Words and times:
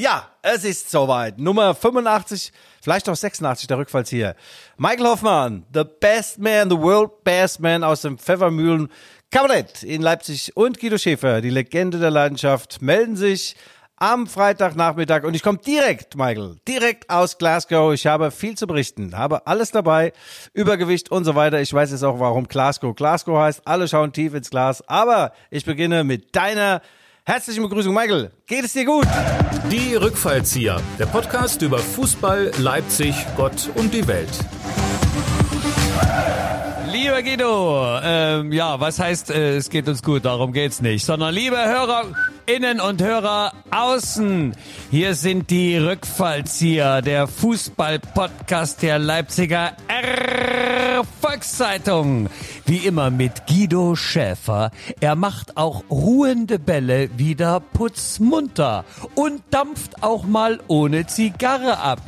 Ja, 0.00 0.30
es 0.40 0.64
ist 0.64 0.90
soweit. 0.90 1.38
Nummer 1.38 1.74
85, 1.74 2.52
vielleicht 2.80 3.06
auch 3.10 3.14
86, 3.14 3.66
der 3.66 3.76
Rückfalls 3.76 4.08
hier. 4.08 4.34
Michael 4.78 5.04
Hoffmann, 5.04 5.66
the 5.74 5.84
best 5.84 6.38
man, 6.38 6.70
the 6.70 6.78
world 6.78 7.22
best 7.22 7.60
man 7.60 7.84
aus 7.84 8.00
dem 8.00 8.16
Pfeffermühlen 8.16 8.88
Kabarett 9.30 9.82
in 9.82 10.00
Leipzig 10.00 10.56
und 10.56 10.80
Guido 10.80 10.96
Schäfer, 10.96 11.42
die 11.42 11.50
Legende 11.50 11.98
der 11.98 12.10
Leidenschaft, 12.10 12.80
melden 12.80 13.14
sich 13.14 13.56
am 13.96 14.26
Freitagnachmittag 14.26 15.24
und 15.24 15.34
ich 15.34 15.42
komme 15.42 15.58
direkt, 15.58 16.16
Michael, 16.16 16.56
direkt 16.66 17.10
aus 17.10 17.36
Glasgow. 17.36 17.92
Ich 17.92 18.06
habe 18.06 18.30
viel 18.30 18.56
zu 18.56 18.66
berichten, 18.66 19.18
habe 19.18 19.46
alles 19.46 19.70
dabei, 19.70 20.14
Übergewicht 20.54 21.10
und 21.10 21.26
so 21.26 21.34
weiter. 21.34 21.60
Ich 21.60 21.74
weiß 21.74 21.90
jetzt 21.90 22.04
auch, 22.04 22.18
warum 22.18 22.48
Glasgow 22.48 22.96
Glasgow 22.96 23.38
heißt. 23.38 23.66
Alle 23.66 23.86
schauen 23.86 24.14
tief 24.14 24.32
ins 24.32 24.48
Glas, 24.48 24.82
aber 24.88 25.32
ich 25.50 25.66
beginne 25.66 26.04
mit 26.04 26.34
deiner 26.34 26.80
herzlichen 27.30 27.62
Begrüßung, 27.62 27.94
Michael. 27.94 28.32
Geht 28.46 28.64
es 28.64 28.72
dir 28.72 28.84
gut? 28.84 29.06
Die 29.70 29.94
Rückfallzieher, 29.94 30.80
der 30.98 31.06
Podcast 31.06 31.62
über 31.62 31.78
Fußball, 31.78 32.50
Leipzig, 32.58 33.14
Gott 33.36 33.70
und 33.76 33.94
die 33.94 34.04
Welt. 34.08 34.28
Lieber 36.92 37.22
Guido, 37.22 38.00
ähm, 38.02 38.52
ja, 38.52 38.80
was 38.80 38.98
heißt, 38.98 39.30
äh, 39.30 39.56
es 39.56 39.70
geht 39.70 39.86
uns 39.86 40.02
gut, 40.02 40.24
darum 40.24 40.52
geht's 40.52 40.80
nicht, 40.80 41.04
sondern 41.04 41.32
liebe 41.32 41.56
Hörerinnen 41.56 42.80
und 42.80 43.00
Hörer 43.00 43.52
außen, 43.70 44.56
hier 44.90 45.14
sind 45.14 45.50
die 45.50 45.76
Rückfallzieher, 45.76 47.00
der 47.00 47.28
Fußball-Podcast 47.28 48.82
der 48.82 48.98
Leipziger 48.98 49.76
Volkszeitung. 51.20 52.28
Wie 52.70 52.86
immer 52.86 53.10
mit 53.10 53.48
Guido 53.48 53.96
Schäfer. 53.96 54.70
Er 55.00 55.16
macht 55.16 55.56
auch 55.56 55.82
ruhende 55.90 56.60
Bälle 56.60 57.10
wieder 57.18 57.58
putzmunter 57.58 58.84
und 59.16 59.42
dampft 59.50 60.04
auch 60.04 60.24
mal 60.24 60.60
ohne 60.68 61.04
Zigarre 61.08 61.78
ab. 61.78 62.00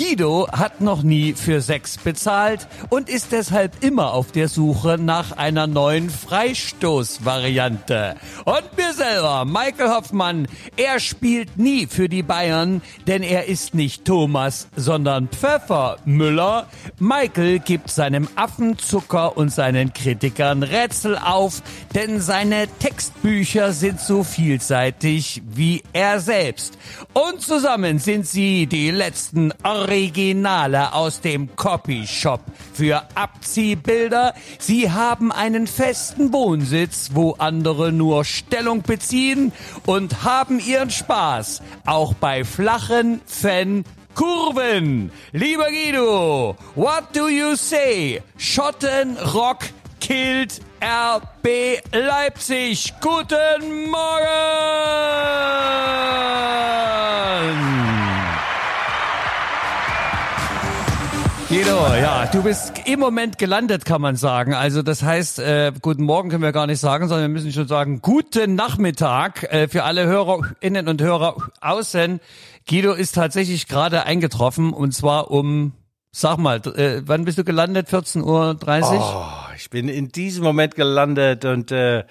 Guido 0.00 0.48
hat 0.50 0.80
noch 0.80 1.02
nie 1.02 1.34
für 1.34 1.60
Sex 1.60 1.98
bezahlt 1.98 2.66
und 2.88 3.10
ist 3.10 3.32
deshalb 3.32 3.84
immer 3.84 4.14
auf 4.14 4.32
der 4.32 4.48
Suche 4.48 4.96
nach 4.98 5.32
einer 5.32 5.66
neuen 5.66 6.08
Freistoßvariante. 6.08 8.16
Und 8.46 8.76
mir 8.78 8.94
selber, 8.94 9.44
Michael 9.44 9.90
Hoffmann, 9.90 10.48
er 10.78 11.00
spielt 11.00 11.58
nie 11.58 11.86
für 11.86 12.08
die 12.08 12.22
Bayern, 12.22 12.80
denn 13.06 13.22
er 13.22 13.44
ist 13.44 13.74
nicht 13.74 14.06
Thomas, 14.06 14.68
sondern 14.74 15.28
Pfeffer 15.28 15.98
Müller. 16.06 16.66
Michael 16.98 17.58
gibt 17.58 17.90
seinem 17.90 18.26
Affenzucker 18.36 19.36
und 19.36 19.52
seinen 19.52 19.92
Kritikern 19.92 20.62
Rätsel 20.62 21.18
auf, 21.18 21.62
denn 21.94 22.22
seine 22.22 22.68
Textbücher 22.78 23.74
sind 23.74 24.00
so 24.00 24.24
vielseitig 24.24 25.42
wie 25.44 25.82
er 25.92 26.20
selbst. 26.20 26.78
Und 27.12 27.42
zusammen 27.42 27.98
sind 27.98 28.26
sie 28.26 28.66
die 28.66 28.90
letzten 28.90 29.52
Originale 29.90 30.92
aus 30.92 31.20
dem 31.20 31.56
Copyshop 31.56 32.40
für 32.72 33.02
Abziehbilder. 33.16 34.34
Sie 34.60 34.92
haben 34.92 35.32
einen 35.32 35.66
festen 35.66 36.32
Wohnsitz, 36.32 37.10
wo 37.12 37.32
andere 37.38 37.90
nur 37.90 38.24
Stellung 38.24 38.82
beziehen 38.82 39.50
und 39.86 40.22
haben 40.22 40.60
ihren 40.60 40.90
Spaß, 40.90 41.62
auch 41.86 42.14
bei 42.14 42.44
flachen 42.44 43.20
Fan 43.26 43.84
Kurven. 44.14 45.10
Lieber 45.32 45.66
Guido, 45.70 46.54
what 46.76 47.04
do 47.12 47.26
you 47.28 47.56
say? 47.56 48.22
Schottenrock 48.36 49.64
killt 49.98 50.60
RB 50.80 51.80
Leipzig. 51.92 52.94
Guten 53.00 53.90
Morgen! 53.90 55.50
Guido, 61.62 61.94
ja, 61.94 62.24
du 62.24 62.42
bist 62.42 62.72
im 62.86 63.00
Moment 63.00 63.36
gelandet, 63.36 63.84
kann 63.84 64.00
man 64.00 64.16
sagen. 64.16 64.54
Also 64.54 64.80
das 64.80 65.02
heißt, 65.02 65.40
äh, 65.40 65.72
guten 65.82 66.04
Morgen 66.04 66.30
können 66.30 66.42
wir 66.42 66.52
gar 66.52 66.66
nicht 66.66 66.80
sagen, 66.80 67.06
sondern 67.06 67.28
wir 67.30 67.34
müssen 67.34 67.52
schon 67.52 67.68
sagen, 67.68 68.00
guten 68.00 68.54
Nachmittag 68.54 69.42
äh, 69.42 69.68
für 69.68 69.84
alle 69.84 70.06
Hörerinnen 70.06 70.88
und 70.88 71.02
Hörer 71.02 71.36
außen. 71.60 72.20
Guido 72.66 72.94
ist 72.94 73.14
tatsächlich 73.14 73.68
gerade 73.68 74.04
eingetroffen 74.04 74.72
und 74.72 74.92
zwar 74.92 75.30
um, 75.30 75.72
sag 76.12 76.38
mal, 76.38 76.62
äh, 76.78 77.02
wann 77.04 77.26
bist 77.26 77.36
du 77.36 77.44
gelandet? 77.44 77.88
14.30 77.88 78.24
Uhr? 78.24 78.56
Oh, 78.98 79.52
ich 79.54 79.68
bin 79.68 79.90
in 79.90 80.08
diesem 80.08 80.44
Moment 80.44 80.76
gelandet 80.76 81.44
und 81.44 81.72
äh, 81.72 82.04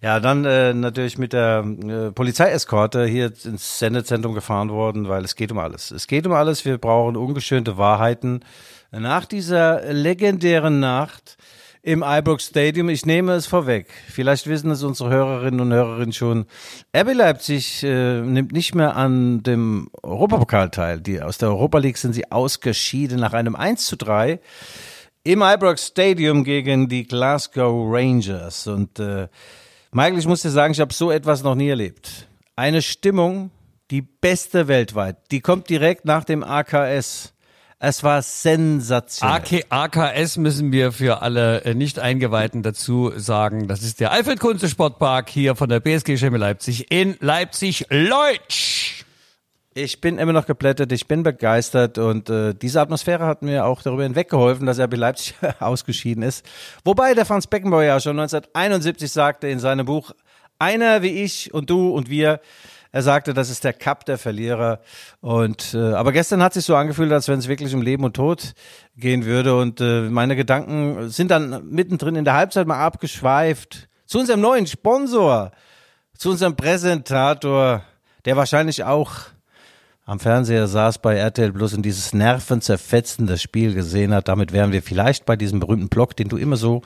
ja, 0.00 0.18
dann 0.18 0.46
äh, 0.46 0.72
natürlich 0.72 1.18
mit 1.18 1.34
der 1.34 1.62
äh, 1.62 2.10
Polizeieskorte 2.12 3.04
hier 3.04 3.32
ins 3.44 3.80
Sendezentrum 3.80 4.32
gefahren 4.32 4.70
worden, 4.70 5.08
weil 5.08 5.24
es 5.24 5.36
geht 5.36 5.52
um 5.52 5.58
alles. 5.58 5.90
Es 5.90 6.06
geht 6.06 6.26
um 6.26 6.32
alles. 6.32 6.64
Wir 6.64 6.78
brauchen 6.78 7.18
ungeschönte 7.18 7.76
Wahrheiten. 7.76 8.40
Nach 8.90 9.26
dieser 9.26 9.92
legendären 9.92 10.80
Nacht 10.80 11.36
im 11.82 12.02
Ibrox 12.06 12.46
Stadium, 12.46 12.88
ich 12.88 13.04
nehme 13.04 13.32
es 13.32 13.46
vorweg, 13.46 13.88
vielleicht 14.08 14.46
wissen 14.46 14.70
es 14.70 14.82
unsere 14.82 15.10
Hörerinnen 15.10 15.60
und 15.60 15.72
Hörerinnen 15.72 16.14
schon, 16.14 16.46
RB 16.96 17.12
Leipzig 17.12 17.82
äh, 17.82 18.22
nimmt 18.22 18.52
nicht 18.52 18.74
mehr 18.74 18.96
an 18.96 19.42
dem 19.42 19.90
Europapokal 20.02 20.70
teil. 20.70 21.00
Die, 21.00 21.20
aus 21.20 21.36
der 21.36 21.50
Europa 21.50 21.78
League 21.78 21.98
sind 21.98 22.14
sie 22.14 22.32
ausgeschieden 22.32 23.20
nach 23.20 23.34
einem 23.34 23.56
1 23.56 23.84
zu 23.84 23.96
3 23.96 24.40
im 25.22 25.42
Ibrox 25.42 25.88
Stadium 25.88 26.42
gegen 26.42 26.88
die 26.88 27.06
Glasgow 27.06 27.86
Rangers. 27.92 28.66
Und 28.66 28.98
äh, 28.98 29.28
Michael, 29.92 30.18
ich 30.18 30.26
muss 30.26 30.40
dir 30.40 30.50
sagen, 30.50 30.72
ich 30.72 30.80
habe 30.80 30.94
so 30.94 31.10
etwas 31.10 31.42
noch 31.42 31.54
nie 31.54 31.68
erlebt. 31.68 32.26
Eine 32.56 32.80
Stimmung, 32.80 33.50
die 33.90 34.00
beste 34.00 34.66
weltweit, 34.66 35.30
die 35.30 35.40
kommt 35.40 35.68
direkt 35.68 36.06
nach 36.06 36.24
dem 36.24 36.42
AKS. 36.42 37.34
Es 37.80 38.02
war 38.02 38.22
sensationell. 38.22 39.62
AK, 39.70 39.94
AKS 39.94 40.36
müssen 40.36 40.72
wir 40.72 40.90
für 40.90 41.22
alle 41.22 41.62
äh, 41.62 41.74
Nicht-Eingeweihten 41.74 42.64
dazu 42.64 43.12
sagen. 43.14 43.68
Das 43.68 43.84
ist 43.84 44.00
der 44.00 44.10
Alfred 44.10 44.40
Kunze 44.40 44.68
Sportpark 44.68 45.28
hier 45.28 45.54
von 45.54 45.68
der 45.68 45.78
BSG 45.78 46.16
Chemie 46.16 46.38
Leipzig 46.38 46.90
in 46.90 47.16
Leipzig-Leutsch. 47.20 49.04
Ich 49.74 50.00
bin 50.00 50.18
immer 50.18 50.32
noch 50.32 50.46
geplättet, 50.46 50.90
ich 50.90 51.06
bin 51.06 51.22
begeistert 51.22 51.98
und 51.98 52.28
äh, 52.30 52.52
diese 52.52 52.80
Atmosphäre 52.80 53.26
hat 53.26 53.42
mir 53.42 53.64
auch 53.64 53.80
darüber 53.80 54.02
hinweggeholfen, 54.02 54.66
dass 54.66 54.80
RB 54.80 54.96
Leipzig 54.96 55.36
ausgeschieden 55.60 56.24
ist. 56.24 56.44
Wobei 56.84 57.14
der 57.14 57.26
Franz 57.26 57.46
Beckenbauer 57.46 57.84
ja 57.84 58.00
schon 58.00 58.18
1971 58.18 59.12
sagte 59.12 59.46
in 59.46 59.60
seinem 59.60 59.86
Buch, 59.86 60.10
einer 60.58 61.02
wie 61.02 61.22
ich 61.22 61.54
und 61.54 61.70
du 61.70 61.90
und 61.90 62.10
wir, 62.10 62.40
er 62.90 63.02
sagte, 63.02 63.34
das 63.34 63.50
ist 63.50 63.64
der 63.64 63.72
Cup 63.72 64.04
der 64.06 64.18
Verlierer. 64.18 64.80
Und 65.20 65.74
äh, 65.74 65.92
aber 65.92 66.12
gestern 66.12 66.42
hat 66.42 66.54
sich 66.54 66.64
so 66.64 66.74
angefühlt, 66.74 67.12
als 67.12 67.28
wenn 67.28 67.38
es 67.38 67.48
wirklich 67.48 67.74
um 67.74 67.82
Leben 67.82 68.04
und 68.04 68.14
Tod 68.16 68.54
gehen 68.96 69.24
würde. 69.24 69.56
Und 69.56 69.80
äh, 69.80 70.08
meine 70.08 70.36
Gedanken 70.36 71.10
sind 71.10 71.30
dann 71.30 71.68
mittendrin 71.70 72.16
in 72.16 72.24
der 72.24 72.34
Halbzeit 72.34 72.66
mal 72.66 72.84
abgeschweift 72.84 73.88
zu 74.06 74.18
unserem 74.18 74.40
neuen 74.40 74.66
Sponsor, 74.66 75.52
zu 76.16 76.30
unserem 76.30 76.56
Präsentator, 76.56 77.82
der 78.24 78.36
wahrscheinlich 78.36 78.84
auch 78.84 79.12
am 80.08 80.20
Fernseher 80.20 80.66
saß 80.66 81.00
bei 81.00 81.16
RTL 81.16 81.52
Plus 81.52 81.74
und 81.74 81.82
dieses 81.82 82.14
nervenzerfetzende 82.14 83.36
Spiel 83.36 83.74
gesehen 83.74 84.14
hat. 84.14 84.26
Damit 84.28 84.52
wären 84.52 84.72
wir 84.72 84.82
vielleicht 84.82 85.26
bei 85.26 85.36
diesem 85.36 85.60
berühmten 85.60 85.90
Blog, 85.90 86.16
den 86.16 86.30
du 86.30 86.38
immer 86.38 86.56
so 86.56 86.80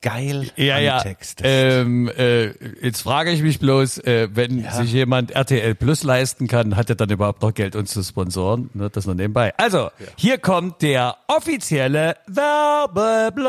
geil 0.00 0.50
ja, 0.56 0.78
ja. 0.78 1.02
Ähm, 1.42 2.08
äh, 2.08 2.52
jetzt 2.84 3.02
frage 3.02 3.30
ich 3.32 3.42
mich 3.42 3.58
bloß, 3.58 3.98
äh, 3.98 4.28
wenn 4.32 4.62
ja. 4.62 4.72
sich 4.72 4.92
jemand 4.92 5.32
RTL 5.32 5.74
Plus 5.74 6.02
leisten 6.02 6.46
kann, 6.46 6.76
hat 6.76 6.88
er 6.90 6.96
dann 6.96 7.10
überhaupt 7.10 7.42
noch 7.42 7.52
Geld, 7.52 7.74
uns 7.76 7.92
zu 7.92 8.02
sponsoren? 8.02 8.70
Ne, 8.74 8.90
das 8.90 9.06
noch 9.06 9.14
nebenbei. 9.14 9.52
Also, 9.56 9.78
ja. 9.78 9.90
hier 10.16 10.38
kommt 10.38 10.82
der 10.82 11.16
offizielle 11.26 12.16
Werbeblock. 12.26 13.48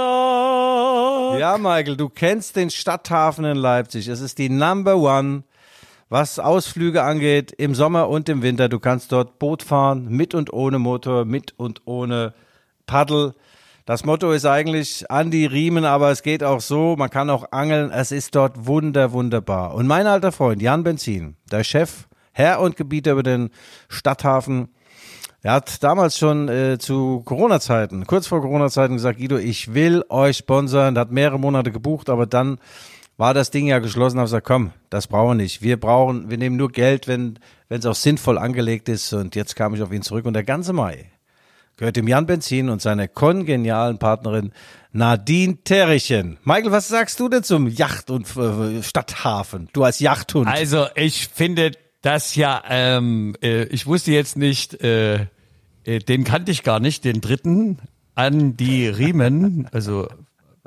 Ja, 1.40 1.58
Michael, 1.58 1.98
du 1.98 2.10
kennst 2.10 2.56
den 2.56 2.70
Stadthafen 2.70 3.46
in 3.46 3.58
Leipzig. 3.58 4.08
Es 4.08 4.22
ist 4.22 4.38
die 4.38 4.50
Number 4.50 4.98
One 4.98 5.44
was 6.10 6.40
Ausflüge 6.40 7.04
angeht, 7.04 7.52
im 7.52 7.76
Sommer 7.76 8.10
und 8.10 8.28
im 8.30 8.42
Winter. 8.42 8.68
Du 8.68 8.80
kannst 8.80 9.12
dort 9.12 9.40
Boot 9.40 9.62
fahren, 9.64 10.08
mit 10.10 10.34
und 10.34 10.52
ohne 10.52 10.80
Motor, 10.80 11.26
mit 11.26 11.54
und 11.58 11.84
ohne 11.86 12.34
Paddel. 12.88 13.36
Das 13.90 14.06
Motto 14.06 14.32
ist 14.34 14.46
eigentlich 14.46 15.10
an 15.10 15.32
die 15.32 15.48
Riemen, 15.48 15.84
aber 15.84 16.12
es 16.12 16.22
geht 16.22 16.44
auch 16.44 16.62
so, 16.62 16.96
man 16.96 17.10
kann 17.10 17.32
auch 17.32 17.52
angeln. 17.52 17.90
Es 17.90 18.12
ist 18.12 18.36
dort 18.36 18.68
wunder, 18.68 19.14
wunderbar. 19.14 19.74
Und 19.74 19.88
mein 19.88 20.06
alter 20.06 20.32
Freund 20.32 20.62
Jan 20.62 20.84
Benzin, 20.84 21.38
der 21.52 21.64
Chef, 21.64 22.08
Herr 22.32 22.62
und 22.62 22.76
Gebieter 22.78 23.14
über 23.14 23.24
den 23.24 23.50
Stadthafen, 23.88 24.68
er 25.42 25.54
hat 25.54 25.82
damals 25.82 26.20
schon 26.20 26.50
äh, 26.50 26.78
zu 26.78 27.24
Corona-Zeiten, 27.26 28.06
kurz 28.06 28.28
vor 28.28 28.42
Corona-Zeiten 28.42 28.94
gesagt, 28.94 29.18
Guido, 29.18 29.38
ich 29.38 29.74
will 29.74 30.04
euch 30.10 30.38
sponsern. 30.38 30.96
Er 30.96 31.02
hat 31.02 31.12
mehrere 31.12 31.40
Monate 31.40 31.72
gebucht, 31.72 32.12
aber 32.12 32.28
dann 32.28 32.60
war 33.18 33.34
das 33.34 33.50
Ding 33.50 33.66
ja 33.66 33.80
geschlossen, 33.80 34.20
habe 34.20 34.28
gesagt, 34.28 34.46
komm, 34.46 34.72
das 34.92 35.08
brauchen 35.08 35.30
wir 35.30 35.44
nicht. 35.44 35.64
Wir 35.64 35.80
brauchen, 35.80 36.30
wir 36.30 36.38
nehmen 36.38 36.58
nur 36.58 36.72
Geld, 36.72 37.08
wenn 37.08 37.40
es 37.70 37.88
auch 37.88 37.96
sinnvoll 37.96 38.38
angelegt 38.38 38.88
ist. 38.88 39.14
Und 39.14 39.36
jetzt 39.36 39.56
kam 39.56 39.74
ich 39.74 39.82
auf 39.82 39.92
ihn 39.92 40.04
zurück 40.04 40.26
und 40.26 40.34
der 40.34 40.44
ganze 40.44 40.74
Mai 40.74 41.10
gehört 41.80 41.96
dem 41.96 42.08
Jan 42.08 42.28
Benzin 42.28 42.70
und 42.70 42.82
seiner 42.82 43.08
kongenialen 43.08 43.98
Partnerin 43.98 44.52
Nadine 44.92 45.58
Terrichen. 45.64 46.38
Michael, 46.44 46.72
was 46.72 46.88
sagst 46.88 47.20
du 47.20 47.30
denn 47.30 47.44
zum 47.44 47.68
Yacht- 47.68 48.12
und 48.12 48.28
äh, 48.38 48.84
Stadthafen? 48.84 49.70
Du 49.74 49.84
als 49.84 50.00
Yachthund. 50.00 50.48
Also 50.48 50.88
ich 50.96 51.28
finde 51.28 51.72
dass 52.02 52.36
ja, 52.36 52.64
ähm, 52.70 53.36
äh, 53.42 53.64
ich 53.66 53.86
wusste 53.86 54.12
jetzt 54.12 54.38
nicht, 54.38 54.82
äh, 54.82 55.28
äh, 55.84 56.00
den 56.00 56.24
kannte 56.24 56.52
ich 56.52 56.64
gar 56.64 56.80
nicht, 56.80 57.04
den 57.04 57.22
dritten 57.22 57.80
an 58.16 58.56
die 58.56 58.88
Riemen, 58.88 59.68
also 59.72 60.08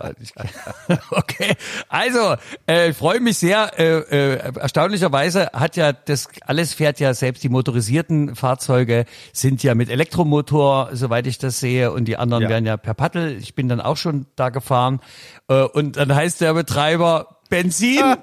Okay, 1.11 1.55
also 1.89 2.37
äh, 2.67 2.93
freue 2.93 3.21
mich 3.21 3.39
sehr. 3.39 3.79
Äh, 3.79 3.99
äh, 4.35 4.53
erstaunlicherweise 4.59 5.51
hat 5.53 5.77
ja 5.77 5.93
das 5.93 6.29
alles 6.47 6.75
fährt 6.75 7.01
ja 7.01 7.15
selbst 7.15 7.43
die 7.43 7.49
motorisierten 7.49 8.35
Fahrzeuge 8.37 9.05
sind 9.33 9.63
ja 9.63 9.75
mit 9.75 9.89
Elektromotor, 9.91 10.91
soweit 10.93 11.27
ich 11.27 11.39
das 11.39 11.61
sehe, 11.61 11.93
und 11.93 12.07
die 12.07 12.17
anderen 12.17 12.45
Ja. 12.45 12.49
werden 12.49 12.67
ja 12.67 12.77
per 12.77 12.95
Paddel. 12.95 13.37
Ich 13.39 13.55
bin 13.55 13.69
dann 13.69 13.81
auch 13.81 13.97
schon 13.97 14.27
da 14.37 14.49
gefahren 14.51 15.01
äh, 15.49 15.63
und 15.63 15.97
dann 15.97 16.15
heißt 16.15 16.41
der 16.41 16.55
Betreiber 16.55 17.39
Benzin. 17.49 18.03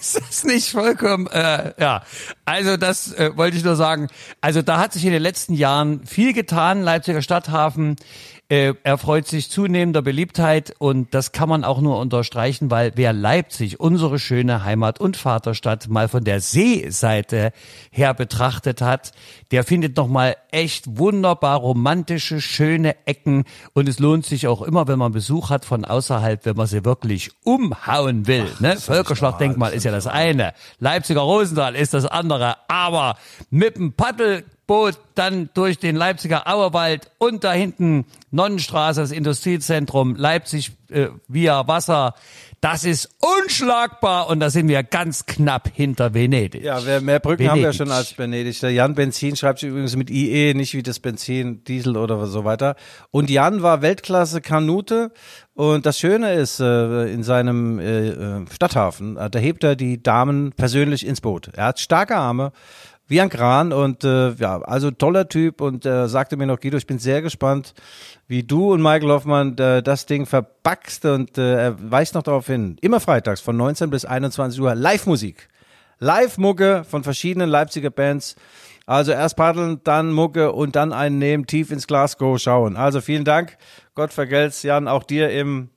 Ist 0.00 0.20
das 0.20 0.44
nicht 0.44 0.70
vollkommen, 0.70 1.26
äh, 1.28 1.72
ja. 1.78 2.02
Also 2.44 2.76
das 2.76 3.12
äh, 3.12 3.36
wollte 3.36 3.56
ich 3.56 3.64
nur 3.64 3.76
sagen. 3.76 4.08
Also 4.40 4.62
da 4.62 4.78
hat 4.78 4.92
sich 4.92 5.04
in 5.04 5.12
den 5.12 5.22
letzten 5.22 5.54
Jahren 5.54 6.04
viel 6.06 6.32
getan, 6.32 6.82
Leipziger 6.82 7.22
Stadthafen. 7.22 7.96
Äh, 8.48 8.74
er 8.84 8.96
freut 8.96 9.26
sich 9.26 9.50
zunehmender 9.50 10.02
Beliebtheit 10.02 10.72
und 10.78 11.14
das 11.14 11.32
kann 11.32 11.48
man 11.48 11.64
auch 11.64 11.80
nur 11.80 11.98
unterstreichen, 11.98 12.70
weil 12.70 12.92
wer 12.94 13.12
Leipzig, 13.12 13.80
unsere 13.80 14.20
schöne 14.20 14.62
Heimat 14.62 15.00
und 15.00 15.16
Vaterstadt, 15.16 15.88
mal 15.88 16.06
von 16.06 16.22
der 16.22 16.40
Seeseite 16.40 17.50
her 17.90 18.14
betrachtet 18.14 18.80
hat, 18.80 19.10
der 19.50 19.64
findet 19.64 19.96
nochmal 19.96 20.36
echt 20.52 20.84
wunderbar 20.96 21.58
romantische, 21.58 22.40
schöne 22.40 22.94
Ecken 23.04 23.46
und 23.72 23.88
es 23.88 23.98
lohnt 23.98 24.24
sich 24.24 24.46
auch 24.46 24.62
immer, 24.62 24.86
wenn 24.86 25.00
man 25.00 25.10
Besuch 25.10 25.50
hat 25.50 25.64
von 25.64 25.84
außerhalb, 25.84 26.46
wenn 26.46 26.56
man 26.56 26.68
sie 26.68 26.84
wirklich 26.84 27.32
umhauen 27.42 28.28
will. 28.28 28.46
ne? 28.60 28.76
Völkerschlachtdenkmal 28.76 29.72
ist 29.72 29.82
ja 29.82 29.90
das 29.90 30.06
eine, 30.06 30.52
Leipziger 30.78 31.22
Rosenthal 31.22 31.74
ist 31.74 31.94
das 31.94 32.06
andere, 32.06 32.58
aber 32.68 33.16
mit 33.50 33.76
dem 33.76 33.94
Paddelboot 34.66 34.98
dann 35.14 35.48
durch 35.54 35.78
den 35.78 35.96
Leipziger 35.96 36.46
Auerwald 36.46 37.10
und 37.18 37.44
da 37.44 37.52
hinten 37.52 38.04
Nonnenstraße, 38.30 39.00
das 39.00 39.12
Industriezentrum, 39.12 40.14
Leipzig 40.16 40.72
äh, 40.90 41.08
via 41.28 41.66
Wasser. 41.68 42.14
Das 42.60 42.84
ist 42.84 43.10
unschlagbar 43.20 44.28
und 44.28 44.40
da 44.40 44.50
sind 44.50 44.68
wir 44.68 44.82
ganz 44.82 45.26
knapp 45.26 45.70
hinter 45.72 46.14
Venedig. 46.14 46.64
Ja, 46.64 46.80
mehr 47.00 47.20
Brücken 47.20 47.48
haben 47.48 47.56
wir 47.58 47.64
Venedig. 47.64 47.76
schon 47.76 47.90
als 47.90 48.18
Venedig. 48.18 48.58
Der 48.60 48.72
Jan 48.72 48.94
Benzin 48.94 49.36
schreibt 49.36 49.60
sich 49.60 49.68
übrigens 49.68 49.94
mit 49.94 50.10
IE, 50.10 50.54
nicht 50.54 50.74
wie 50.74 50.82
das 50.82 50.98
Benzin, 50.98 51.64
Diesel 51.64 51.96
oder 51.96 52.26
so 52.26 52.44
weiter. 52.44 52.76
Und 53.10 53.30
Jan 53.30 53.62
war 53.62 53.82
Weltklasse 53.82 54.40
Kanute. 54.40 55.12
Und 55.54 55.86
das 55.86 55.98
Schöne 55.98 56.34
ist, 56.34 56.60
äh, 56.60 57.06
in 57.06 57.22
seinem 57.22 57.78
äh, 57.78 58.08
äh, 58.08 58.44
Stadthafen, 58.52 59.14
da 59.14 59.38
hebt 59.38 59.64
er 59.64 59.76
die 59.76 60.02
Damen 60.02 60.52
persönlich 60.52 61.06
ins 61.06 61.22
Boot. 61.22 61.50
Er 61.54 61.66
hat 61.66 61.80
starke 61.80 62.16
Arme. 62.16 62.52
Wie 63.08 63.20
ein 63.20 63.28
Kran 63.28 63.72
und 63.72 64.02
äh, 64.02 64.32
ja, 64.32 64.60
also 64.62 64.90
toller 64.90 65.28
Typ 65.28 65.60
und 65.60 65.86
äh, 65.86 66.08
sagte 66.08 66.36
mir 66.36 66.46
noch, 66.46 66.58
Guido, 66.58 66.76
ich 66.76 66.88
bin 66.88 66.98
sehr 66.98 67.22
gespannt, 67.22 67.72
wie 68.26 68.42
du 68.42 68.72
und 68.72 68.82
Michael 68.82 69.10
Hoffmann 69.10 69.56
äh, 69.58 69.80
das 69.80 70.06
Ding 70.06 70.26
verpackst 70.26 71.04
und 71.04 71.38
äh, 71.38 71.66
er 71.66 71.90
weist 71.90 72.14
noch 72.14 72.24
darauf 72.24 72.48
hin, 72.48 72.76
immer 72.80 72.98
freitags 72.98 73.40
von 73.40 73.56
19 73.56 73.90
bis 73.90 74.04
21 74.04 74.60
Uhr 74.60 74.74
Live-Musik. 74.74 75.48
Live-Mucke 75.98 76.84
von 76.84 77.04
verschiedenen 77.04 77.48
Leipziger 77.48 77.90
Bands. 77.90 78.36
Also 78.86 79.12
erst 79.12 79.36
paddeln, 79.36 79.80
dann 79.84 80.12
Mucke 80.12 80.52
und 80.52 80.76
dann 80.76 80.92
einen 80.92 81.18
nehmen, 81.18 81.46
tief 81.46 81.70
ins 81.70 81.86
Glasgow 81.86 82.38
schauen. 82.38 82.76
Also 82.76 83.00
vielen 83.00 83.24
Dank. 83.24 83.56
Gott 83.94 84.12
vergelt's, 84.12 84.62
Jan, 84.62 84.88
auch 84.88 85.02
dir 85.02 85.30
im 85.30 85.70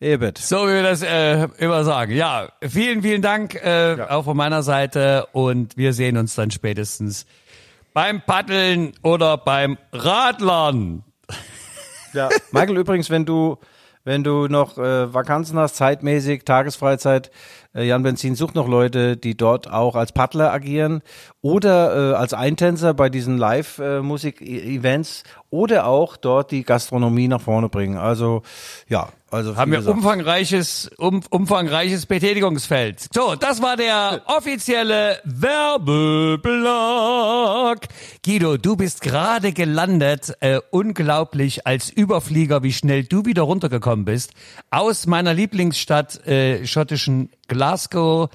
Ebet. 0.00 0.38
So 0.38 0.66
wie 0.66 0.74
wir 0.74 0.82
das 0.82 1.02
äh, 1.02 1.48
immer 1.58 1.84
sagen. 1.84 2.12
Ja, 2.12 2.48
vielen, 2.60 3.02
vielen 3.02 3.22
Dank 3.22 3.54
äh, 3.54 3.96
auch 4.08 4.24
von 4.24 4.36
meiner 4.36 4.62
Seite 4.62 5.26
und 5.32 5.76
wir 5.76 5.94
sehen 5.94 6.18
uns 6.18 6.34
dann 6.34 6.50
spätestens 6.50 7.26
beim 7.94 8.20
Paddeln 8.20 8.92
oder 9.02 9.38
beim 9.38 9.78
Radlern. 9.92 11.02
Ja. 12.12 12.28
Michael, 12.52 12.76
übrigens, 12.76 13.08
wenn 13.08 13.24
du, 13.24 13.56
wenn 14.04 14.22
du 14.22 14.48
noch 14.48 14.76
äh, 14.76 15.14
Vakanzen 15.14 15.58
hast, 15.58 15.76
zeitmäßig, 15.76 16.44
Tagesfreizeit, 16.44 17.30
äh, 17.74 17.84
Jan 17.84 18.02
Benzin 18.02 18.34
sucht 18.34 18.54
noch 18.54 18.68
Leute, 18.68 19.16
die 19.16 19.34
dort 19.34 19.70
auch 19.70 19.96
als 19.96 20.12
Paddler 20.12 20.52
agieren 20.52 21.00
oder 21.40 22.12
äh, 22.12 22.14
als 22.16 22.34
Eintänzer 22.34 22.92
bei 22.92 23.08
diesen 23.08 23.38
Live-Musik-Events 23.38 25.22
oder 25.48 25.86
auch 25.86 26.18
dort 26.18 26.50
die 26.50 26.64
Gastronomie 26.64 27.28
nach 27.28 27.40
vorne 27.40 27.70
bringen. 27.70 27.96
Also, 27.96 28.42
ja, 28.88 29.08
also 29.36 29.56
Haben 29.56 29.72
wir 29.72 29.86
umfangreiches, 29.86 30.90
um, 30.98 31.20
umfangreiches 31.30 32.06
Betätigungsfeld. 32.06 33.06
So, 33.12 33.36
das 33.36 33.62
war 33.62 33.76
der 33.76 34.22
offizielle 34.26 35.20
Werbeblock. 35.24 36.56
Guido, 38.24 38.56
du 38.56 38.76
bist 38.76 39.02
gerade 39.02 39.52
gelandet. 39.52 40.32
Äh, 40.40 40.60
unglaublich 40.70 41.66
als 41.66 41.90
Überflieger, 41.90 42.62
wie 42.62 42.72
schnell 42.72 43.04
du 43.04 43.24
wieder 43.24 43.42
runtergekommen 43.42 44.04
bist. 44.04 44.32
Aus 44.70 45.06
meiner 45.06 45.34
Lieblingsstadt 45.34 46.26
äh, 46.26 46.66
schottischen 46.66 47.30
Glasgow. 47.48 48.30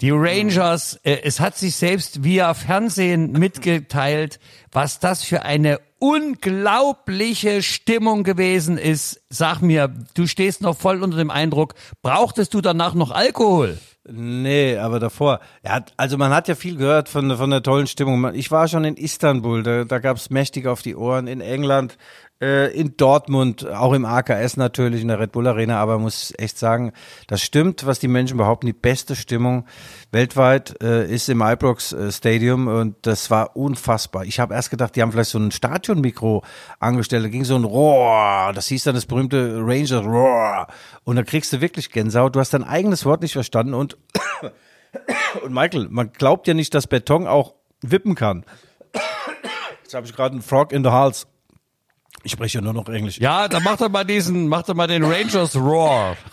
Die 0.00 0.10
Rangers, 0.10 0.98
äh, 1.02 1.18
es 1.24 1.40
hat 1.40 1.56
sich 1.56 1.74
selbst 1.76 2.22
via 2.24 2.54
Fernsehen 2.54 3.32
mitgeteilt, 3.32 4.38
was 4.70 5.00
das 5.00 5.24
für 5.24 5.42
eine 5.42 5.80
unglaubliche 5.98 7.62
Stimmung 7.62 8.24
gewesen 8.24 8.78
ist. 8.78 9.22
Sag 9.30 9.60
mir, 9.60 9.92
du 10.14 10.26
stehst 10.26 10.62
noch 10.62 10.76
voll 10.76 11.02
unter 11.02 11.16
dem 11.16 11.30
Eindruck. 11.30 11.74
Brauchtest 12.02 12.54
du 12.54 12.60
danach 12.60 12.94
noch 12.94 13.10
Alkohol? 13.10 13.78
Nee, 14.10 14.78
aber 14.78 15.00
davor. 15.00 15.40
Er 15.62 15.74
hat, 15.74 15.92
also 15.98 16.16
man 16.16 16.32
hat 16.32 16.48
ja 16.48 16.54
viel 16.54 16.76
gehört 16.76 17.10
von, 17.10 17.36
von 17.36 17.50
der 17.50 17.62
tollen 17.62 17.86
Stimmung. 17.86 18.32
Ich 18.32 18.50
war 18.50 18.66
schon 18.66 18.84
in 18.84 18.96
Istanbul, 18.96 19.62
da, 19.62 19.84
da 19.84 19.98
gab's 19.98 20.30
mächtig 20.30 20.66
auf 20.66 20.80
die 20.80 20.96
Ohren, 20.96 21.26
in 21.26 21.42
England, 21.42 21.98
äh, 22.40 22.72
in 22.72 22.96
Dortmund, 22.96 23.66
auch 23.68 23.92
im 23.92 24.04
AKS 24.04 24.56
natürlich, 24.56 25.02
in 25.02 25.08
der 25.08 25.18
Red 25.18 25.32
Bull 25.32 25.46
Arena, 25.46 25.78
aber 25.78 25.98
muss 25.98 26.32
echt 26.38 26.58
sagen, 26.58 26.92
das 27.26 27.42
stimmt, 27.42 27.86
was 27.86 27.98
die 27.98 28.08
Menschen 28.08 28.36
behaupten, 28.36 28.66
die 28.66 28.72
beste 28.72 29.16
Stimmung 29.16 29.66
weltweit 30.12 30.80
äh, 30.82 31.12
ist 31.12 31.28
im 31.28 31.42
Ibrox 31.42 31.92
äh, 31.92 32.12
Stadium. 32.12 32.68
Und 32.68 32.96
das 33.02 33.30
war 33.30 33.56
unfassbar. 33.56 34.24
Ich 34.24 34.38
habe 34.40 34.54
erst 34.54 34.70
gedacht, 34.70 34.94
die 34.94 35.02
haben 35.02 35.12
vielleicht 35.12 35.30
so 35.30 35.38
ein 35.38 35.50
Stadionmikro 35.50 36.44
angestellt, 36.78 37.24
da 37.24 37.28
ging 37.28 37.44
so 37.44 37.56
ein 37.56 37.64
Roar, 37.64 38.52
das 38.52 38.68
hieß 38.68 38.84
dann 38.84 38.94
das 38.94 39.06
berühmte 39.06 39.58
Rangers 39.60 40.04
Roar. 40.04 40.68
Und 41.04 41.16
da 41.16 41.22
kriegst 41.22 41.52
du 41.52 41.60
wirklich 41.60 41.90
Gänsehaut, 41.90 42.36
du 42.36 42.40
hast 42.40 42.54
dein 42.54 42.64
eigenes 42.64 43.04
Wort 43.04 43.22
nicht 43.22 43.32
verstanden. 43.32 43.74
Und 43.74 43.98
und 45.42 45.52
Michael, 45.52 45.88
man 45.90 46.12
glaubt 46.12 46.46
ja 46.46 46.54
nicht, 46.54 46.74
dass 46.74 46.86
Beton 46.86 47.26
auch 47.26 47.54
wippen 47.82 48.14
kann. 48.14 48.44
Jetzt 49.82 49.94
habe 49.94 50.06
ich 50.06 50.14
gerade 50.14 50.32
einen 50.32 50.42
Frog 50.42 50.72
in 50.72 50.84
the 50.84 50.90
Hals. 50.90 51.26
Ich 52.22 52.32
spreche 52.32 52.58
ja 52.58 52.62
nur 52.62 52.72
noch 52.72 52.88
Englisch. 52.88 53.18
Ja, 53.18 53.48
dann 53.48 53.62
mach 53.62 53.76
doch 53.76 53.88
mal 53.88 54.04
diesen, 54.04 54.48
mach 54.48 54.62
doch 54.62 54.74
mal 54.74 54.86
den 54.86 55.04
Rangers 55.04 55.56
Roar. 55.56 56.16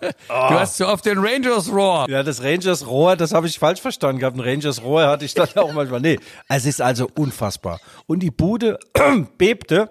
Du 0.00 0.34
hast 0.54 0.76
so 0.76 0.88
oft 0.88 1.04
den 1.06 1.18
Rangers 1.18 1.70
Roar. 1.70 2.08
Ja, 2.08 2.24
das 2.24 2.42
Rangers 2.42 2.86
Rohr, 2.86 3.14
das 3.14 3.32
habe 3.32 3.46
ich 3.46 3.58
falsch 3.58 3.80
verstanden 3.80 4.18
gehabt. 4.18 4.36
Ein 4.36 4.40
Rangers 4.40 4.82
Rohr 4.82 5.06
hatte 5.06 5.24
ich 5.24 5.34
dann 5.34 5.48
auch 5.54 5.72
manchmal. 5.72 6.00
Nee, 6.00 6.18
es 6.48 6.66
ist 6.66 6.80
also 6.82 7.08
unfassbar. 7.14 7.80
Und 8.06 8.20
die 8.20 8.32
Bude 8.32 8.78
bebte. 9.38 9.90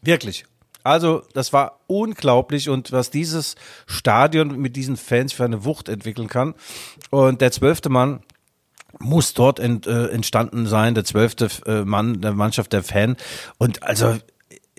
Wirklich. 0.00 0.46
Also, 0.82 1.22
das 1.34 1.52
war 1.52 1.80
unglaublich 1.86 2.70
und 2.70 2.92
was 2.92 3.10
dieses 3.10 3.56
Stadion 3.86 4.58
mit 4.58 4.76
diesen 4.76 4.96
Fans 4.96 5.34
für 5.34 5.44
eine 5.44 5.64
Wucht 5.64 5.90
entwickeln 5.90 6.28
kann. 6.28 6.54
Und 7.10 7.42
der 7.42 7.52
zwölfte 7.52 7.90
Mann 7.90 8.20
muss 8.98 9.34
dort 9.34 9.58
ent, 9.58 9.86
äh, 9.86 10.08
entstanden 10.08 10.66
sein, 10.66 10.94
der 10.94 11.04
zwölfte 11.04 11.48
äh, 11.66 11.84
Mann 11.84 12.20
der 12.20 12.32
Mannschaft, 12.32 12.72
der 12.72 12.82
Fan. 12.82 13.16
Und 13.58 13.82
also 13.82 14.16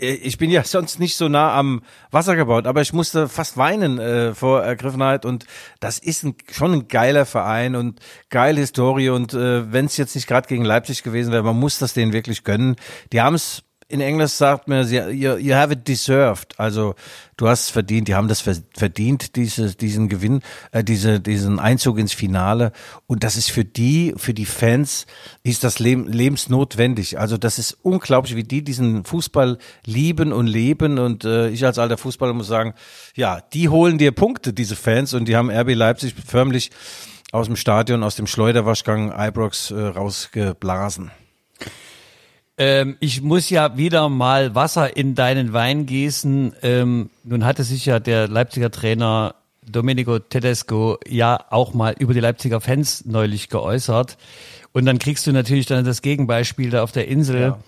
äh, 0.02 0.14
ich 0.14 0.38
bin 0.38 0.50
ja 0.50 0.64
sonst 0.66 1.00
nicht 1.00 1.16
so 1.16 1.30
nah 1.30 1.58
am 1.58 1.82
Wasser 2.12 2.36
gebaut, 2.36 2.68
aber 2.68 2.82
ich 2.82 2.94
musste 2.94 3.30
fast 3.30 3.58
weinen 3.58 4.00
äh, 4.00 4.34
vor 4.34 4.64
Ergriffenheit 4.64 5.26
und 5.26 5.46
das 5.80 6.00
ist 6.00 6.24
ein, 6.24 6.36
schon 6.52 6.74
ein 6.74 6.88
geiler 6.88 7.26
Verein 7.26 7.76
und 7.76 8.00
geile 8.30 8.60
Historie 8.60 9.10
und 9.10 9.34
äh, 9.34 9.72
wenn 9.72 9.86
es 9.86 9.98
jetzt 9.98 10.16
nicht 10.16 10.28
gerade 10.28 10.48
gegen 10.48 10.66
Leipzig 10.66 11.04
gewesen 11.04 11.32
wäre, 11.32 11.44
man 11.44 11.60
muss 11.60 11.80
das 11.80 11.94
denen 11.94 12.14
wirklich 12.14 12.44
gönnen. 12.44 12.76
Die 13.14 13.22
haben 13.22 13.36
es 13.36 13.64
in 13.92 14.02
Englisch 14.02 14.32
sagt 14.32 14.68
man, 14.68 14.88
you, 14.88 15.36
you 15.38 15.54
have 15.54 15.74
it 15.74 15.88
deserved. 15.88 16.60
Also 16.60 16.96
du 17.38 17.48
hast 17.48 17.62
es 17.66 17.70
verdient. 17.70 18.08
Die 18.08 18.16
haben 18.16 18.28
das 18.28 18.42
ver- 18.42 18.56
verdient, 18.76 19.36
diese, 19.36 19.76
diesen 19.76 20.10
Gewinn, 20.10 20.42
äh, 20.72 20.84
diese, 20.84 21.20
diesen 21.20 21.60
Einzug 21.60 22.00
ins 22.00 22.14
Finale. 22.14 22.72
Und 23.08 23.24
das 23.24 23.36
ist 23.36 23.52
für 23.52 23.66
die, 23.66 24.14
für 24.18 24.34
die 24.34 24.46
Fans, 24.46 25.06
ist 25.44 25.64
das 25.64 25.80
Leben, 25.80 26.08
lebensnotwendig. 26.08 27.20
Also 27.20 27.38
das 27.38 27.60
ist 27.60 27.78
unglaublich, 27.84 28.36
wie 28.36 28.44
die 28.44 28.64
diesen 28.64 29.04
Fußball 29.04 29.58
lieben 29.86 30.32
und 30.34 30.48
leben. 30.48 30.98
Und 30.98 31.26
äh, 31.26 31.50
ich 31.50 31.66
als 31.66 31.78
alter 31.78 31.98
Fußballer 31.98 32.34
muss 32.34 32.48
sagen, 32.48 32.74
ja, 33.16 33.42
die 33.54 33.70
holen 33.70 33.98
dir 33.98 34.12
Punkte, 34.12 34.54
diese 34.54 34.76
Fans. 34.76 35.14
Und 35.14 35.26
die 35.26 35.36
haben 35.36 35.50
RB 35.52 35.76
Leipzig 35.76 36.16
förmlich 36.26 36.72
aus 37.32 37.48
dem 37.48 37.56
Stadion, 37.56 38.04
aus 38.04 38.16
dem 38.16 38.28
Schleuderwaschgang 38.28 39.14
Ibrox 39.18 39.72
äh, 39.72 39.80
rausgeblasen. 39.80 41.12
Ähm, 42.62 42.96
ich 43.00 43.24
muss 43.24 43.50
ja 43.50 43.76
wieder 43.76 44.08
mal 44.08 44.54
Wasser 44.54 44.96
in 44.96 45.16
deinen 45.16 45.52
Wein 45.52 45.88
gießen. 45.88 46.54
Ähm, 46.62 47.10
nun 47.24 47.44
hatte 47.44 47.64
sich 47.64 47.88
ja 47.88 48.00
der 48.00 48.28
Leipziger 48.28 48.70
Trainer 48.70 49.34
Domenico 49.66 50.20
Tedesco 50.20 51.00
ja 51.08 51.44
auch 51.50 51.74
mal 51.74 51.96
über 51.98 52.14
die 52.14 52.20
Leipziger 52.20 52.62
Fans 52.62 53.04
neulich 53.06 53.50
geäußert. 53.50 54.16
Und 54.74 54.86
dann 54.86 55.00
kriegst 55.00 55.26
du 55.26 55.32
natürlich 55.32 55.66
dann 55.66 55.84
das 55.86 56.04
Gegenbeispiel 56.04 56.70
da 56.70 56.84
auf 56.84 56.92
der 56.92 57.08
Insel. 57.08 57.42
Ja. 57.42 57.60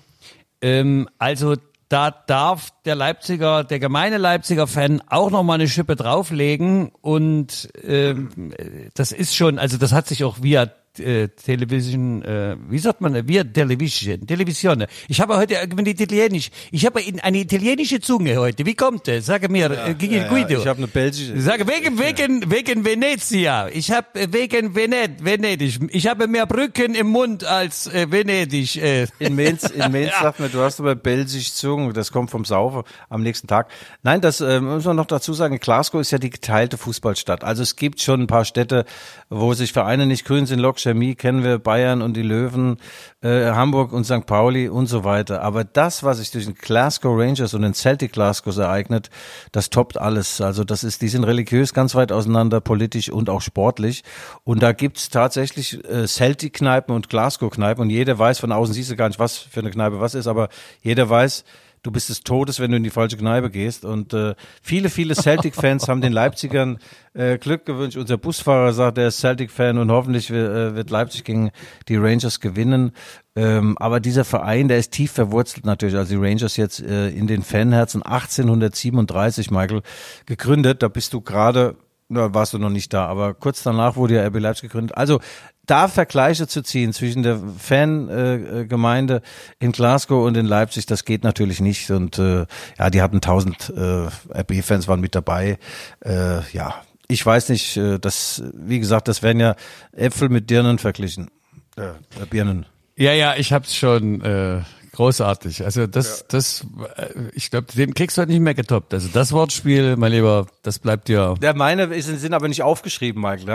Ähm, 0.61 1.09
also 1.17 1.55
da 1.89 2.11
darf 2.11 2.69
der 2.85 2.93
Leipziger, 2.93 3.63
der 3.63 3.79
gemeine 3.79 4.19
Leipziger 4.19 4.67
Fan 4.67 5.01
auch 5.07 5.31
noch 5.31 5.41
mal 5.41 5.55
eine 5.55 5.67
Schippe 5.67 5.95
drauflegen 5.95 6.91
und 7.01 7.67
ähm, 7.83 8.53
das 8.93 9.11
ist 9.11 9.35
schon, 9.35 9.57
also 9.57 9.77
das 9.77 9.91
hat 9.91 10.07
sich 10.07 10.23
auch 10.23 10.43
via 10.43 10.69
äh, 10.99 11.27
Television, 11.29 12.21
äh, 12.23 12.55
wie 12.69 12.79
sagt 12.79 13.01
man, 13.01 13.27
via 13.27 13.43
Television, 13.43 14.25
Television. 14.27 14.85
Ich 15.07 15.19
habe 15.21 15.37
heute 15.37 15.55
irgendwie 15.55 15.91
Italienisch, 15.91 16.49
ich 16.71 16.85
habe 16.85 17.01
in- 17.01 17.19
eine 17.19 17.39
italienische 17.39 17.99
Zunge 17.99 18.37
heute. 18.37 18.65
Wie 18.65 18.75
kommt 18.75 19.07
es? 19.07 19.25
Sage 19.25 19.49
mir, 19.49 19.71
äh, 19.71 19.93
Guido. 19.95 20.13
Ja, 20.15 20.47
ja, 20.49 20.57
ich 20.59 20.67
habe 20.67 20.77
eine 20.79 20.87
belgische. 20.87 21.39
Sage 21.39 21.67
wegen 21.67 21.97
wegen 21.99 22.51
wegen 22.51 22.85
Venezia. 22.85 23.67
Ich 23.69 23.91
habe 23.91 24.07
wegen 24.31 24.75
Venet 24.75 25.23
Venedig. 25.23 25.79
Ich 25.91 26.07
habe 26.07 26.27
mehr 26.27 26.45
Brücken 26.45 26.95
im 26.95 27.07
Mund 27.07 27.43
als 27.43 27.87
äh, 27.87 28.11
Venedig. 28.11 28.75
Äh. 28.81 29.07
In 29.19 29.35
Mainz, 29.35 29.63
in 29.63 29.91
Mainz 29.91 30.11
sagt 30.21 30.39
man, 30.39 30.51
du 30.51 30.59
hast 30.59 30.79
aber 30.79 30.95
belgisch 30.95 31.53
Zunge, 31.53 31.93
das 31.93 32.11
kommt 32.11 32.29
vom 32.31 32.45
Saufen 32.45 32.83
am 33.09 33.23
nächsten 33.23 33.47
Tag. 33.47 33.69
Nein, 34.03 34.21
das 34.21 34.41
äh, 34.41 34.59
muss 34.61 34.85
man 34.85 34.95
noch 34.95 35.05
dazu 35.05 35.33
sagen, 35.33 35.59
Glasgow 35.59 36.01
ist 36.01 36.11
ja 36.11 36.17
die 36.17 36.29
geteilte 36.29 36.77
Fußballstadt. 36.77 37.43
Also 37.43 37.63
es 37.63 37.75
gibt 37.75 38.01
schon 38.01 38.21
ein 38.21 38.27
paar 38.27 38.45
Städte, 38.45 38.85
wo 39.29 39.53
sich 39.53 39.73
Vereine 39.73 40.05
nicht 40.05 40.25
grün 40.25 40.45
sind. 40.45 40.59
Lok 40.59 40.79
Chemie 40.83 41.15
kennen 41.15 41.43
wir, 41.43 41.57
Bayern 41.57 42.01
und 42.01 42.15
die 42.15 42.21
Löwen, 42.21 42.77
äh, 43.21 43.51
Hamburg 43.51 43.93
und 43.93 44.03
St. 44.03 44.25
Pauli 44.25 44.69
und 44.69 44.87
so 44.87 45.03
weiter. 45.03 45.41
Aber 45.41 45.63
das, 45.63 46.03
was 46.03 46.19
sich 46.19 46.31
durch 46.31 46.45
den 46.45 46.55
Glasgow 46.55 47.17
Rangers 47.17 47.53
und 47.53 47.63
den 47.63 47.73
Celtic 47.73 48.13
Glasgow 48.13 48.55
ereignet, 48.57 49.09
das 49.51 49.69
toppt 49.69 49.97
alles. 49.97 50.41
Also 50.41 50.63
das 50.63 50.83
ist, 50.83 51.01
die 51.01 51.07
sind 51.07 51.23
religiös 51.23 51.73
ganz 51.73 51.95
weit 51.95 52.11
auseinander, 52.11 52.61
politisch 52.61 53.09
und 53.09 53.29
auch 53.29 53.41
sportlich. 53.41 54.03
Und 54.43 54.61
da 54.61 54.73
gibt's 54.73 55.09
tatsächlich 55.09 55.83
äh, 55.85 56.05
Celtic-Kneipen 56.07 56.93
und 56.93 57.09
Glasgow-Kneipen 57.09 57.81
und 57.81 57.89
jeder 57.89 58.19
weiß, 58.19 58.39
von 58.39 58.51
außen 58.51 58.73
siehst 58.73 58.91
du 58.91 58.95
gar 58.95 59.07
nicht, 59.07 59.19
was 59.19 59.37
für 59.37 59.61
eine 59.61 59.71
Kneipe 59.71 59.99
was 59.99 60.13
ist, 60.15 60.27
aber 60.27 60.49
jeder 60.81 61.09
weiß, 61.09 61.43
du 61.83 61.91
bist 61.91 62.09
des 62.09 62.21
Todes, 62.21 62.59
wenn 62.59 62.71
du 62.71 62.77
in 62.77 62.83
die 62.83 62.89
falsche 62.89 63.17
Kneipe 63.17 63.49
gehst. 63.49 63.85
Und 63.85 64.13
äh, 64.13 64.35
viele, 64.61 64.89
viele 64.89 65.15
Celtic-Fans 65.15 65.87
haben 65.87 66.01
den 66.01 66.13
Leipzigern 66.13 66.79
äh, 67.13 67.37
Glück 67.37 67.65
gewünscht. 67.65 67.97
Unser 67.97 68.17
Busfahrer 68.17 68.73
sagt, 68.73 68.97
er 68.97 69.09
ist 69.09 69.19
Celtic-Fan 69.19 69.77
und 69.77 69.91
hoffentlich 69.91 70.29
äh, 70.29 70.75
wird 70.75 70.89
Leipzig 70.89 71.25
gegen 71.25 71.51
die 71.89 71.97
Rangers 71.97 72.39
gewinnen. 72.39 72.93
Ähm, 73.35 73.77
aber 73.77 73.99
dieser 73.99 74.23
Verein, 74.23 74.69
der 74.69 74.79
ist 74.79 74.91
tief 74.91 75.11
verwurzelt 75.11 75.65
natürlich. 75.65 75.95
Also 75.95 76.15
die 76.17 76.25
Rangers 76.25 76.57
jetzt 76.57 76.79
äh, 76.81 77.09
in 77.09 77.27
den 77.27 77.43
Fanherzen 77.43 78.01
1837, 78.01 79.51
Michael, 79.51 79.81
gegründet. 80.25 80.81
Da 80.81 80.87
bist 80.87 81.13
du 81.13 81.21
gerade 81.21 81.75
na, 82.09 82.33
warst 82.33 82.53
du 82.53 82.59
noch 82.59 82.69
nicht 82.69 82.93
da, 82.93 83.07
aber 83.07 83.33
kurz 83.33 83.63
danach 83.63 83.95
wurde 83.95 84.15
ja 84.15 84.27
RB 84.27 84.39
Leipzig 84.39 84.69
gegründet. 84.69 84.95
Also 84.95 85.19
da 85.65 85.87
Vergleiche 85.87 86.47
zu 86.47 86.61
ziehen 86.61 86.93
zwischen 86.93 87.23
der 87.23 87.39
Fangemeinde 87.57 89.15
äh, 89.15 89.65
in 89.65 89.71
Glasgow 89.71 90.25
und 90.25 90.35
in 90.35 90.45
Leipzig, 90.45 90.85
das 90.85 91.05
geht 91.05 91.23
natürlich 91.23 91.61
nicht. 91.61 91.89
Und 91.89 92.19
äh, 92.19 92.45
ja, 92.77 92.89
die 92.89 93.01
hatten 93.01 93.17
1000 93.17 93.73
äh, 93.75 94.39
RB-Fans 94.39 94.87
waren 94.87 94.99
mit 94.99 95.15
dabei. 95.15 95.57
Äh, 96.03 96.41
ja, 96.51 96.75
ich 97.07 97.25
weiß 97.25 97.49
nicht, 97.49 97.77
äh, 97.77 97.97
das, 97.99 98.43
wie 98.53 98.79
gesagt, 98.79 99.07
das 99.07 99.23
werden 99.23 99.39
ja 99.39 99.55
Äpfel 99.93 100.29
mit 100.29 100.49
Dirnen 100.49 100.79
verglichen. 100.79 101.29
Äh, 101.75 102.25
Birnen. 102.29 102.65
Ja, 102.95 103.13
ja, 103.13 103.35
ich 103.35 103.53
hab's 103.53 103.75
schon 103.75 104.21
äh, 104.21 104.61
großartig. 104.93 105.63
Also 105.65 105.87
das, 105.87 106.25
das, 106.27 106.65
äh, 106.95 107.07
ich 107.33 107.49
glaube, 107.51 107.67
den 107.73 107.93
kriegst 107.93 108.17
du 108.17 108.19
halt 108.19 108.29
nicht 108.29 108.39
mehr 108.39 108.53
getoppt. 108.53 108.93
Also 108.93 109.09
das 109.11 109.31
Wortspiel, 109.31 109.95
mein 109.97 110.11
Lieber, 110.11 110.47
das 110.61 110.79
bleibt 110.79 111.07
dir. 111.07 111.35
Der 111.41 111.55
meine 111.55 111.83
ist- 111.85 112.05
sind 112.07 112.33
aber 112.33 112.47
nicht 112.47 112.63
aufgeschrieben, 112.63 113.21
Michael. 113.21 113.47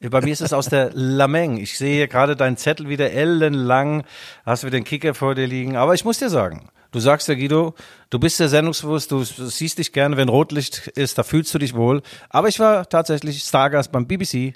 Ja? 0.00 0.08
Bei 0.10 0.20
mir 0.20 0.32
ist 0.32 0.40
es 0.40 0.52
aus 0.52 0.68
der 0.68 0.90
Lameng. 0.94 1.58
Ich 1.58 1.78
sehe 1.78 1.94
hier 1.96 2.08
gerade 2.08 2.34
deinen 2.36 2.56
Zettel 2.56 2.88
wieder 2.88 3.10
ellenlang. 3.12 4.04
Hast 4.44 4.64
wieder 4.64 4.72
den 4.78 4.84
Kicker 4.84 5.14
vor 5.14 5.34
dir 5.34 5.46
liegen. 5.46 5.76
Aber 5.76 5.94
ich 5.94 6.04
muss 6.04 6.18
dir 6.18 6.30
sagen, 6.30 6.68
du 6.92 7.00
sagst 7.00 7.28
ja, 7.28 7.34
Guido, 7.34 7.74
du 8.10 8.18
bist 8.18 8.38
sehr 8.38 8.48
sendungsbewusst, 8.48 9.10
du 9.12 9.22
siehst 9.22 9.78
dich 9.78 9.92
gerne, 9.92 10.16
wenn 10.16 10.28
Rotlicht 10.28 10.88
ist, 10.88 11.18
da 11.18 11.22
fühlst 11.22 11.52
du 11.54 11.58
dich 11.58 11.74
wohl. 11.74 12.02
Aber 12.30 12.48
ich 12.48 12.58
war 12.58 12.88
tatsächlich 12.88 13.42
Stargast 13.42 13.92
beim 13.92 14.06
BBC. 14.06 14.54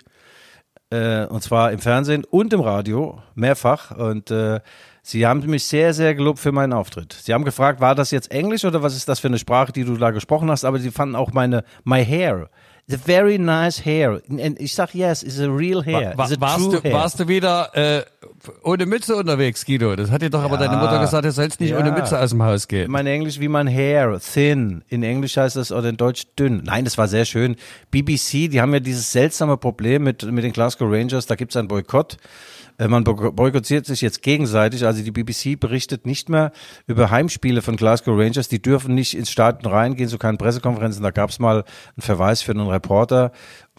Äh, 0.92 1.26
und 1.26 1.42
zwar 1.42 1.70
im 1.70 1.78
Fernsehen 1.78 2.24
und 2.24 2.52
im 2.52 2.60
Radio, 2.60 3.22
mehrfach. 3.36 3.92
Und 3.96 4.30
äh, 4.32 4.60
sie 5.02 5.26
haben 5.26 5.40
mich 5.46 5.64
sehr, 5.64 5.94
sehr 5.94 6.14
gelobt 6.14 6.38
für 6.38 6.52
meinen 6.52 6.72
Auftritt. 6.72 7.12
Sie 7.12 7.32
haben 7.34 7.44
gefragt, 7.44 7.80
war 7.80 7.94
das 7.94 8.10
jetzt 8.10 8.30
Englisch 8.30 8.64
oder 8.64 8.82
was 8.82 8.96
ist 8.96 9.08
das 9.08 9.20
für 9.20 9.28
eine 9.28 9.38
Sprache, 9.38 9.72
die 9.72 9.84
du 9.84 9.96
da 9.96 10.10
gesprochen 10.10 10.50
hast? 10.50 10.64
Aber 10.64 10.78
sie 10.78 10.90
fanden 10.90 11.16
auch 11.16 11.32
meine, 11.32 11.64
my 11.84 12.04
hair. 12.04 12.48
The 12.86 12.96
very 12.96 13.38
nice 13.38 13.84
hair. 13.84 14.20
Und 14.28 14.60
ich 14.60 14.74
sag, 14.74 14.96
yes, 14.96 15.22
it's 15.22 15.38
a 15.38 15.44
real 15.46 15.84
hair. 15.84 16.12
Wa- 16.16 16.24
It's 16.24 16.36
a 16.36 16.40
warst, 16.40 16.56
true 16.64 16.72
du, 16.72 16.82
hair. 16.82 16.92
warst 16.92 17.20
du 17.20 17.28
wieder 17.28 17.70
äh, 17.76 18.02
ohne 18.64 18.84
Mütze 18.84 19.14
unterwegs, 19.14 19.64
Guido? 19.64 19.94
Das 19.94 20.10
hat 20.10 20.22
dir 20.22 20.30
doch 20.30 20.42
aber 20.42 20.56
deine 20.56 20.76
Mutter 20.76 20.98
gesagt, 20.98 21.24
du 21.24 21.30
sollst 21.30 21.60
nicht 21.60 21.70
Ja. 21.70 21.78
ohne 21.78 21.92
Mütze 21.92 22.18
aus 22.18 22.30
dem 22.30 22.42
Haus 22.42 22.66
gehen. 22.66 22.90
mein 22.90 23.06
Englisch 23.06 23.38
wie 23.38 23.46
mein 23.46 23.68
Hair, 23.68 24.18
thin. 24.18 24.82
In 24.88 25.04
Englisch 25.04 25.36
heißt 25.36 25.54
das 25.54 25.70
oder 25.70 25.88
in 25.90 25.98
Deutsch 25.98 26.24
dünn. 26.36 26.62
Nein, 26.64 26.84
das 26.84 26.98
war 26.98 27.06
sehr 27.06 27.26
schön. 27.26 27.54
BBC, 27.92 28.48
die 28.50 28.60
haben 28.60 28.72
ja 28.74 28.80
dieses 28.80 29.12
seltsame 29.12 29.56
Problem 29.56 30.02
mit, 30.02 30.24
mit 30.24 30.42
den 30.42 30.52
Glasgow 30.52 30.90
Rangers, 30.90 31.26
da 31.26 31.36
gibt's 31.36 31.54
einen 31.54 31.68
Boykott. 31.68 32.16
Äh, 32.80 32.88
Man 32.88 33.04
boy- 33.04 33.30
boykottiert 33.30 33.84
sich 33.84 34.00
jetzt 34.00 34.22
gegenseitig. 34.22 34.86
Also 34.86 35.02
die 35.04 35.10
BBC 35.10 35.54
berichtet 35.60 36.06
nicht 36.06 36.28
mehr 36.30 36.50
über 36.86 37.10
Heimspiele 37.10 37.60
von 37.60 37.76
Glasgow 37.76 38.18
Rangers. 38.18 38.48
Die 38.48 38.62
dürfen 38.62 38.94
nicht 38.94 39.16
ins 39.16 39.30
Stadion 39.30 39.70
reingehen, 39.70 40.08
so 40.08 40.16
keine 40.16 40.38
Pressekonferenzen. 40.38 41.02
Da 41.02 41.10
gab's 41.10 41.38
mal 41.38 41.56
einen 41.64 42.02
Verweis 42.02 42.40
für 42.42 42.52
einen 42.52 42.66
Reporter 42.68 43.32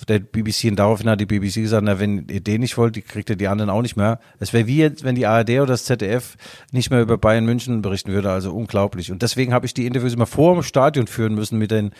der 0.05 0.19
BBC 0.19 0.65
und 0.65 0.75
daraufhin 0.77 1.09
hat 1.09 1.19
die 1.19 1.25
BBC 1.25 1.55
gesagt, 1.55 1.83
na, 1.85 1.99
wenn 1.99 2.27
ihr 2.29 2.41
den 2.41 2.61
nicht 2.61 2.77
wollt, 2.77 2.95
die 2.95 3.01
kriegt 3.01 3.29
ihr 3.29 3.35
die 3.35 3.47
anderen 3.47 3.69
auch 3.69 3.81
nicht 3.81 3.95
mehr. 3.95 4.19
Es 4.39 4.53
wäre 4.53 4.67
wie 4.67 4.77
jetzt, 4.77 5.03
wenn 5.03 5.15
die 5.15 5.25
ARD 5.27 5.49
oder 5.51 5.67
das 5.67 5.85
ZDF 5.85 6.35
nicht 6.71 6.89
mehr 6.91 7.01
über 7.01 7.17
Bayern 7.17 7.45
München 7.45 7.81
berichten 7.81 8.11
würde, 8.11 8.31
also 8.31 8.53
unglaublich. 8.53 9.11
Und 9.11 9.21
deswegen 9.21 9.53
habe 9.53 9.65
ich 9.65 9.73
die 9.73 9.85
Interviews 9.85 10.13
immer 10.13 10.25
vor 10.25 10.53
dem 10.53 10.63
Stadion 10.63 11.07
führen 11.07 11.35
müssen 11.35 11.57
mit 11.57 11.71
den 11.71 11.91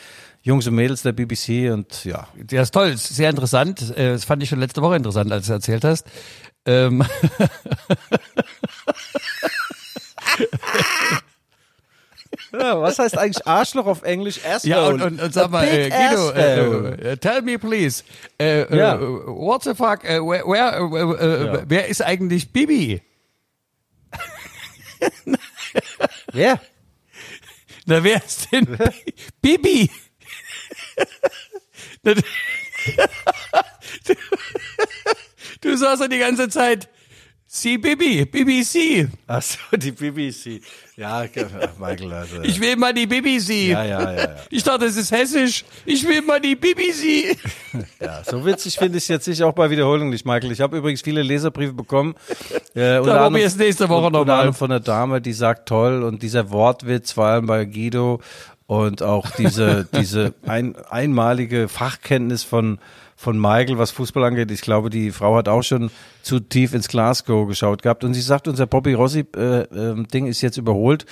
Jungs 0.41 0.65
und 0.67 0.75
Mädels 0.75 1.03
der 1.03 1.11
BBC 1.13 1.71
und 1.71 2.03
ja. 2.05 2.27
Ja, 2.49 2.61
ist 2.63 2.71
toll, 2.73 2.87
ist 2.89 3.07
sehr 3.15 3.29
interessant. 3.29 3.95
Äh, 3.97 4.13
Das 4.13 4.23
fand 4.25 4.41
ich 4.41 4.49
schon 4.49 4.59
letzte 4.59 4.81
Woche 4.81 4.95
interessant, 4.95 5.31
als 5.31 5.47
du 5.47 5.53
erzählt 5.53 5.83
hast. 5.83 6.07
Ähm, 6.65 7.03
ja 12.53 12.81
was 12.81 12.99
heißt 12.99 13.17
eigentlich 13.17 13.45
Arschloch 13.47 13.85
auf 13.85 14.03
Englisch? 14.03 14.39
Asshole. 14.45 14.69
ja, 14.73 14.85
und, 14.87 15.01
und, 15.01 15.21
und 15.21 15.33
sag 15.33 15.49
mal, 15.51 15.67
äh, 15.67 15.89
Guido, 15.89 16.31
äh, 16.31 17.11
äh, 17.11 17.17
tell 17.17 17.41
me 17.41 17.57
please, 17.59 18.03
äh, 18.39 18.75
Ja. 18.75 18.95
äh, 18.95 18.99
what 19.01 19.63
the 19.63 19.73
fuck, 19.75 20.03
where, 20.03 20.45
where, 20.45 21.45
Ja. 21.57 21.63
wer 21.67 21.87
ist 21.87 22.01
eigentlich 22.01 22.51
Bibi? 22.51 23.01
Wer? 26.33 26.59
Na, 27.85 28.03
wer 28.03 28.23
ist 28.23 28.51
denn 28.51 28.77
Bibi? 29.41 29.89
Du, 34.05 34.15
du 35.61 35.77
sagst 35.77 36.01
ja 36.01 36.07
die 36.07 36.17
ganze 36.19 36.49
Zeit, 36.49 36.89
sie 37.53 37.77
Bibi, 37.77 38.23
BBC. 38.25 39.09
Ach 39.27 39.41
so, 39.41 39.57
die 39.75 39.91
BBC. 39.91 40.61
Ja, 40.95 41.25
Michael, 41.79 42.13
also. 42.13 42.41
Ich 42.43 42.61
will 42.61 42.77
mal 42.77 42.93
die 42.93 43.05
BBC. 43.07 43.69
ja, 43.69 43.83
ja, 43.83 44.01
ja, 44.01 44.13
ja. 44.13 44.35
Ich 44.49 44.63
dachte, 44.63 44.85
das 44.85 44.95
ist 44.95 45.11
hessisch. 45.11 45.65
Ich 45.85 46.07
will 46.07 46.21
mal 46.21 46.39
die 46.39 46.55
BBC. 46.55 47.37
Ja, 48.01 48.21
so 48.23 48.45
witzig 48.45 48.77
finde 48.77 48.97
ich 48.97 49.05
es 49.05 49.07
jetzt 49.07 49.25
sicher 49.25 49.47
auch 49.47 49.53
bei 49.53 49.69
Wiederholung 49.69 50.09
nicht, 50.09 50.25
Michael. 50.25 50.51
Ich 50.51 50.59
habe 50.59 50.77
übrigens 50.77 51.01
viele 51.01 51.21
Leserbriefe 51.23 51.71
bekommen. 51.73 52.15
Äh, 52.39 52.43
unter 52.49 52.73
Da 52.73 52.97
anderem- 52.97 53.33
probier's 53.33 53.55
nächste 53.55 53.87
Woche 53.87 54.11
nochmal. 54.11 54.51
von 54.53 54.71
einer 54.71 54.79
Dame, 54.81 55.21
die 55.21 55.31
sagt 55.33 55.69
toll 55.69 56.03
und 56.03 56.21
dieser 56.21 56.49
Wortwitz, 56.51 57.13
vor 57.13 57.25
allem 57.27 57.45
bei 57.45 57.63
Guido 57.65 58.19
und 58.67 59.01
auch 59.03 59.29
diese, 59.37 59.87
diese 59.95 60.33
ein, 60.45 60.75
einmalige 60.89 61.69
Fachkenntnis 61.69 62.43
von, 62.43 62.79
von 63.21 63.39
Michael, 63.39 63.77
was 63.77 63.91
Fußball 63.91 64.23
angeht. 64.23 64.49
Ich 64.49 64.61
glaube, 64.61 64.89
die 64.89 65.11
Frau 65.11 65.35
hat 65.35 65.47
auch 65.47 65.61
schon 65.61 65.91
zu 66.23 66.39
tief 66.39 66.73
ins 66.73 66.87
Glasgow 66.87 67.47
geschaut 67.47 67.83
gehabt 67.83 68.03
und 68.03 68.15
sie 68.15 68.21
sagt, 68.21 68.47
unser 68.47 68.65
Bobby 68.65 68.93
Rossi 68.93 69.19
äh, 69.35 69.65
Ding 70.11 70.25
ist 70.25 70.41
jetzt 70.41 70.57
überholt, 70.57 71.05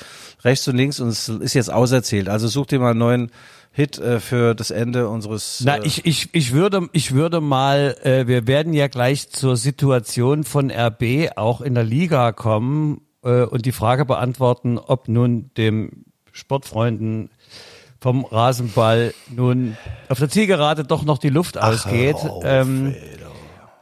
rechts 0.43 0.67
und 0.67 0.75
links 0.75 0.99
und 0.99 1.09
es 1.09 1.29
ist 1.29 1.53
jetzt 1.53 1.71
auserzählt. 1.71 2.27
Also 2.27 2.47
such 2.47 2.65
dir 2.65 2.79
mal 2.79 2.91
einen 2.91 2.99
neuen 2.99 3.31
Hit 3.71 3.99
äh, 3.99 4.19
für 4.19 4.55
das 4.55 4.71
Ende 4.71 5.07
unseres 5.07 5.61
Na, 5.63 5.77
äh, 5.77 5.85
ich, 5.85 6.05
ich, 6.05 6.29
ich 6.33 6.51
würde, 6.53 6.89
ich 6.93 7.13
würde 7.13 7.41
mal, 7.41 7.95
äh, 8.03 8.25
wir 8.25 8.47
werden 8.47 8.73
ja 8.73 8.87
gleich 8.87 9.29
zur 9.29 9.55
Situation 9.55 10.43
von 10.43 10.71
RB 10.71 11.29
auch 11.35 11.61
in 11.61 11.75
der 11.75 11.83
Liga 11.83 12.31
kommen 12.31 13.01
äh, 13.23 13.43
und 13.43 13.67
die 13.67 13.71
Frage 13.71 14.05
beantworten, 14.05 14.79
ob 14.79 15.07
nun 15.07 15.51
dem 15.57 16.05
Sportfreunden 16.31 17.29
vom 18.01 18.25
Rasenball 18.25 19.13
nun 19.35 19.77
auf 20.07 20.19
der 20.19 20.29
Zielgerade 20.29 20.83
doch 20.83 21.03
noch 21.03 21.17
die 21.17 21.29
Luft 21.29 21.57
ausgeht. 21.57 22.15
ähm, 22.43 22.95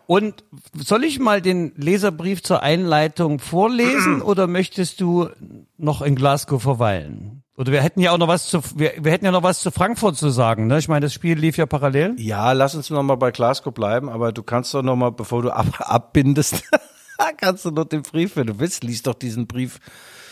und 0.08 0.46
soll 0.74 1.04
ich 1.04 1.20
mal 1.20 1.42
den 1.42 1.74
Leserbrief 1.76 2.42
zur 2.42 2.64
Einleitung 2.64 3.40
vorlesen 3.40 4.22
oder 4.24 4.48
möchtest 4.48 5.02
du 5.02 5.30
noch 5.78 6.02
in 6.02 6.16
Glasgow 6.16 6.62
verweilen? 6.62 7.44
Oder 7.58 7.72
wir 7.72 7.82
hätten 7.82 8.00
ja 8.00 8.12
auch 8.12 8.18
noch 8.18 8.28
was 8.28 8.48
zu, 8.48 8.62
wir, 8.76 8.94
wir 9.00 9.12
hätten 9.12 9.26
ja 9.26 9.32
noch 9.32 9.44
was 9.44 9.60
zu 9.60 9.72
Frankfurt 9.72 10.16
zu 10.16 10.30
sagen, 10.30 10.68
ne? 10.68 10.78
Ich 10.78 10.88
meine, 10.88 11.08
das 11.08 11.14
Spiel 11.14 11.38
lief 11.38 11.58
ja 11.58 11.66
parallel. 11.66 12.16
Ja, 12.18 12.52
lass 12.54 12.76
uns 12.76 12.90
noch 12.90 13.04
mal 13.04 13.16
bei 13.16 13.32
Glasgow 13.32 13.74
bleiben, 13.74 14.10
aber 14.10 14.32
du 14.32 14.44
kannst 14.44 14.74
doch 14.74 14.84
noch 14.84 14.96
mal, 14.96 15.12
bevor 15.12 15.42
du 15.42 15.50
ab, 15.50 15.66
abbindest, 15.80 16.64
kannst 17.38 17.66
du 17.66 17.72
noch 17.72 17.86
den 17.86 18.04
Brief, 18.04 18.36
wenn 18.36 18.48
du 18.48 18.60
willst, 18.60 18.84
liest 18.84 19.08
doch 19.08 19.16
diesen 19.16 19.48
Brief. 19.48 19.80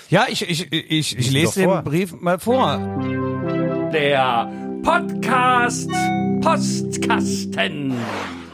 Ja, 0.09 0.25
ich, 0.29 0.47
ich, 0.47 0.71
ich, 0.71 1.17
ich 1.17 1.31
Lies 1.31 1.55
lese 1.55 1.61
den 1.61 1.83
Brief 1.83 2.13
mal 2.13 2.39
vor. 2.39 2.79
Der 3.95 4.51
Podcast 4.83 5.89
Postkasten. 6.41 7.93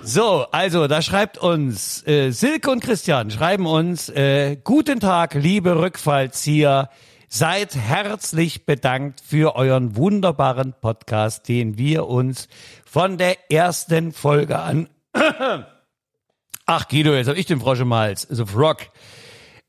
So, 0.03 0.45
also 0.51 0.85
da 0.85 1.01
schreibt 1.01 1.39
uns 1.39 2.05
äh, 2.05 2.29
Silke 2.29 2.69
und 2.69 2.83
Christian 2.83 3.31
schreiben 3.31 3.65
uns 3.65 4.07
äh, 4.09 4.57
guten 4.63 4.99
Tag, 4.99 5.33
liebe 5.33 5.81
Rückfallzieher. 5.81 6.91
Seid 7.27 7.75
herzlich 7.75 8.67
bedankt 8.67 9.19
für 9.25 9.55
euren 9.55 9.95
wunderbaren 9.95 10.75
Podcast, 10.79 11.47
den 11.47 11.75
wir 11.75 12.05
uns 12.05 12.47
von 12.85 13.17
der 13.17 13.51
ersten 13.51 14.11
Folge 14.11 14.59
an. 14.59 14.89
Ach 16.67 16.87
Guido, 16.87 17.15
jetzt 17.15 17.29
habe 17.29 17.39
ich 17.39 17.47
den 17.47 17.61
Frosch 17.61 17.79
im 17.79 17.91
Hals. 17.91 18.29
Also 18.29 18.45
Frog. 18.45 18.91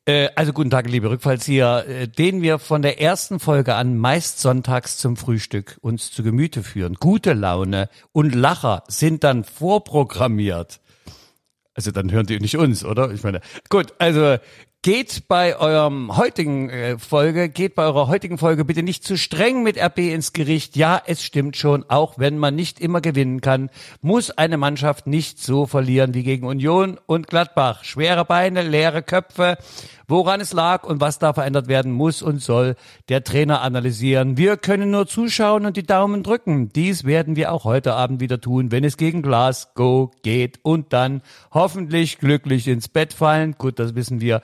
Äh, 0.05 0.31
also 0.35 0.53
guten 0.53 0.71
Tag, 0.71 0.89
liebe 0.89 1.11
Rückfallzieher, 1.11 1.87
äh, 1.87 2.09
den 2.09 2.43
wir 2.43 2.59
von 2.59 2.83
der 2.83 3.01
ersten 3.01 3.39
Folge 3.39 3.77
an 3.77 3.97
meist 3.97 4.41
sonntags 4.41 4.97
zum 4.99 5.17
Frühstück 5.17 5.79
uns 5.81 6.11
zu 6.11 6.25
Gemüte 6.25 6.65
führen. 6.65 6.95
Gute 6.95 7.35
Laune 7.35 7.89
und 8.11 8.35
Lacher 8.35 8.83
sind 8.89 9.23
dann 9.23 9.45
vorprogrammiert. 9.45 10.81
Also 11.75 11.93
dann 11.93 12.11
hören 12.11 12.27
die 12.27 12.41
nicht 12.41 12.57
uns, 12.57 12.85
oder? 12.85 13.13
Ich 13.13 13.23
meine, 13.23 13.41
gut, 13.69 13.95
also 13.99 14.39
geht 14.83 15.29
bei 15.29 15.57
eurem 15.57 16.17
heutigen 16.17 16.69
äh, 16.69 16.99
Folge, 16.99 17.49
geht 17.49 17.77
bei 17.77 17.85
eurer 17.85 18.09
heutigen 18.09 18.37
Folge 18.37 18.65
bitte 18.65 18.83
nicht 18.83 19.05
zu 19.05 19.17
streng 19.17 19.63
mit 19.63 19.81
RB 19.81 19.99
ins 19.99 20.33
Gericht. 20.33 20.75
Ja, 20.75 21.01
es 21.07 21.23
stimmt 21.23 21.57
schon, 21.57 21.85
auch 21.89 22.19
wenn 22.19 22.37
man 22.37 22.57
nicht 22.57 22.81
immer 22.81 23.01
gewinnen 23.01 23.41
kann, 23.41 23.71
muss 24.01 24.33
eine 24.33 24.57
Mannschaft 24.57 25.07
nicht 25.07 25.39
so 25.39 25.67
verlieren 25.67 26.15
wie 26.15 26.25
gegen 26.25 26.47
Union 26.47 26.99
und 27.07 27.29
Gladbach. 27.29 27.85
Schwere 27.85 28.25
Beine, 28.25 28.63
leere 28.63 29.05
Köpfe. 29.05 29.57
Woran 30.13 30.43
es 30.43 30.53
lag 30.53 30.85
und 30.85 31.01
was 31.01 31.19
da 31.19 31.33
verändert 31.33 31.69
werden 31.69 31.91
muss 31.91 32.21
und 32.21 32.43
soll 32.43 32.75
der 33.09 33.25
Trainer 33.25 33.63
analysieren. 33.63 34.37
Wir 34.37 34.59
können 34.59 34.91
nur 34.91 35.07
zuschauen 35.07 35.65
und 35.65 35.79
die 35.79 35.87
Daumen 35.87 36.23
drücken. 36.23 36.69
Dies 36.69 37.05
werden 37.05 37.35
wir 37.35 37.51
auch 37.51 37.65
heute 37.65 37.95
Abend 37.95 38.21
wieder 38.21 38.39
tun, 38.39 38.71
wenn 38.73 38.85
es 38.85 38.99
gegen 38.99 39.23
Glasgow 39.23 40.11
geht 40.23 40.61
und 40.63 40.93
dann 40.93 41.23
hoffentlich 41.51 42.19
glücklich 42.19 42.69
ins 42.69 42.89
Bett 42.89 43.15
fallen. 43.15 43.55
Gut, 43.57 43.79
das 43.79 43.95
wissen 43.95 44.21
wir, 44.21 44.43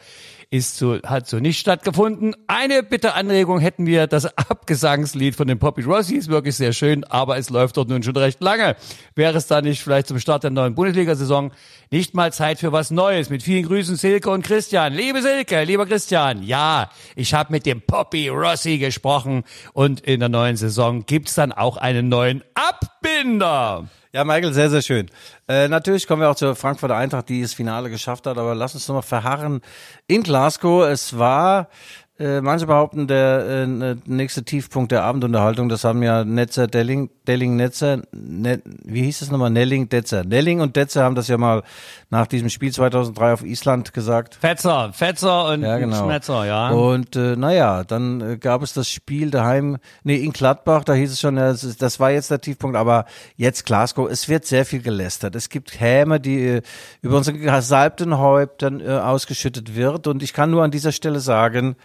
ist 0.50 0.78
so, 0.78 0.98
hat 1.02 1.28
so 1.28 1.40
nicht 1.40 1.58
stattgefunden. 1.58 2.34
Eine 2.46 2.82
bitte 2.82 3.12
Anregung 3.14 3.60
hätten 3.60 3.84
wir, 3.84 4.06
das 4.06 4.24
Abgesangslied 4.38 5.36
von 5.36 5.46
den 5.46 5.58
Poppy 5.58 5.82
Rossi 5.82 6.14
ist 6.14 6.28
wirklich 6.28 6.56
sehr 6.56 6.72
schön, 6.72 7.04
aber 7.04 7.36
es 7.36 7.50
läuft 7.50 7.76
dort 7.76 7.90
nun 7.90 8.02
schon 8.02 8.16
recht 8.16 8.40
lange. 8.40 8.76
Wäre 9.14 9.36
es 9.36 9.46
da 9.46 9.60
nicht 9.60 9.82
vielleicht 9.82 10.06
zum 10.06 10.18
Start 10.18 10.44
der 10.44 10.50
neuen 10.50 10.74
Bundesliga-Saison 10.74 11.52
nicht 11.90 12.14
mal 12.14 12.32
Zeit 12.32 12.60
für 12.60 12.72
was 12.72 12.90
Neues? 12.90 13.28
Mit 13.28 13.42
vielen 13.42 13.66
Grüßen 13.66 13.96
Silke 13.96 14.30
und 14.30 14.42
Christian. 14.42 14.94
Liebe 14.94 15.20
Silke, 15.20 15.64
lieber 15.64 15.84
Christian, 15.84 16.42
ja, 16.42 16.90
ich 17.14 17.34
habe 17.34 17.52
mit 17.52 17.66
dem 17.66 17.82
Poppy 17.82 18.28
Rossi 18.28 18.78
gesprochen 18.78 19.44
und 19.74 20.00
in 20.00 20.20
der 20.20 20.30
neuen 20.30 20.56
Saison 20.56 21.04
gibt's 21.04 21.34
dann 21.34 21.52
auch 21.52 21.76
einen 21.76 22.08
neuen 22.08 22.42
Abbinder. 22.54 23.88
Ja, 24.12 24.24
Michael, 24.24 24.54
sehr, 24.54 24.70
sehr 24.70 24.80
schön. 24.80 25.10
Äh, 25.48 25.68
natürlich 25.68 26.06
kommen 26.06 26.22
wir 26.22 26.30
auch 26.30 26.34
zur 26.34 26.56
Frankfurter 26.56 26.96
Eintracht, 26.96 27.28
die 27.28 27.42
das 27.42 27.52
Finale 27.52 27.90
geschafft 27.90 28.26
hat, 28.26 28.38
aber 28.38 28.54
lass 28.54 28.74
uns 28.74 28.88
noch 28.88 28.94
mal 28.94 29.02
verharren 29.02 29.60
in 30.06 30.22
Glasgow. 30.22 30.86
Es 30.88 31.18
war, 31.18 31.68
äh, 32.18 32.40
manche 32.40 32.66
behaupten, 32.66 33.06
der 33.06 33.46
äh, 33.46 33.96
nächste 34.06 34.42
Tiefpunkt 34.42 34.90
der 34.90 35.04
Abendunterhaltung. 35.04 35.68
Das 35.68 35.84
haben 35.84 36.02
ja 36.02 36.24
Netzer, 36.24 36.66
Delling, 36.66 37.10
Delling, 37.28 37.56
Netzer, 37.56 38.02
ne, 38.12 38.60
wie 38.84 39.02
hieß 39.02 39.22
es 39.22 39.30
nochmal? 39.30 39.50
Nelling, 39.50 39.88
Detzer. 39.88 40.24
Nelling 40.24 40.60
und 40.60 40.74
Detzer 40.74 41.04
haben 41.04 41.14
das 41.14 41.28
ja 41.28 41.38
mal 41.38 41.62
nach 42.10 42.26
diesem 42.26 42.48
Spiel 42.48 42.72
2003 42.72 43.32
auf 43.32 43.44
Island 43.44 43.92
gesagt. 43.92 44.34
Fetzer, 44.34 44.92
Fetzer 44.92 45.52
und 45.52 45.62
Ja, 45.62 45.78
genau. 45.78 46.04
Schmetzer, 46.04 46.44
ja. 46.44 46.70
Und 46.70 47.14
äh, 47.14 47.36
naja, 47.36 47.84
dann 47.84 48.20
äh, 48.20 48.36
gab 48.36 48.62
es 48.62 48.72
das 48.72 48.88
Spiel 48.88 49.30
daheim, 49.30 49.78
nee, 50.02 50.16
in 50.16 50.32
Gladbach, 50.32 50.84
da 50.84 50.94
hieß 50.94 51.12
es 51.12 51.20
schon, 51.20 51.36
das, 51.36 51.76
das 51.76 52.00
war 52.00 52.10
jetzt 52.10 52.30
der 52.30 52.40
Tiefpunkt, 52.40 52.76
aber 52.76 53.04
jetzt 53.36 53.64
Glasgow, 53.64 54.10
es 54.10 54.28
wird 54.28 54.44
sehr 54.44 54.64
viel 54.64 54.82
gelästert. 54.82 55.36
Es 55.36 55.50
gibt 55.50 55.78
Häme, 55.78 56.18
die 56.18 56.46
äh, 56.46 56.62
über 57.00 57.18
unsere 57.18 57.38
gesalbten 57.38 58.18
Häuptern 58.18 58.80
äh, 58.80 58.88
ausgeschüttet 58.88 59.76
wird. 59.76 60.06
Und 60.06 60.22
ich 60.22 60.32
kann 60.32 60.50
nur 60.50 60.64
an 60.64 60.70
dieser 60.70 60.92
Stelle 60.92 61.20
sagen, 61.20 61.76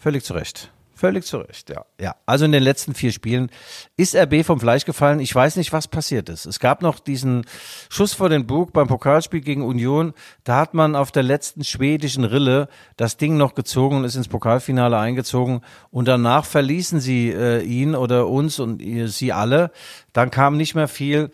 völlig 0.00 0.24
zu 0.24 0.34
Recht. 0.34 0.72
Völlig 1.00 1.24
zu 1.24 1.38
Recht, 1.38 1.70
ja. 1.70 1.86
Ja, 1.98 2.14
also 2.26 2.44
in 2.44 2.52
den 2.52 2.62
letzten 2.62 2.92
vier 2.92 3.10
Spielen 3.10 3.48
ist 3.96 4.14
RB 4.14 4.44
vom 4.44 4.60
Fleisch 4.60 4.84
gefallen. 4.84 5.18
Ich 5.20 5.34
weiß 5.34 5.56
nicht, 5.56 5.72
was 5.72 5.88
passiert 5.88 6.28
ist. 6.28 6.44
Es 6.44 6.60
gab 6.60 6.82
noch 6.82 6.98
diesen 6.98 7.46
Schuss 7.88 8.12
vor 8.12 8.28
den 8.28 8.46
Bug 8.46 8.74
beim 8.74 8.86
Pokalspiel 8.86 9.40
gegen 9.40 9.62
Union. 9.62 10.12
Da 10.44 10.58
hat 10.58 10.74
man 10.74 10.96
auf 10.96 11.10
der 11.10 11.22
letzten 11.22 11.64
schwedischen 11.64 12.24
Rille 12.24 12.68
das 12.98 13.16
Ding 13.16 13.38
noch 13.38 13.54
gezogen 13.54 13.96
und 13.96 14.04
ist 14.04 14.14
ins 14.14 14.28
Pokalfinale 14.28 14.98
eingezogen. 14.98 15.62
Und 15.90 16.06
danach 16.06 16.44
verließen 16.44 17.00
sie 17.00 17.30
äh, 17.30 17.62
ihn 17.62 17.94
oder 17.94 18.28
uns 18.28 18.58
und 18.58 18.82
äh, 18.82 19.06
sie 19.06 19.32
alle. 19.32 19.70
Dann 20.12 20.30
kam 20.30 20.58
nicht 20.58 20.74
mehr 20.74 20.88
viel 20.88 21.30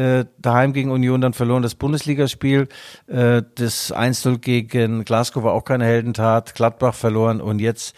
äh, 0.00 0.24
daheim 0.38 0.72
gegen 0.72 0.90
Union 0.90 1.20
dann 1.20 1.32
verloren 1.34 1.62
das 1.62 1.74
Bundesligaspiel. 1.74 2.68
Äh, 3.06 3.42
das 3.54 3.92
1-0 3.94 4.38
gegen 4.38 5.04
Glasgow 5.04 5.44
war 5.44 5.52
auch 5.52 5.64
keine 5.64 5.84
Heldentat. 5.84 6.54
Gladbach 6.54 6.94
verloren 6.94 7.40
und 7.40 7.58
jetzt 7.58 7.94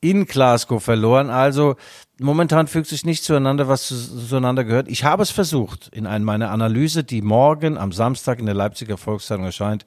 in 0.00 0.26
Glasgow 0.26 0.82
verloren. 0.82 1.30
Also 1.30 1.76
momentan 2.20 2.66
fügt 2.66 2.86
sich 2.88 3.04
nicht 3.06 3.24
zueinander, 3.24 3.68
was 3.68 3.88
zu- 3.88 4.26
zueinander 4.28 4.64
gehört. 4.64 4.88
Ich 4.88 5.04
habe 5.04 5.22
es 5.22 5.30
versucht, 5.30 5.88
in 5.92 6.06
einer 6.06 6.24
meiner 6.24 6.50
Analyse, 6.50 7.02
die 7.04 7.22
morgen 7.22 7.78
am 7.78 7.92
Samstag 7.92 8.38
in 8.38 8.46
der 8.46 8.54
Leipziger 8.54 8.98
Volkszeitung 8.98 9.44
erscheint, 9.44 9.86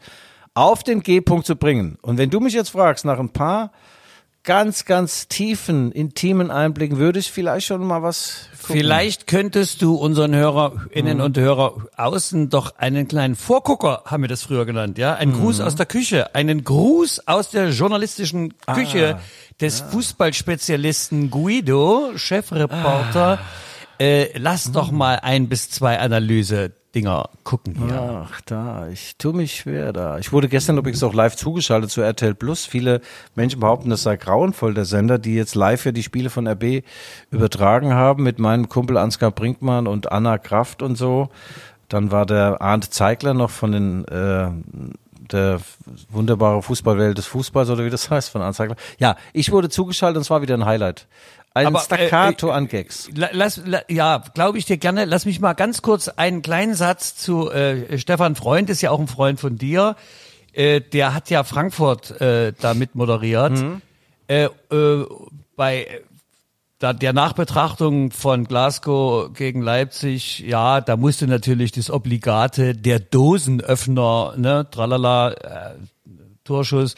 auf 0.55 0.84
den 0.84 1.01
G-Punkt 1.01 1.45
zu 1.45 1.55
bringen. 1.55 1.97
Und 2.01 2.17
wenn 2.17 2.29
du 2.32 2.39
mich 2.39 2.53
jetzt 2.53 2.69
fragst, 2.71 3.05
nach 3.05 3.19
ein 3.19 3.29
paar 3.29 3.71
ganz, 4.43 4.86
ganz 4.86 5.28
tiefen, 5.28 5.91
intimen 5.91 6.52
Einblicken, 6.52 6.97
würde 6.97 7.19
ich 7.19 7.32
vielleicht 7.32 7.67
schon 7.67 7.86
mal 7.86 8.02
was 8.02 8.47
gucken. 8.62 8.75
Vielleicht 8.78 9.28
könntest 9.28 9.82
du 9.82 9.95
unseren 9.95 10.34
HörerInnen 10.34 11.21
und 11.21 11.38
Hörer 11.38 11.88
außen 11.97 12.49
doch 12.49 12.75
einen 12.78 13.08
kleinen 13.08 13.36
Vorgucker, 13.36 14.04
haben 14.06 14.23
wir 14.23 14.28
das 14.28 14.43
früher 14.43 14.65
genannt, 14.65 14.97
ja? 14.97 15.13
Ein 15.15 15.34
Gruß 15.34 15.62
aus 15.62 15.75
der 15.75 15.86
Küche, 15.86 16.36
einen 16.36 16.63
Gruß 16.63 17.28
aus 17.28 17.49
der 17.49 17.69
journalistischen 17.69 18.54
Küche 18.73 19.19
des 19.60 19.82
Fußballspezialisten 19.82 21.30
Guido, 21.30 22.12
Chefreporter. 22.15 23.39
Äh, 23.99 24.38
lass 24.38 24.71
doch 24.71 24.91
mal 24.91 25.15
ein 25.15 25.49
bis 25.49 25.69
zwei 25.69 25.99
Analyse-Dinger 26.89 27.30
gucken 27.43 27.75
hier. 27.75 28.25
Ach, 28.25 28.41
da, 28.41 28.88
ich 28.89 29.17
tue 29.17 29.34
mich 29.34 29.56
schwer 29.56 29.93
da. 29.93 30.17
Ich 30.17 30.32
wurde 30.32 30.49
gestern 30.49 30.78
übrigens 30.78 31.04
auch 31.04 31.13
live 31.13 31.36
zugeschaltet 31.36 31.91
zu 31.91 32.02
RTL 32.02 32.36
Plus. 32.36 32.65
Viele 32.65 33.02
Menschen 33.36 33.60
behaupten, 33.60 33.89
das 33.89 34.04
sei 34.04 34.17
grauenvoll, 34.17 34.73
der 34.73 34.86
Sender, 34.86 35.19
die 35.19 35.36
jetzt 35.36 35.56
live 35.56 35.82
für 35.82 35.93
die 35.93 36.04
Spiele 36.04 36.30
von 36.30 36.47
RB 36.47 36.84
übertragen 37.32 37.93
haben 37.93 38.23
mit 38.23 38.39
meinem 38.39 38.69
Kumpel 38.69 38.97
Ansgar 38.97 39.32
Brinkmann 39.32 39.88
und 39.88 40.12
Anna 40.12 40.38
Kraft 40.38 40.82
und 40.82 40.95
so. 40.95 41.30
Dann 41.88 42.12
war 42.12 42.25
der 42.25 42.62
Arndt 42.62 42.86
Zeigler 42.93 43.34
noch 43.34 43.49
von 43.49 43.71
den, 43.71 44.06
äh, 44.06 44.49
der 45.32 45.60
wunderbare 46.10 46.62
Fußballwelt 46.62 47.17
des 47.17 47.25
Fußballs 47.28 47.69
oder 47.69 47.86
wie 47.86 47.89
das 47.89 48.10
heißt 48.10 48.30
von 48.30 48.41
Arndt 48.41 48.56
Zeigler. 48.56 48.75
Ja, 48.99 49.15
ich 49.34 49.52
wurde 49.52 49.69
zugeschaltet 49.69 50.17
und 50.17 50.21
es 50.21 50.30
war 50.30 50.41
wieder 50.41 50.56
ein 50.56 50.65
Highlight. 50.65 51.08
Ein 51.53 51.67
Aber, 51.67 51.79
äh, 51.79 51.83
Staccato 51.83 52.49
äh, 52.49 52.51
an 52.51 52.67
Gags. 52.67 53.09
La- 53.15 53.29
Lass, 53.31 53.62
la, 53.65 53.81
ja, 53.89 54.23
glaube 54.33 54.57
ich 54.57 54.65
dir 54.65 54.77
gerne. 54.77 55.05
Lass 55.05 55.25
mich 55.25 55.39
mal 55.39 55.53
ganz 55.53 55.81
kurz 55.81 56.07
einen 56.07 56.41
kleinen 56.41 56.75
Satz 56.75 57.15
zu 57.15 57.49
äh, 57.51 57.97
Stefan 57.97 58.35
Freund, 58.35 58.69
ist 58.69 58.81
ja 58.81 58.91
auch 58.91 58.99
ein 58.99 59.07
Freund 59.07 59.39
von 59.39 59.57
dir. 59.57 59.95
Äh, 60.53 60.81
der 60.81 61.13
hat 61.13 61.29
ja 61.29 61.43
Frankfurt 61.43 62.19
äh, 62.21 62.53
da 62.59 62.73
mit 62.73 62.95
moderiert. 62.95 63.53
Äh, 64.27 64.45
äh, 64.45 65.05
bei 65.55 65.83
äh, 65.83 66.01
da, 66.77 66.93
der 66.93 67.12
Nachbetrachtung 67.13 68.12
von 68.12 68.45
Glasgow 68.45 69.33
gegen 69.33 69.62
Leipzig, 69.62 70.39
ja, 70.39 70.79
da 70.79 70.95
musste 70.95 71.27
natürlich 71.27 71.71
das 71.73 71.89
Obligate, 71.91 72.73
der 72.73 72.99
Dosenöffner, 72.99 74.35
ne, 74.38 74.65
tralala, 74.71 75.31
äh, 75.31 75.73
Torschuss, 76.45 76.95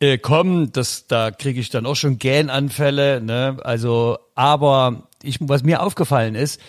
äh, 0.00 0.18
kommen, 0.18 0.72
das, 0.72 1.06
da 1.06 1.30
kriege 1.30 1.60
ich 1.60 1.70
dann 1.70 1.86
auch 1.86 1.96
schon 1.96 2.18
Gähnanfälle, 2.18 3.20
ne? 3.20 3.58
Also, 3.62 4.18
aber 4.34 5.08
ich, 5.22 5.38
was 5.40 5.62
mir 5.62 5.82
aufgefallen 5.82 6.34
ist, 6.34 6.60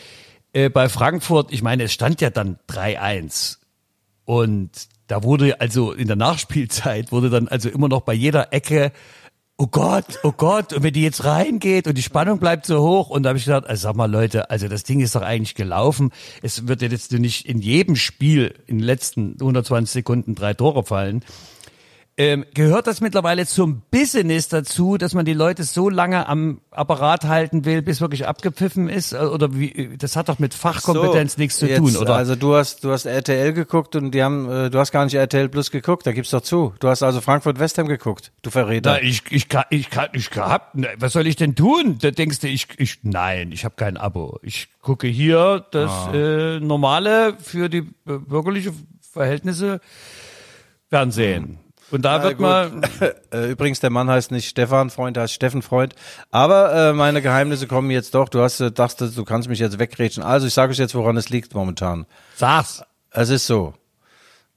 äh, 0.53 0.69
bei 0.69 0.89
Frankfurt, 0.89 1.51
ich 1.51 1.61
meine, 1.63 1.83
es 1.83 1.93
stand 1.93 2.21
ja 2.21 2.29
dann 2.29 2.59
3-1 2.69 3.57
und 4.25 4.69
da 5.07 5.23
wurde 5.23 5.59
also 5.59 5.91
in 5.91 6.07
der 6.07 6.15
Nachspielzeit 6.15 7.11
wurde 7.11 7.29
dann 7.29 7.47
also 7.47 7.69
immer 7.69 7.89
noch 7.89 8.01
bei 8.01 8.13
jeder 8.13 8.53
Ecke 8.53 8.91
Oh 9.63 9.67
Gott, 9.67 10.17
oh 10.23 10.31
Gott, 10.31 10.73
und 10.73 10.81
wenn 10.81 10.93
die 10.93 11.03
jetzt 11.03 11.23
reingeht 11.23 11.85
und 11.85 11.95
die 11.95 12.01
Spannung 12.01 12.39
bleibt 12.39 12.65
so 12.65 12.81
hoch 12.81 13.11
und 13.11 13.21
da 13.21 13.29
habe 13.29 13.37
ich 13.37 13.45
gedacht, 13.45 13.67
also 13.67 13.89
sag 13.89 13.95
mal 13.95 14.09
Leute, 14.09 14.49
also 14.49 14.67
das 14.67 14.83
Ding 14.83 15.01
ist 15.01 15.13
doch 15.13 15.21
eigentlich 15.21 15.53
gelaufen. 15.53 16.09
Es 16.41 16.67
wird 16.67 16.81
jetzt 16.81 17.11
nicht 17.11 17.45
in 17.45 17.59
jedem 17.59 17.95
Spiel 17.95 18.55
in 18.65 18.79
den 18.79 18.83
letzten 18.83 19.33
120 19.33 19.91
Sekunden 19.91 20.33
drei 20.33 20.55
Tore 20.55 20.83
fallen. 20.83 21.23
Ähm, 22.21 22.45
gehört 22.53 22.85
das 22.85 23.01
mittlerweile 23.01 23.47
zum 23.47 23.81
Business 23.89 24.47
dazu, 24.47 24.97
dass 24.97 25.15
man 25.15 25.25
die 25.25 25.33
Leute 25.33 25.63
so 25.63 25.89
lange 25.89 26.27
am 26.27 26.61
Apparat 26.69 27.23
halten 27.23 27.65
will, 27.65 27.81
bis 27.81 27.99
wirklich 27.99 28.27
abgepfiffen 28.27 28.89
ist? 28.89 29.13
Äh, 29.13 29.17
oder 29.17 29.55
wie? 29.57 29.97
Das 29.97 30.15
hat 30.15 30.29
doch 30.29 30.37
mit 30.37 30.53
Fachkompetenz 30.53 31.33
So, 31.33 31.41
nichts 31.41 31.57
zu 31.57 31.67
jetzt, 31.67 31.79
tun, 31.79 31.97
oder? 31.97 32.13
Also 32.13 32.35
du 32.35 32.53
hast, 32.53 32.83
du 32.83 32.91
hast 32.91 33.07
RTL 33.07 33.53
geguckt 33.53 33.95
und 33.95 34.11
die 34.11 34.21
haben, 34.21 34.47
äh, 34.51 34.69
du 34.69 34.77
hast 34.77 34.91
gar 34.91 35.03
nicht 35.03 35.15
RTL 35.15 35.49
Plus 35.49 35.71
geguckt, 35.71 36.05
da 36.05 36.11
gibt's 36.11 36.29
doch 36.29 36.41
zu. 36.41 36.75
Du 36.79 36.89
hast 36.89 37.01
also 37.01 37.21
Frankfurt 37.21 37.57
West 37.57 37.79
Ham 37.79 37.87
geguckt, 37.87 38.31
du 38.43 38.51
Verräter. 38.51 38.91
Na, 38.91 39.01
ich, 39.01 39.23
ich 39.31 39.49
kann, 39.49 39.63
ich 39.71 39.89
kann, 39.89 40.09
ich 40.13 40.29
hab, 40.35 40.75
ne, 40.75 40.89
was 40.99 41.13
soll 41.13 41.25
ich 41.25 41.37
denn 41.37 41.55
tun? 41.55 41.97
Da 41.99 42.11
denkst 42.11 42.39
du, 42.41 42.47
ich, 42.47 42.67
ich, 42.77 42.99
nein, 43.01 43.51
ich 43.51 43.65
habe 43.65 43.73
kein 43.75 43.97
Abo. 43.97 44.37
Ich 44.43 44.67
gucke 44.83 45.07
hier 45.07 45.65
das 45.71 45.89
Ah. 45.89 46.13
äh, 46.13 46.59
normale 46.59 47.35
für 47.41 47.67
die 47.67 47.81
bürgerliche 48.05 48.73
Verhältnisse 49.11 49.81
Fernsehen. 50.89 51.57
Und 51.91 52.03
da 52.03 52.17
Na 52.17 52.23
wird 52.23 52.37
gut. 52.37 52.41
mal, 52.41 52.71
Äh, 53.33 53.51
Übrigens, 53.51 53.79
der 53.79 53.89
Mann 53.89 54.09
heißt 54.09 54.31
nicht 54.31 54.47
Stefan 54.49 54.89
Freund, 54.89 55.15
der 55.17 55.23
heißt 55.23 55.33
Steffen 55.33 55.61
Freund. 55.61 55.93
Aber 56.31 56.73
äh, 56.89 56.93
meine 56.93 57.21
Geheimnisse 57.21 57.67
kommen 57.67 57.91
jetzt 57.91 58.15
doch. 58.15 58.29
Du 58.29 58.41
hast 58.41 58.59
äh, 58.61 58.71
dachtest, 58.71 59.17
du 59.17 59.23
kannst 59.25 59.47
mich 59.49 59.59
jetzt 59.59 59.79
wegrätschen. 59.79 60.23
Also 60.23 60.47
ich 60.47 60.53
sage 60.53 60.71
euch 60.71 60.77
jetzt, 60.77 60.95
woran 60.95 61.17
es 61.17 61.29
liegt 61.29 61.53
momentan. 61.53 62.05
sag's. 62.35 62.83
Es 63.11 63.29
ist 63.29 63.45
so. 63.45 63.73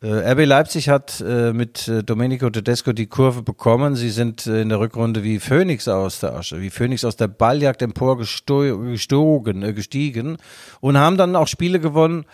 Äh, 0.02 0.32
RB 0.32 0.44
Leipzig 0.44 0.88
hat 0.90 1.20
äh, 1.26 1.52
mit 1.52 1.88
äh, 1.88 2.02
Domenico 2.04 2.50
Tedesco 2.50 2.92
die 2.92 3.06
Kurve 3.06 3.42
bekommen. 3.42 3.96
Sie 3.96 4.10
sind 4.10 4.46
äh, 4.46 4.60
in 4.62 4.68
der 4.68 4.78
Rückrunde 4.78 5.24
wie 5.24 5.38
Phönix 5.40 5.88
aus 5.88 6.20
der 6.20 6.34
Asche, 6.34 6.60
wie 6.60 6.70
Phönix 6.70 7.04
aus 7.04 7.16
der 7.16 7.28
Balljagd 7.28 7.80
emporgestogen, 7.82 9.62
äh, 9.62 9.72
gestiegen 9.72 10.36
und 10.80 10.98
haben 10.98 11.16
dann 11.16 11.36
auch 11.36 11.48
Spiele 11.48 11.80
gewonnen, 11.80 12.26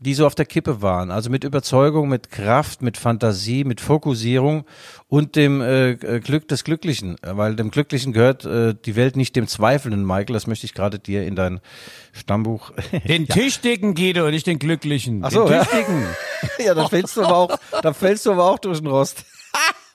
die 0.00 0.14
so 0.14 0.26
auf 0.26 0.34
der 0.34 0.46
Kippe 0.46 0.82
waren. 0.82 1.10
Also 1.10 1.30
mit 1.30 1.44
Überzeugung, 1.44 2.08
mit 2.08 2.30
Kraft, 2.30 2.82
mit 2.82 2.96
Fantasie, 2.96 3.64
mit 3.64 3.80
Fokussierung 3.80 4.64
und 5.08 5.36
dem 5.36 5.60
äh, 5.60 5.92
äh, 5.92 6.20
Glück 6.20 6.48
des 6.48 6.64
Glücklichen. 6.64 7.16
Weil 7.22 7.56
dem 7.56 7.70
Glücklichen 7.70 8.12
gehört 8.12 8.44
äh, 8.44 8.74
die 8.74 8.96
Welt 8.96 9.16
nicht 9.16 9.36
dem 9.36 9.46
Zweifelnden, 9.46 10.04
Michael. 10.04 10.34
Das 10.34 10.46
möchte 10.46 10.66
ich 10.66 10.74
gerade 10.74 10.98
dir 10.98 11.26
in 11.26 11.36
dein 11.36 11.60
Stammbuch 12.12 12.72
Den 13.08 13.26
Tüchtigen, 13.26 13.94
Guido, 13.94 14.30
nicht 14.30 14.46
den 14.46 14.58
Glücklichen. 14.58 15.24
Ach 15.24 15.30
so, 15.30 15.44
den 15.44 15.52
ja. 15.52 15.64
Tüchtigen. 15.64 16.04
Ja, 16.58 16.74
da 16.74 16.88
fällst 16.88 17.16
du 17.16 17.22
aber 17.22 17.36
auch, 17.36 17.58
da 17.82 17.92
fällst 17.92 18.26
du 18.26 18.32
aber 18.32 18.50
auch 18.50 18.58
durch 18.58 18.78
den 18.78 18.88
Rost. 18.88 19.24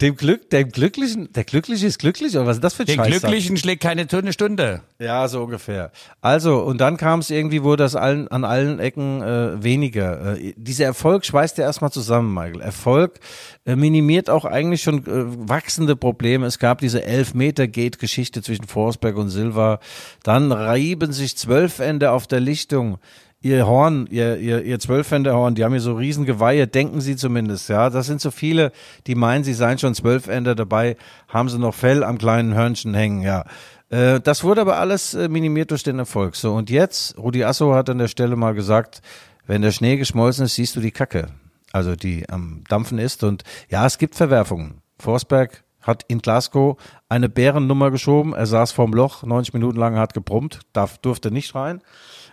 dem 0.00 0.16
Glück, 0.16 0.50
dem 0.50 0.70
Glücklichen, 0.70 1.32
der 1.32 1.44
Glückliche 1.44 1.86
ist 1.86 1.98
glücklich, 1.98 2.36
oder 2.36 2.46
was 2.46 2.56
ist 2.56 2.64
das 2.64 2.74
für 2.74 2.82
ein 2.82 2.86
Den 2.86 2.96
Scheiß? 2.96 3.08
Glücklichen 3.08 3.56
schlägt 3.56 3.82
keine 3.82 4.04
Stunde 4.04 4.32
Stunde. 4.32 4.82
Ja, 4.98 5.28
so 5.28 5.44
ungefähr. 5.44 5.92
Also, 6.20 6.58
und 6.58 6.80
dann 6.80 6.96
kam 6.96 7.20
es 7.20 7.30
irgendwie, 7.30 7.62
wurde 7.62 7.84
das 7.84 7.94
allen, 7.94 8.28
an 8.28 8.44
allen 8.44 8.80
Ecken 8.80 9.22
äh, 9.22 9.62
weniger. 9.62 10.36
Äh, 10.36 10.54
dieser 10.56 10.86
Erfolg 10.86 11.24
schweißt 11.24 11.58
ja 11.58 11.64
erstmal 11.64 11.92
zusammen, 11.92 12.34
Michael. 12.34 12.60
Erfolg 12.60 13.20
äh, 13.64 13.76
minimiert 13.76 14.28
auch 14.28 14.44
eigentlich 14.44 14.82
schon 14.82 15.06
äh, 15.06 15.48
wachsende 15.48 15.96
Probleme. 15.96 16.46
Es 16.46 16.58
gab 16.58 16.78
diese 16.78 17.04
Elf-Meter-Gate-Geschichte 17.04 18.42
zwischen 18.42 18.66
Forsberg 18.66 19.16
und 19.16 19.28
Silva. 19.28 19.80
Dann 20.22 20.50
reiben 20.50 21.12
sich 21.12 21.36
Zwölfende 21.36 22.10
auf 22.10 22.26
der 22.26 22.40
Lichtung. 22.40 22.98
Ihr 23.42 23.66
Horn, 23.66 24.06
ihr, 24.10 24.38
ihr, 24.38 24.62
ihr 24.62 24.78
Zwölfender-Horn, 24.78 25.54
die 25.54 25.64
haben 25.64 25.72
hier 25.72 25.80
so 25.80 25.94
riesen 25.94 26.24
Geweihe, 26.24 26.66
denken 26.66 27.00
sie 27.00 27.16
zumindest, 27.16 27.68
ja. 27.68 27.90
Das 27.90 28.06
sind 28.06 28.20
so 28.20 28.30
viele, 28.30 28.72
die 29.06 29.14
meinen, 29.14 29.44
sie 29.44 29.54
seien 29.54 29.78
schon 29.78 29.94
Zwölfender 29.94 30.54
dabei, 30.54 30.96
haben 31.28 31.48
sie 31.48 31.58
noch 31.58 31.74
Fell 31.74 32.02
am 32.02 32.18
kleinen 32.18 32.54
Hörnchen 32.54 32.94
hängen, 32.94 33.22
ja. 33.22 33.44
Äh, 33.90 34.20
das 34.20 34.42
wurde 34.42 34.62
aber 34.62 34.78
alles 34.78 35.14
äh, 35.14 35.28
minimiert 35.28 35.70
durch 35.70 35.82
den 35.82 35.98
Erfolg. 35.98 36.34
So, 36.36 36.54
und 36.54 36.70
jetzt, 36.70 37.16
Rudi 37.18 37.44
Asso 37.44 37.74
hat 37.74 37.90
an 37.90 37.98
der 37.98 38.08
Stelle 38.08 38.36
mal 38.36 38.54
gesagt, 38.54 39.00
wenn 39.46 39.62
der 39.62 39.72
Schnee 39.72 39.96
geschmolzen 39.96 40.46
ist, 40.46 40.56
siehst 40.56 40.74
du 40.76 40.80
die 40.80 40.90
Kacke. 40.90 41.28
Also 41.72 41.94
die 41.94 42.28
am 42.28 42.62
Dampfen 42.68 42.98
ist. 42.98 43.22
Und 43.22 43.44
ja, 43.68 43.86
es 43.86 43.98
gibt 43.98 44.14
Verwerfungen. 44.14 44.80
Forsberg 44.98 45.62
hat 45.86 46.04
in 46.08 46.18
Glasgow 46.18 46.76
eine 47.08 47.28
Bärennummer 47.28 47.90
geschoben. 47.90 48.34
Er 48.34 48.46
saß 48.46 48.72
vorm 48.72 48.92
Loch, 48.92 49.22
90 49.22 49.54
Minuten 49.54 49.78
lang 49.78 49.96
hat 49.96 50.14
gebrummt, 50.14 50.60
darf, 50.72 50.98
durfte 50.98 51.30
nicht 51.30 51.54
rein. 51.54 51.82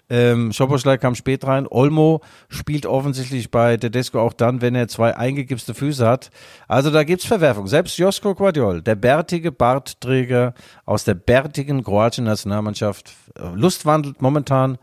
Ähm, 0.10 0.52
Schoboschlei 0.52 0.98
kam 0.98 1.16
spät 1.16 1.46
rein. 1.46 1.66
Olmo 1.68 2.22
spielt 2.50 2.86
offensichtlich 2.86 3.52
bei 3.52 3.78
Tedesco 3.78 4.20
auch 4.20 4.34
dann, 4.34 4.62
wenn 4.62 4.76
er 4.76 4.88
zwei 4.88 5.16
eingegipste 5.16 5.74
Füße 5.74 6.06
hat. 6.06 6.30
Also 6.68 6.92
da 6.92 7.04
gibt's 7.04 7.26
Verwerfung. 7.26 7.68
Selbst 7.68 7.98
Josko 7.98 8.36
Guardiol, 8.36 8.82
der 8.82 8.96
bärtige 8.96 9.52
Bartträger 9.52 10.54
aus 10.86 11.06
der 11.06 11.14
bärtigen 11.14 11.84
kroatischen 11.84 12.26
Nationalmannschaft, 12.26 13.14
äh, 13.40 13.56
lustwandelt 13.56 14.22
momentan 14.22 14.78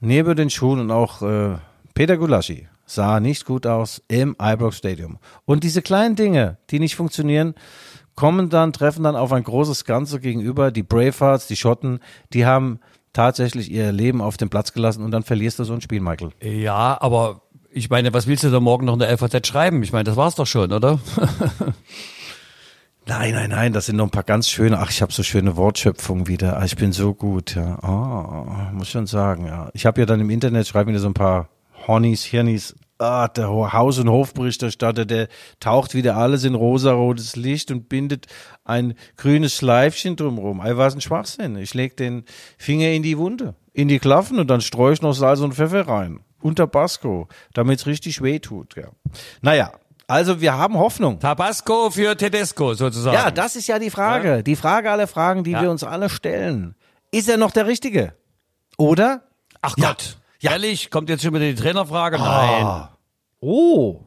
neben 0.00 0.36
den 0.36 0.50
Schuhen 0.50 0.80
und 0.80 0.90
auch 0.90 1.22
äh, 1.22 1.56
Peter 1.94 2.16
Gulaschi 2.16 2.68
sah 2.86 3.20
nicht 3.20 3.44
gut 3.44 3.66
aus 3.66 4.02
im 4.08 4.36
Ibrox 4.40 4.78
Stadium. 4.78 5.18
Und 5.44 5.64
diese 5.64 5.82
kleinen 5.82 6.16
Dinge, 6.16 6.58
die 6.70 6.78
nicht 6.78 6.96
funktionieren, 6.96 7.54
kommen 8.18 8.50
dann, 8.50 8.72
treffen 8.72 9.04
dann 9.04 9.14
auf 9.14 9.32
ein 9.32 9.44
großes 9.44 9.84
Ganze 9.84 10.18
gegenüber. 10.18 10.72
Die 10.72 10.82
Bravehearts, 10.82 11.46
die 11.46 11.54
Schotten, 11.54 12.00
die 12.32 12.44
haben 12.44 12.80
tatsächlich 13.12 13.70
ihr 13.70 13.92
Leben 13.92 14.20
auf 14.20 14.36
den 14.36 14.50
Platz 14.50 14.72
gelassen 14.72 15.04
und 15.04 15.12
dann 15.12 15.22
verlierst 15.22 15.60
du 15.60 15.64
so 15.64 15.72
ein 15.72 15.80
Spiel, 15.80 16.00
Michael. 16.00 16.30
Ja, 16.42 17.00
aber 17.00 17.42
ich 17.70 17.90
meine, 17.90 18.12
was 18.12 18.26
willst 18.26 18.42
du 18.42 18.50
da 18.50 18.58
morgen 18.58 18.86
noch 18.86 18.94
in 18.94 18.98
der 18.98 19.16
FAZ 19.16 19.46
schreiben? 19.46 19.84
Ich 19.84 19.92
meine, 19.92 20.02
das 20.02 20.16
war's 20.16 20.34
doch 20.34 20.48
schon, 20.48 20.72
oder? 20.72 20.98
Nein, 23.06 23.32
nein, 23.32 23.48
nein, 23.50 23.72
das 23.72 23.86
sind 23.86 23.96
noch 23.96 24.04
ein 24.04 24.10
paar 24.10 24.22
ganz 24.24 24.50
schöne, 24.50 24.78
ach, 24.80 24.90
ich 24.90 25.00
habe 25.00 25.12
so 25.12 25.22
schöne 25.22 25.56
Wortschöpfungen 25.56 26.26
wieder. 26.26 26.58
Ah, 26.58 26.64
Ich 26.66 26.76
bin 26.76 26.92
so 26.92 27.14
gut, 27.14 27.54
ja. 27.54 27.78
Oh, 27.82 28.74
muss 28.76 28.88
schon 28.90 29.06
sagen, 29.06 29.46
ja. 29.46 29.70
Ich 29.72 29.86
habe 29.86 30.00
ja 30.00 30.06
dann 30.06 30.20
im 30.20 30.28
Internet, 30.28 30.66
schreiben 30.66 30.92
mir 30.92 30.98
so 30.98 31.08
ein 31.08 31.14
paar 31.14 31.48
Hornies, 31.86 32.22
Hirnis, 32.24 32.74
ah, 32.98 33.28
der 33.28 33.48
Haus- 33.48 33.98
und 33.98 34.08
Hofberichterstatter, 34.08 35.04
der 35.04 35.28
taucht 35.60 35.94
wieder 35.94 36.16
alles 36.16 36.44
in 36.44 36.54
rosarotes 36.54 37.36
Licht 37.36 37.70
und 37.70 37.88
bindet 37.88 38.26
ein 38.64 38.94
grünes 39.16 39.54
Schleifchen 39.54 40.16
drumrum. 40.16 40.60
Ey, 40.64 40.76
was 40.76 40.94
ein 40.94 41.00
Schwachsinn. 41.00 41.56
Ich 41.56 41.74
leg 41.74 41.96
den 41.96 42.24
Finger 42.58 42.88
in 42.88 43.02
die 43.02 43.18
Wunde, 43.18 43.54
in 43.72 43.88
die 43.88 43.98
Klaffen 43.98 44.38
und 44.38 44.48
dann 44.48 44.60
streue 44.60 44.92
ich 44.92 45.02
noch 45.02 45.12
Salz 45.12 45.40
und 45.40 45.54
Pfeffer 45.54 45.86
rein. 45.88 46.20
Und 46.40 46.56
Tabasco, 46.56 47.28
damit's 47.52 47.86
richtig 47.86 48.22
weh 48.22 48.38
tut, 48.38 48.76
ja. 48.76 48.88
Naja, 49.42 49.72
also 50.06 50.40
wir 50.40 50.56
haben 50.56 50.78
Hoffnung. 50.78 51.18
Tabasco 51.18 51.90
für 51.90 52.16
Tedesco 52.16 52.74
sozusagen. 52.74 53.14
Ja, 53.16 53.30
das 53.30 53.56
ist 53.56 53.66
ja 53.66 53.78
die 53.78 53.90
Frage. 53.90 54.42
Die 54.42 54.56
Frage 54.56 54.90
aller 54.90 55.06
Fragen, 55.06 55.44
die 55.44 55.50
Ja. 55.50 55.62
wir 55.62 55.70
uns 55.70 55.84
alle 55.84 56.08
stellen. 56.08 56.74
Ist 57.10 57.28
er 57.28 57.36
noch 57.36 57.50
der 57.50 57.66
Richtige? 57.66 58.14
Oder? 58.76 59.22
Ach 59.62 59.74
Ja. 60.40 60.52
Ehrlich, 60.52 60.90
kommt 60.90 61.08
jetzt 61.08 61.22
schon 61.22 61.34
wieder 61.34 61.46
die 61.46 61.54
Trainerfrage? 61.54 62.18
Nein. 62.18 62.88
Oh. 63.40 64.04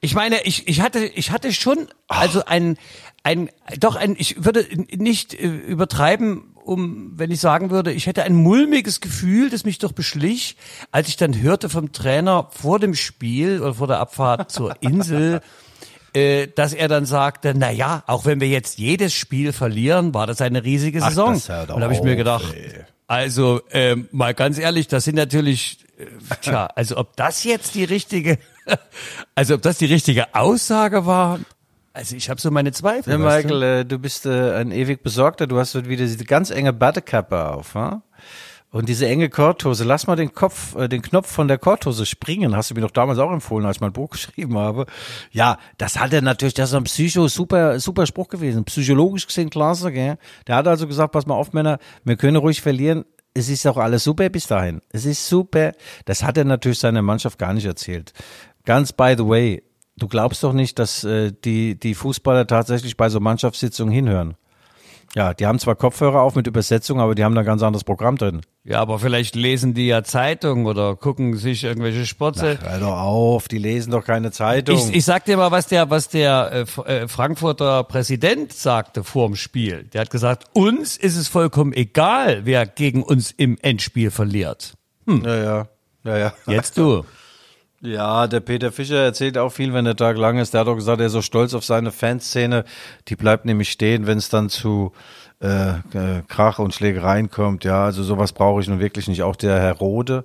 Ich 0.00 0.14
meine, 0.14 0.42
ich, 0.44 0.68
ich 0.68 0.80
hatte, 0.80 1.00
ich 1.04 1.30
hatte 1.30 1.52
schon, 1.52 1.88
also 2.08 2.44
ein, 2.44 2.76
ein, 3.24 3.50
doch 3.78 3.96
ein, 3.96 4.16
ich 4.18 4.44
würde 4.44 4.66
nicht 4.96 5.34
äh, 5.34 5.46
übertreiben, 5.46 6.54
um, 6.64 7.12
wenn 7.18 7.30
ich 7.30 7.40
sagen 7.40 7.70
würde, 7.70 7.92
ich 7.92 8.06
hätte 8.06 8.22
ein 8.22 8.34
mulmiges 8.34 9.00
Gefühl, 9.00 9.50
das 9.50 9.64
mich 9.64 9.78
doch 9.78 9.92
beschlich, 9.92 10.56
als 10.92 11.08
ich 11.08 11.16
dann 11.16 11.40
hörte 11.40 11.68
vom 11.68 11.92
Trainer 11.92 12.48
vor 12.50 12.78
dem 12.78 12.94
Spiel 12.94 13.60
oder 13.60 13.74
vor 13.74 13.88
der 13.88 13.98
Abfahrt 13.98 14.50
zur 14.52 14.80
Insel, 14.80 15.40
äh, 16.14 16.46
dass 16.48 16.72
er 16.72 16.88
dann 16.88 17.06
sagte, 17.06 17.54
na 17.56 17.70
ja, 17.70 18.04
auch 18.06 18.24
wenn 18.24 18.40
wir 18.40 18.48
jetzt 18.48 18.78
jedes 18.78 19.12
Spiel 19.14 19.52
verlieren, 19.52 20.14
war 20.14 20.26
das 20.26 20.40
eine 20.40 20.62
riesige 20.64 21.02
Ach, 21.02 21.08
Saison. 21.08 21.34
das 21.34 21.48
hört 21.48 21.70
Und 21.70 21.80
da 21.80 21.84
habe 21.84 21.94
ich 21.94 22.02
mir 22.02 22.16
gedacht, 22.16 22.54
ey. 22.54 22.84
Also 23.06 23.60
ähm, 23.70 24.08
mal 24.12 24.34
ganz 24.34 24.58
ehrlich, 24.58 24.88
das 24.88 25.04
sind 25.04 25.16
natürlich, 25.16 25.84
äh, 25.98 26.06
tja, 26.40 26.66
also 26.74 26.96
ob 26.96 27.16
das 27.16 27.44
jetzt 27.44 27.74
die 27.74 27.84
richtige, 27.84 28.38
also 29.34 29.54
ob 29.54 29.62
das 29.62 29.78
die 29.78 29.86
richtige 29.86 30.34
Aussage 30.34 31.06
war, 31.06 31.40
also 31.94 32.16
ich 32.16 32.30
habe 32.30 32.40
so 32.40 32.50
meine 32.50 32.72
Zweifel. 32.72 33.10
Ja, 33.12 33.18
Michael, 33.18 33.62
äh, 33.62 33.84
du 33.84 33.98
bist 33.98 34.24
äh, 34.24 34.54
ein 34.54 34.72
ewig 34.72 35.02
Besorgter. 35.02 35.46
Du 35.46 35.58
hast 35.58 35.74
wieder 35.74 36.06
diese 36.06 36.24
ganz 36.24 36.50
enge 36.50 36.72
Battekappe 36.72 37.50
auf, 37.50 37.74
ha? 37.74 38.02
Und 38.72 38.88
diese 38.88 39.06
enge 39.06 39.28
Korthose. 39.28 39.84
Lass 39.84 40.06
mal 40.06 40.16
den 40.16 40.32
Kopf, 40.32 40.74
äh, 40.76 40.88
den 40.88 41.02
Knopf 41.02 41.30
von 41.30 41.46
der 41.46 41.58
Korthose 41.58 42.06
springen. 42.06 42.56
Hast 42.56 42.70
du 42.70 42.74
mir 42.74 42.80
doch 42.80 42.90
damals 42.90 43.18
auch 43.18 43.30
empfohlen, 43.30 43.66
als 43.66 43.76
ich 43.76 43.80
mein 43.82 43.92
Buch 43.92 44.08
geschrieben 44.10 44.56
habe. 44.56 44.86
Ja, 45.30 45.58
das 45.76 46.00
hat 46.00 46.14
er 46.14 46.22
natürlich, 46.22 46.54
das 46.54 46.70
ist 46.70 46.74
ein 46.74 46.84
Psycho, 46.84 47.28
super, 47.28 47.78
super 47.78 48.06
Spruch 48.06 48.28
gewesen. 48.28 48.64
Psychologisch 48.64 49.26
gesehen 49.26 49.50
klasse, 49.50 49.92
gell? 49.92 50.16
Der 50.46 50.56
hat 50.56 50.66
also 50.66 50.86
gesagt, 50.88 51.12
pass 51.12 51.26
mal 51.26 51.34
auf, 51.34 51.52
Männer, 51.52 51.78
wir 52.04 52.16
können 52.16 52.36
ruhig 52.36 52.62
verlieren. 52.62 53.04
Es 53.34 53.50
ist 53.50 53.66
auch 53.66 53.76
alles 53.76 54.04
super 54.04 54.30
bis 54.30 54.46
dahin. 54.46 54.80
Es 54.88 55.04
ist 55.04 55.28
super. 55.28 55.72
Das 56.06 56.22
hat 56.22 56.38
er 56.38 56.44
natürlich 56.44 56.78
seiner 56.78 57.02
Mannschaft 57.02 57.38
gar 57.38 57.52
nicht 57.52 57.66
erzählt. 57.66 58.14
Ganz 58.64 58.94
by 58.94 59.14
the 59.18 59.28
way, 59.28 59.62
du 59.98 60.08
glaubst 60.08 60.42
doch 60.44 60.54
nicht, 60.54 60.78
dass 60.78 61.04
äh, 61.04 61.32
die, 61.44 61.78
die 61.78 61.94
Fußballer 61.94 62.46
tatsächlich 62.46 62.96
bei 62.96 63.10
so 63.10 63.20
Mannschaftssitzungen 63.20 63.92
hinhören. 63.92 64.34
Ja, 65.14 65.34
die 65.34 65.46
haben 65.46 65.58
zwar 65.58 65.76
Kopfhörer 65.76 66.22
auf 66.22 66.36
mit 66.36 66.46
Übersetzung, 66.46 66.98
aber 66.98 67.14
die 67.14 67.22
haben 67.22 67.34
da 67.34 67.42
ein 67.42 67.46
ganz 67.46 67.62
anderes 67.62 67.84
Programm 67.84 68.16
drin. 68.16 68.40
Ja, 68.64 68.80
aber 68.80 68.98
vielleicht 68.98 69.34
lesen 69.34 69.74
die 69.74 69.86
ja 69.86 70.02
Zeitung 70.04 70.64
oder 70.64 70.96
gucken 70.96 71.36
sich 71.36 71.64
irgendwelche 71.64 72.06
Sporte. 72.06 72.58
Hör 72.62 72.78
doch 72.78 72.98
auf, 72.98 73.46
die 73.46 73.58
lesen 73.58 73.90
doch 73.90 74.04
keine 74.04 74.30
Zeitung. 74.30 74.76
Ich, 74.76 74.94
ich 74.94 75.04
sag 75.04 75.26
dir 75.26 75.36
mal, 75.36 75.50
was 75.50 75.66
der, 75.66 75.90
was 75.90 76.08
der 76.08 76.66
äh, 76.78 76.82
äh, 76.90 77.08
Frankfurter 77.08 77.84
Präsident 77.84 78.54
sagte 78.54 79.04
vor 79.04 79.26
dem 79.26 79.36
Spiel. 79.36 79.84
Der 79.92 80.02
hat 80.02 80.10
gesagt, 80.10 80.44
uns 80.54 80.96
ist 80.96 81.16
es 81.16 81.28
vollkommen 81.28 81.74
egal, 81.74 82.46
wer 82.46 82.64
gegen 82.64 83.02
uns 83.02 83.32
im 83.32 83.58
Endspiel 83.60 84.10
verliert. 84.10 84.74
ja, 85.06 85.36
ja, 85.36 85.68
ja, 86.04 86.16
ja. 86.16 86.32
Jetzt 86.46 86.78
du. 86.78 87.04
Ja, 87.84 88.28
der 88.28 88.38
Peter 88.38 88.70
Fischer 88.70 89.02
erzählt 89.02 89.36
auch 89.36 89.50
viel, 89.50 89.74
wenn 89.74 89.84
der 89.84 89.96
Tag 89.96 90.16
lang 90.16 90.38
ist. 90.38 90.54
Der 90.54 90.60
hat 90.60 90.68
auch 90.68 90.76
gesagt, 90.76 91.00
er 91.00 91.08
ist 91.08 91.14
so 91.14 91.22
stolz 91.22 91.52
auf 91.52 91.64
seine 91.64 91.90
Fanszene. 91.90 92.64
Die 93.08 93.16
bleibt 93.16 93.44
nämlich 93.44 93.72
stehen, 93.72 94.06
wenn 94.06 94.18
es 94.18 94.28
dann 94.28 94.48
zu 94.48 94.92
äh, 95.40 95.70
äh, 95.70 96.22
Krach 96.28 96.60
und 96.60 96.72
Schlägereien 96.72 97.28
kommt. 97.28 97.64
Ja, 97.64 97.84
also 97.84 98.04
sowas 98.04 98.32
brauche 98.32 98.60
ich 98.60 98.68
nun 98.68 98.78
wirklich 98.78 99.08
nicht. 99.08 99.24
Auch 99.24 99.34
der 99.34 99.58
Herr 99.58 99.72
Rode. 99.72 100.24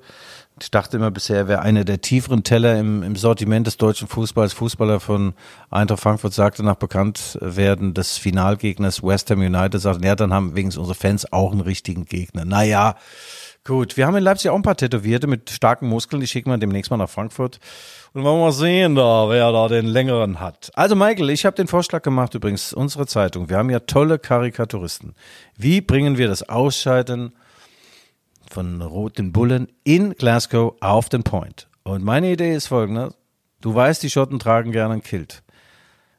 Ich 0.62 0.70
dachte 0.70 0.98
immer 0.98 1.10
bisher, 1.10 1.38
er 1.38 1.48
wäre 1.48 1.62
einer 1.62 1.84
der 1.84 2.00
tieferen 2.00 2.44
Teller 2.44 2.80
im, 2.80 3.02
im 3.02 3.16
Sortiment 3.16 3.66
des 3.66 3.78
deutschen 3.78 4.08
Fußballs. 4.08 4.54
Fußballer 4.54 5.00
von 5.00 5.34
Eintracht 5.72 6.02
Frankfurt 6.02 6.34
sagte 6.36 6.62
nach 6.62 6.76
Bekanntwerden 6.76 7.96
des 7.96 8.20
Finalgegners 8.20 9.02
West 9.02 9.32
Ham 9.32 9.40
United, 9.40 9.82
sagten, 9.82 10.04
ja, 10.04 10.16
dann 10.16 10.32
haben 10.32 10.56
wenigstens 10.56 10.80
unsere 10.80 10.96
Fans 10.96 11.32
auch 11.34 11.52
einen 11.52 11.62
richtigen 11.62 12.06
Gegner. 12.06 12.46
Naja, 12.46 12.96
Gut, 13.68 13.98
wir 13.98 14.08
haben 14.08 14.16
in 14.16 14.24
Leipzig 14.24 14.50
auch 14.50 14.56
ein 14.56 14.62
paar 14.62 14.78
Tätowierte 14.78 15.28
mit 15.28 15.50
starken 15.50 15.90
Muskeln. 15.90 16.22
Die 16.22 16.28
schicken 16.28 16.50
wir 16.50 16.58
demnächst 16.58 16.90
mal 16.90 16.96
nach 16.96 17.10
Frankfurt. 17.10 17.60
Und 18.14 18.24
wollen 18.24 18.38
wir 18.38 18.46
mal 18.46 18.52
sehen, 18.54 18.96
da, 18.96 19.28
wer 19.28 19.52
da 19.52 19.68
den 19.68 19.86
längeren 19.86 20.40
hat. 20.40 20.72
Also 20.74 20.96
Michael, 20.96 21.30
ich 21.32 21.46
habe 21.46 21.58
den 21.58 21.68
Vorschlag 21.68 22.02
gemacht, 22.02 22.34
übrigens, 22.34 22.72
unsere 22.72 23.08
Zeitung. 23.08 23.50
Wir 23.50 23.58
haben 23.58 23.70
ja 23.70 23.82
tolle 23.82 24.20
Karikaturisten. 24.20 25.16
Wie 25.58 25.82
bringen 25.82 26.18
wir 26.18 26.30
das 26.30 26.48
Ausscheiden 26.48 27.34
von 28.50 28.82
roten 28.82 29.34
Bullen 29.34 29.68
in 29.84 30.14
Glasgow 30.14 30.76
auf 30.80 31.10
den 31.10 31.24
Point? 31.24 31.68
Und 31.84 32.06
meine 32.06 32.32
Idee 32.32 32.56
ist 32.56 32.68
folgende. 32.68 33.16
Du 33.60 33.76
weißt, 33.76 34.02
die 34.02 34.10
Schotten 34.10 34.40
tragen 34.40 34.72
gerne 34.72 34.94
ein 34.94 35.04
Kilt. 35.04 35.44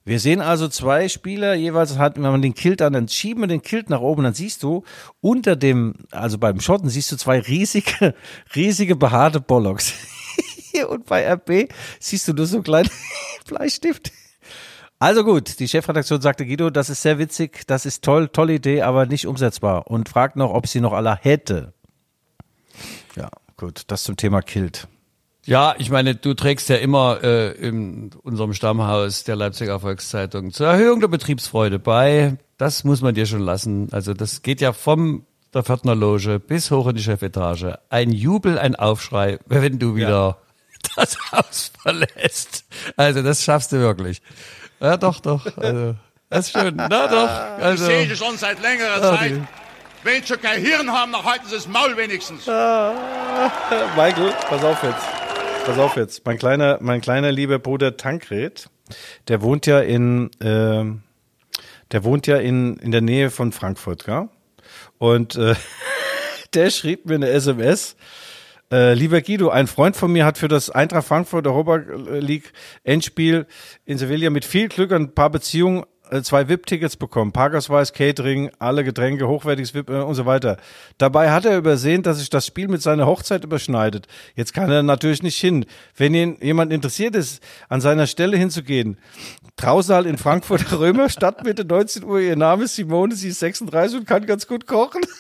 Wir 0.08 0.20
sehen 0.20 0.40
also 0.40 0.68
zwei 0.68 1.06
Spieler, 1.10 1.52
jeweils 1.52 1.98
hat, 1.98 2.16
wenn 2.16 2.22
man 2.22 2.40
den 2.40 2.54
Kilt 2.54 2.80
an, 2.80 2.94
dann 2.94 3.08
schieben 3.08 3.42
wir 3.42 3.46
den 3.46 3.60
Kilt 3.60 3.90
nach 3.90 4.00
oben, 4.00 4.24
dann 4.24 4.32
siehst 4.32 4.62
du 4.62 4.82
unter 5.20 5.54
dem, 5.54 5.96
also 6.10 6.38
beim 6.38 6.60
Schotten 6.60 6.88
siehst 6.88 7.12
du 7.12 7.16
zwei 7.18 7.40
riesige, 7.40 8.14
riesige 8.56 8.96
behaarte 8.96 9.38
Bollocks. 9.38 9.92
Und 10.88 11.04
bei 11.04 11.30
RB 11.30 11.70
siehst 12.00 12.26
du 12.26 12.32
nur 12.32 12.46
so 12.46 12.62
kleine 12.62 12.88
Bleistift. 13.48 14.10
Also 14.98 15.24
gut, 15.24 15.60
die 15.60 15.68
Chefredaktion 15.68 16.22
sagte 16.22 16.46
Guido, 16.46 16.70
das 16.70 16.88
ist 16.88 17.02
sehr 17.02 17.18
witzig, 17.18 17.66
das 17.66 17.84
ist 17.84 18.02
toll, 18.02 18.30
tolle 18.30 18.54
Idee, 18.54 18.80
aber 18.80 19.04
nicht 19.04 19.26
umsetzbar 19.26 19.88
und 19.88 20.08
fragt 20.08 20.36
noch, 20.36 20.54
ob 20.54 20.68
sie 20.68 20.80
noch 20.80 20.94
aller 20.94 21.18
hätte. 21.20 21.74
Ja, 23.14 23.28
gut, 23.58 23.82
das 23.88 24.04
zum 24.04 24.16
Thema 24.16 24.40
Kilt. 24.40 24.88
Ja, 25.48 25.74
ich 25.78 25.88
meine, 25.88 26.14
du 26.14 26.34
trägst 26.34 26.68
ja 26.68 26.76
immer 26.76 27.24
äh, 27.24 27.52
in 27.52 28.10
unserem 28.22 28.52
Stammhaus 28.52 29.24
der 29.24 29.34
Leipziger 29.34 29.80
Volkszeitung 29.80 30.52
zur 30.52 30.66
Erhöhung 30.66 31.00
der 31.00 31.08
Betriebsfreude 31.08 31.78
bei. 31.78 32.36
Das 32.58 32.84
muss 32.84 33.00
man 33.00 33.14
dir 33.14 33.24
schon 33.24 33.40
lassen. 33.40 33.88
Also 33.90 34.12
das 34.12 34.42
geht 34.42 34.60
ja 34.60 34.74
vom 34.74 35.24
der 35.54 35.62
Pförtner 35.62 35.94
Loge 35.94 36.38
bis 36.38 36.70
hoch 36.70 36.88
in 36.88 36.96
die 36.96 37.02
Chefetage. 37.02 37.78
Ein 37.88 38.12
Jubel, 38.12 38.58
ein 38.58 38.76
Aufschrei, 38.76 39.38
wenn 39.46 39.78
du 39.78 39.94
wieder 39.96 40.36
ja. 40.36 40.36
das 40.96 41.16
Haus 41.32 41.72
verlässt. 41.80 42.66
Also 42.98 43.22
das 43.22 43.42
schaffst 43.42 43.72
du 43.72 43.78
wirklich. 43.78 44.20
Ja, 44.80 44.98
doch, 44.98 45.18
doch. 45.18 45.46
Also, 45.56 45.94
das 46.28 46.48
ist 46.48 46.58
schön. 46.58 46.76
Na 46.76 47.06
doch. 47.06 47.30
Also, 47.64 47.88
ich 47.88 48.08
sehe 48.08 48.16
schon 48.16 48.36
seit 48.36 48.60
längerer 48.60 49.00
Zeit. 49.00 49.40
Wenn 50.04 50.26
schon 50.26 50.42
kein 50.42 50.60
Hirn 50.60 50.92
haben, 50.92 51.10
dann 51.10 51.24
halten 51.24 51.46
sie 51.48 51.54
das 51.54 51.66
Maul 51.66 51.96
wenigstens. 51.96 52.46
Michael, 52.46 54.34
pass 54.50 54.62
auf 54.62 54.82
jetzt 54.82 55.17
pass 55.68 55.78
auf 55.78 55.96
jetzt. 55.96 56.24
Mein 56.24 56.38
kleiner, 56.38 56.78
mein 56.80 57.02
kleiner 57.02 57.30
lieber 57.30 57.58
Bruder 57.58 57.98
Tankred, 57.98 58.70
der 59.28 59.42
wohnt 59.42 59.66
ja 59.66 59.80
in, 59.80 60.30
äh, 60.40 60.84
der 61.92 62.04
wohnt 62.04 62.26
ja 62.26 62.38
in, 62.38 62.76
in 62.78 62.90
der 62.90 63.02
Nähe 63.02 63.30
von 63.30 63.52
Frankfurt, 63.52 64.04
gell? 64.04 64.30
Und 64.96 65.36
äh, 65.36 65.54
der 66.54 66.70
schrieb 66.70 67.04
mir 67.04 67.16
eine 67.16 67.28
SMS. 67.28 67.96
Äh, 68.72 68.94
lieber 68.94 69.20
Guido, 69.20 69.50
ein 69.50 69.66
Freund 69.66 69.94
von 69.94 70.10
mir 70.10 70.24
hat 70.24 70.38
für 70.38 70.48
das 70.48 70.70
Eintracht 70.70 71.06
Frankfurt 71.06 71.46
Europa 71.46 71.76
League 71.76 72.52
Endspiel 72.84 73.46
in 73.84 73.98
Sevilla 73.98 74.30
mit 74.30 74.46
viel 74.46 74.68
Glück 74.68 74.90
ein 74.92 75.14
paar 75.14 75.28
Beziehungen 75.28 75.84
zwei 76.22 76.48
VIP-Tickets 76.48 76.96
bekommen. 76.96 77.32
Parkersweis, 77.32 77.92
Catering, 77.92 78.50
alle 78.58 78.84
Getränke, 78.84 79.28
hochwertiges 79.28 79.74
VIP 79.74 79.90
äh, 79.90 80.00
und 80.00 80.14
so 80.14 80.26
weiter. 80.26 80.56
Dabei 80.98 81.30
hat 81.30 81.44
er 81.44 81.56
übersehen, 81.56 82.02
dass 82.02 82.18
sich 82.18 82.30
das 82.30 82.46
Spiel 82.46 82.68
mit 82.68 82.82
seiner 82.82 83.06
Hochzeit 83.06 83.44
überschneidet. 83.44 84.06
Jetzt 84.34 84.54
kann 84.54 84.70
er 84.70 84.82
natürlich 84.82 85.22
nicht 85.22 85.38
hin. 85.38 85.66
Wenn 85.96 86.14
ihn 86.14 86.36
jemand 86.40 86.72
interessiert 86.72 87.14
ist, 87.14 87.42
an 87.68 87.80
seiner 87.80 88.06
Stelle 88.06 88.36
hinzugehen, 88.36 88.98
halt 89.60 90.06
in 90.06 90.18
Frankfurt 90.18 90.72
Römer, 90.78 91.08
Stadtmitte, 91.08 91.64
19 91.64 92.04
Uhr, 92.04 92.20
ihr 92.20 92.36
Name 92.36 92.64
ist 92.64 92.76
Simone, 92.76 93.14
sie 93.14 93.28
ist 93.28 93.40
36 93.40 94.00
und 94.00 94.06
kann 94.06 94.26
ganz 94.26 94.46
gut 94.46 94.66
kochen. 94.66 95.02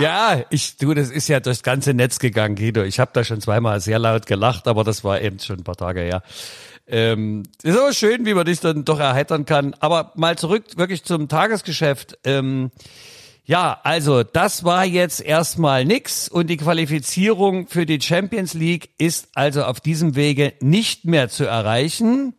Ja, 0.00 0.42
ich 0.48 0.78
du, 0.78 0.94
das 0.94 1.10
ist 1.10 1.28
ja 1.28 1.40
durchs 1.40 1.62
ganze 1.62 1.92
Netz 1.92 2.18
gegangen, 2.18 2.56
Guido. 2.56 2.82
Ich 2.82 2.98
habe 2.98 3.10
da 3.12 3.24
schon 3.24 3.40
zweimal 3.40 3.80
sehr 3.80 3.98
laut 3.98 4.26
gelacht, 4.26 4.66
aber 4.66 4.84
das 4.84 5.04
war 5.04 5.20
eben 5.20 5.38
schon 5.38 5.58
ein 5.58 5.64
paar 5.64 5.76
Tage 5.76 6.00
her. 6.00 6.22
Ähm, 6.86 7.44
ist 7.62 7.78
aber 7.78 7.92
schön, 7.92 8.26
wie 8.26 8.34
man 8.34 8.46
dich 8.46 8.60
dann 8.60 8.84
doch 8.84 9.00
erheitern 9.00 9.44
kann. 9.44 9.74
Aber 9.80 10.12
mal 10.16 10.36
zurück 10.36 10.64
wirklich 10.76 11.04
zum 11.04 11.28
Tagesgeschäft. 11.28 12.18
Ähm, 12.24 12.70
ja, 13.44 13.80
also 13.82 14.22
das 14.22 14.62
war 14.62 14.84
jetzt 14.84 15.20
erstmal 15.20 15.84
nix 15.84 16.28
und 16.28 16.48
die 16.48 16.56
Qualifizierung 16.56 17.66
für 17.66 17.86
die 17.86 18.00
Champions 18.00 18.54
League 18.54 18.90
ist 18.98 19.30
also 19.34 19.64
auf 19.64 19.80
diesem 19.80 20.14
Wege 20.14 20.52
nicht 20.60 21.04
mehr 21.04 21.28
zu 21.28 21.44
erreichen. 21.44 22.34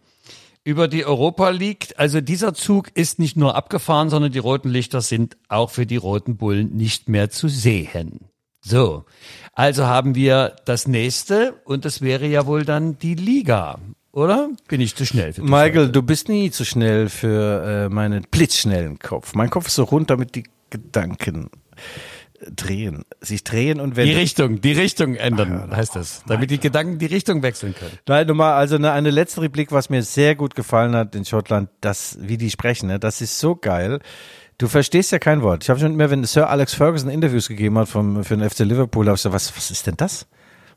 Über 0.65 0.87
die 0.87 1.05
Europa 1.05 1.49
League, 1.49 1.93
also 1.97 2.21
dieser 2.21 2.53
Zug 2.53 2.89
ist 2.95 3.19
nicht 3.19 3.35
nur 3.35 3.55
abgefahren, 3.55 4.09
sondern 4.09 4.31
die 4.31 4.39
roten 4.39 4.69
Lichter 4.69 5.01
sind 5.01 5.35
auch 5.49 5.71
für 5.71 5.85
die 5.85 5.97
roten 5.97 6.37
Bullen 6.37 6.73
nicht 6.73 7.09
mehr 7.09 7.29
zu 7.29 7.49
sehen. 7.49 8.29
So, 8.61 9.03
also 9.51 9.87
haben 9.87 10.15
wir 10.15 10.55
das 10.63 10.87
nächste 10.87 11.61
und 11.65 11.83
das 11.83 12.01
wäre 12.01 12.27
ja 12.27 12.45
wohl 12.45 12.63
dann 12.63 12.97
die 12.97 13.15
Liga. 13.15 13.77
Oder 14.13 14.49
bin 14.67 14.79
ich 14.79 14.95
zu 14.95 15.07
schnell 15.07 15.33
Michael, 15.39 15.89
du 15.89 16.03
bist 16.03 16.29
nie 16.29 16.51
zu 16.51 16.65
schnell 16.65 17.09
für 17.09 17.87
äh, 17.87 17.89
meinen 17.89 18.25
blitzschnellen 18.29 18.99
Kopf. 18.99 19.33
Mein 19.33 19.49
Kopf 19.49 19.67
ist 19.67 19.75
so 19.75 19.83
rund, 19.83 20.11
damit 20.11 20.35
die 20.35 20.43
Gedanken 20.69 21.49
drehen, 22.51 23.05
sich 23.21 23.43
drehen 23.43 23.79
und 23.79 23.95
wenden. 23.95 24.11
Die 24.11 24.19
Richtung, 24.19 24.61
die 24.61 24.73
Richtung 24.73 25.15
ändern, 25.15 25.69
Ach, 25.71 25.77
heißt 25.77 25.95
das. 25.95 26.23
Damit 26.27 26.51
die 26.51 26.59
Gedanken 26.59 26.99
die 26.99 27.07
Richtung 27.07 27.41
wechseln 27.41 27.73
können. 27.73 27.97
Nein, 28.07 28.27
nochmal, 28.27 28.53
also 28.53 28.75
eine, 28.75 28.91
eine 28.91 29.09
letzte 29.09 29.41
Replik, 29.41 29.71
was 29.71 29.89
mir 29.89 30.03
sehr 30.03 30.35
gut 30.35 30.53
gefallen 30.53 30.95
hat 30.95 31.15
in 31.15 31.25
Schottland, 31.25 31.69
das, 31.81 32.17
wie 32.21 32.37
die 32.37 32.51
sprechen, 32.51 32.87
ne, 32.87 32.99
das 32.99 33.19
ist 33.19 33.39
so 33.39 33.55
geil. 33.55 33.99
Du 34.59 34.67
verstehst 34.67 35.11
ja 35.11 35.17
kein 35.17 35.41
Wort. 35.41 35.63
Ich 35.63 35.69
habe 35.71 35.79
schon 35.79 35.93
immer, 35.93 36.11
wenn 36.11 36.23
Sir 36.25 36.49
Alex 36.49 36.75
Ferguson 36.75 37.09
Interviews 37.09 37.47
gegeben 37.47 37.79
hat 37.79 37.89
vom, 37.89 38.23
für 38.23 38.37
den 38.37 38.47
FC 38.47 38.59
Liverpool, 38.59 39.07
habe 39.07 39.15
ich 39.15 39.23
gesagt, 39.23 39.33
was, 39.33 39.57
was 39.57 39.71
ist 39.71 39.87
denn 39.87 39.97
das? 39.97 40.27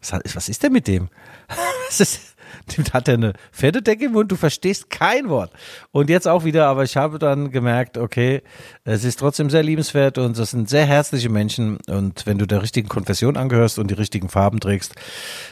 Was, 0.00 0.20
was 0.34 0.48
ist 0.48 0.62
denn 0.62 0.72
mit 0.72 0.86
dem? 0.88 1.08
Was 1.88 2.00
ist, 2.00 2.35
dem 2.76 2.84
hat 2.92 3.08
er 3.08 3.14
eine 3.14 3.32
Pferdedecke 3.52 4.06
im 4.06 4.12
Mund, 4.12 4.32
du 4.32 4.36
verstehst 4.36 4.90
kein 4.90 5.28
Wort. 5.28 5.52
Und 5.92 6.10
jetzt 6.10 6.26
auch 6.26 6.44
wieder, 6.44 6.66
aber 6.66 6.84
ich 6.84 6.96
habe 6.96 7.18
dann 7.18 7.50
gemerkt, 7.50 7.98
okay, 7.98 8.42
es 8.84 9.04
ist 9.04 9.18
trotzdem 9.18 9.50
sehr 9.50 9.62
liebenswert 9.62 10.18
und 10.18 10.38
das 10.38 10.50
sind 10.50 10.68
sehr 10.68 10.86
herzliche 10.86 11.28
Menschen 11.28 11.78
und 11.88 12.26
wenn 12.26 12.38
du 12.38 12.46
der 12.46 12.62
richtigen 12.62 12.88
Konfession 12.88 13.36
angehörst 13.36 13.78
und 13.78 13.90
die 13.90 13.94
richtigen 13.94 14.28
Farben 14.28 14.60
trägst, 14.60 14.94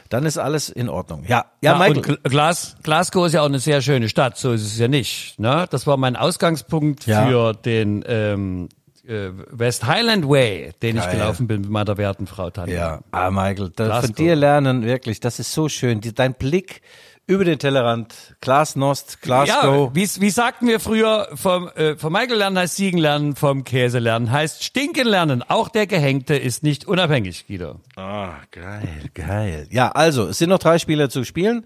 dann 0.09 0.27
ist 0.27 0.39
alles 0.39 0.69
in 0.69 0.89
Ordnung. 0.89 1.25
Ja, 1.27 1.47
ja, 1.61 1.73
ja 1.73 1.79
Michael. 1.79 2.19
Glas, 2.25 2.77
Glasgow 2.83 3.27
ist 3.27 3.33
ja 3.33 3.43
auch 3.43 3.47
eine 3.47 3.61
sehr 3.61 3.81
schöne 3.83 4.09
Stadt, 4.09 4.37
so 4.37 4.53
ist 4.53 4.63
es 4.63 4.79
ja 4.79 4.89
nicht. 4.89 5.39
Ne? 5.39 5.67
Das 5.71 5.87
war 5.87 5.97
mein 5.97 6.17
Ausgangspunkt 6.17 7.07
ja. 7.07 7.27
für 7.27 7.53
den 7.55 8.05
ähm, 8.07 8.69
äh, 9.07 9.31
West 9.51 9.87
Highland 9.87 10.29
Way, 10.29 10.73
den 10.83 10.97
Geil. 10.97 11.05
ich 11.05 11.13
gelaufen 11.13 11.47
bin 11.47 11.63
mit 11.63 11.71
meiner 11.71 11.97
werten 11.97 12.27
Frau 12.27 12.51
Tanja. 12.51 12.75
Ja, 12.75 13.01
ah, 13.11 13.31
Michael, 13.31 13.71
da, 13.75 14.01
von 14.01 14.13
dir 14.13 14.37
lernen, 14.37 14.85
wirklich, 14.85 15.21
das 15.21 15.39
ist 15.39 15.53
so 15.53 15.69
schön. 15.69 16.01
Die, 16.01 16.15
dein 16.15 16.35
Blick 16.35 16.83
über 17.27 17.45
den 17.45 17.59
Tellerrand, 17.59 18.37
Glasnost, 18.41 19.23
Glasgow. 19.23 19.89
Ja, 19.89 19.95
wie, 19.95 20.09
wie 20.21 20.31
sagten 20.31 20.67
wir 20.67 20.79
früher, 20.79 21.29
vom, 21.35 21.69
äh, 21.69 21.97
vom 21.97 22.13
Michael 22.13 22.37
lernen 22.37 22.59
heißt 22.59 22.77
Siegen 22.77 22.99
lernen, 22.99 23.35
vom 23.35 23.65
Käse 23.65 23.99
lernen 23.99 24.31
heißt 24.31 24.63
Stinken 24.63 25.07
lernen. 25.07 25.43
Auch 25.43 25.69
der 25.69 25.87
Gehängte 25.87 26.37
ist 26.37 26.63
nicht 26.63 26.87
unabhängig, 26.87 27.47
Guido. 27.47 27.81
Ah, 27.97 28.35
geil, 28.51 29.11
geil. 29.15 29.67
Ja, 29.71 29.91
also, 29.93 30.29
es 30.29 30.39
sind 30.39 30.51
noch 30.51 30.59
drei 30.59 30.79
Spiele 30.79 31.09
zu 31.09 31.25
spielen. 31.25 31.65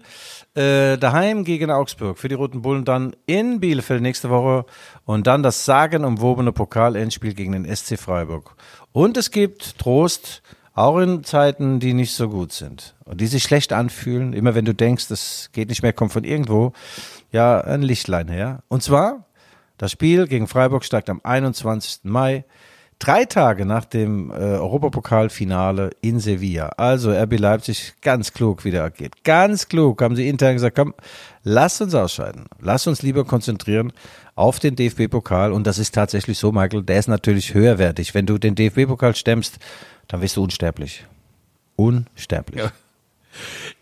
Äh, 0.55 0.97
daheim 0.97 1.43
gegen 1.43 1.71
Augsburg 1.71 2.17
für 2.17 2.29
die 2.29 2.35
Roten 2.35 2.61
Bullen, 2.61 2.85
dann 2.85 3.15
in 3.25 3.59
Bielefeld 3.59 4.01
nächste 4.01 4.29
Woche 4.29 4.65
und 5.05 5.27
dann 5.27 5.43
das 5.43 5.65
sagenumwobene 5.65 6.53
Pokal-Endspiel 6.53 7.33
gegen 7.33 7.51
den 7.51 7.75
SC 7.75 7.99
Freiburg. 7.99 8.55
Und 8.91 9.17
es 9.17 9.29
gibt 9.29 9.77
Trost, 9.77 10.41
auch 10.73 10.99
in 10.99 11.23
Zeiten, 11.23 11.79
die 11.79 11.93
nicht 11.93 12.13
so 12.13 12.29
gut 12.29 12.51
sind 12.51 12.95
und 13.05 13.21
die 13.21 13.27
sich 13.27 13.43
schlecht 13.43 13.73
anfühlen, 13.73 14.33
immer 14.33 14.55
wenn 14.55 14.65
du 14.65 14.73
denkst, 14.73 15.07
das 15.07 15.49
geht 15.51 15.69
nicht 15.69 15.83
mehr, 15.83 15.93
kommt 15.93 16.13
von 16.13 16.23
irgendwo, 16.23 16.73
ja, 17.31 17.61
ein 17.61 17.81
Lichtlein 17.81 18.27
her. 18.27 18.63
Und 18.67 18.83
zwar, 18.83 19.25
das 19.77 19.91
Spiel 19.91 20.27
gegen 20.27 20.47
Freiburg 20.47 20.83
steigt 20.83 21.09
am 21.09 21.21
21. 21.23 22.01
Mai, 22.03 22.45
drei 22.99 23.25
Tage 23.25 23.65
nach 23.65 23.85
dem 23.85 24.29
äh, 24.29 24.35
Europapokalfinale 24.35 25.91
in 26.01 26.19
Sevilla. 26.19 26.67
Also 26.77 27.11
RB 27.11 27.39
Leipzig 27.39 27.93
ganz 28.01 28.33
klug 28.33 28.65
wieder 28.65 28.83
agiert. 28.83 29.23
Ganz 29.23 29.67
klug 29.67 30.01
haben 30.01 30.15
sie 30.15 30.27
intern 30.27 30.53
gesagt, 30.53 30.75
komm, 30.75 30.93
lass 31.43 31.81
uns 31.81 31.95
ausscheiden. 31.95 32.45
Lass 32.59 32.85
uns 32.87 33.01
lieber 33.01 33.25
konzentrieren 33.25 33.93
auf 34.35 34.59
den 34.59 34.75
DFB-Pokal. 34.75 35.51
Und 35.51 35.65
das 35.65 35.79
ist 35.79 35.95
tatsächlich 35.95 36.37
so, 36.37 36.51
Michael, 36.51 36.83
der 36.83 36.99
ist 36.99 37.07
natürlich 37.07 37.53
höherwertig. 37.53 38.13
Wenn 38.13 38.25
du 38.25 38.37
den 38.37 38.55
DFB-Pokal 38.55 39.15
stemmst, 39.15 39.57
dann 40.07 40.21
wirst 40.21 40.37
du 40.37 40.43
unsterblich. 40.43 41.05
unsterblich. 41.75 42.61
Ja. 42.61 42.71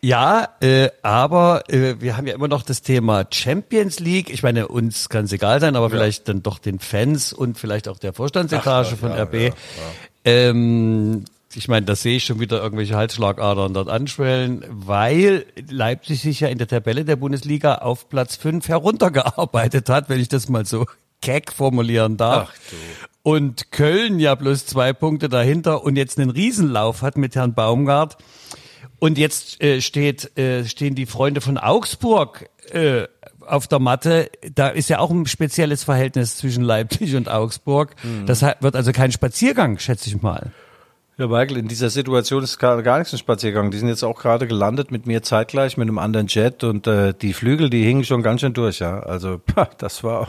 Ja, 0.01 0.49
äh, 0.61 0.89
aber 1.01 1.63
äh, 1.69 1.95
wir 1.99 2.17
haben 2.17 2.27
ja 2.27 2.35
immer 2.35 2.47
noch 2.47 2.63
das 2.63 2.81
Thema 2.81 3.25
Champions 3.31 3.99
League. 3.99 4.29
Ich 4.29 4.43
meine, 4.43 4.67
uns 4.67 5.09
kann 5.09 5.25
es 5.25 5.31
egal 5.31 5.59
sein, 5.59 5.75
aber 5.75 5.87
ja. 5.87 5.91
vielleicht 5.91 6.27
dann 6.27 6.43
doch 6.43 6.59
den 6.59 6.79
Fans 6.79 7.33
und 7.33 7.57
vielleicht 7.57 7.87
auch 7.87 7.99
der 7.99 8.13
Vorstandsetage 8.13 8.91
Ach, 8.93 8.97
von 8.97 9.09
ja, 9.11 9.23
RB. 9.23 9.33
Ja, 9.33 9.51
ähm, 10.25 11.25
ich 11.55 11.67
meine, 11.67 11.85
da 11.85 11.95
sehe 11.95 12.17
ich 12.17 12.25
schon 12.25 12.39
wieder 12.39 12.61
irgendwelche 12.61 12.95
Halsschlagadern 12.95 13.73
dort 13.73 13.89
anschwellen, 13.89 14.63
weil 14.69 15.45
Leipzig 15.69 16.21
sich 16.21 16.41
ja 16.41 16.49
in 16.49 16.57
der 16.57 16.67
Tabelle 16.67 17.05
der 17.05 17.15
Bundesliga 17.15 17.75
auf 17.75 18.09
Platz 18.09 18.35
5 18.35 18.67
heruntergearbeitet 18.67 19.89
hat, 19.89 20.09
wenn 20.09 20.19
ich 20.19 20.27
das 20.27 20.49
mal 20.49 20.65
so 20.65 20.85
keck 21.21 21.51
formulieren 21.51 22.17
darf. 22.17 22.53
Und 23.23 23.71
Köln 23.71 24.19
ja 24.19 24.35
bloß 24.35 24.65
zwei 24.67 24.93
Punkte 24.93 25.29
dahinter 25.29 25.83
und 25.83 25.95
jetzt 25.95 26.19
einen 26.19 26.29
Riesenlauf 26.29 27.01
hat 27.01 27.17
mit 27.17 27.35
Herrn 27.35 27.53
Baumgart. 27.53 28.17
Und 28.99 29.17
jetzt 29.17 29.61
äh, 29.61 29.81
steht, 29.81 30.37
äh, 30.37 30.65
stehen 30.65 30.95
die 30.95 31.05
Freunde 31.05 31.41
von 31.41 31.57
Augsburg 31.57 32.49
äh, 32.71 33.03
auf 33.45 33.67
der 33.67 33.79
Matte. 33.79 34.29
Da 34.55 34.69
ist 34.69 34.89
ja 34.89 34.99
auch 34.99 35.11
ein 35.11 35.25
spezielles 35.25 35.83
Verhältnis 35.83 36.37
zwischen 36.37 36.63
Leipzig 36.63 37.15
und 37.15 37.29
Augsburg. 37.29 37.95
Mhm. 38.03 38.25
Das 38.25 38.41
wird 38.41 38.75
also 38.75 38.91
kein 38.91 39.11
Spaziergang, 39.11 39.77
schätze 39.79 40.09
ich 40.09 40.21
mal. 40.21 40.51
Ja, 41.19 41.25
Michael, 41.25 41.57
in 41.57 41.67
dieser 41.67 41.89
Situation 41.89 42.43
ist 42.43 42.59
gar, 42.59 42.79
gar 42.83 42.99
nichts 42.99 43.11
ein 43.11 43.17
Spaziergang. 43.17 43.71
Die 43.71 43.79
sind 43.79 43.87
jetzt 43.87 44.03
auch 44.03 44.19
gerade 44.19 44.45
gelandet 44.45 44.91
mit 44.91 45.07
mir 45.07 45.23
zeitgleich 45.23 45.75
mit 45.75 45.87
einem 45.87 45.97
anderen 45.97 46.27
Jet 46.27 46.63
und 46.63 46.85
äh, 46.85 47.11
die 47.19 47.33
Flügel, 47.33 47.71
die 47.71 47.83
hingen 47.83 48.03
schon 48.03 48.21
ganz 48.21 48.41
schön 48.41 48.53
durch, 48.53 48.79
ja. 48.79 48.99
Also 48.99 49.39
pah, 49.45 49.67
das 49.79 50.03
war 50.03 50.27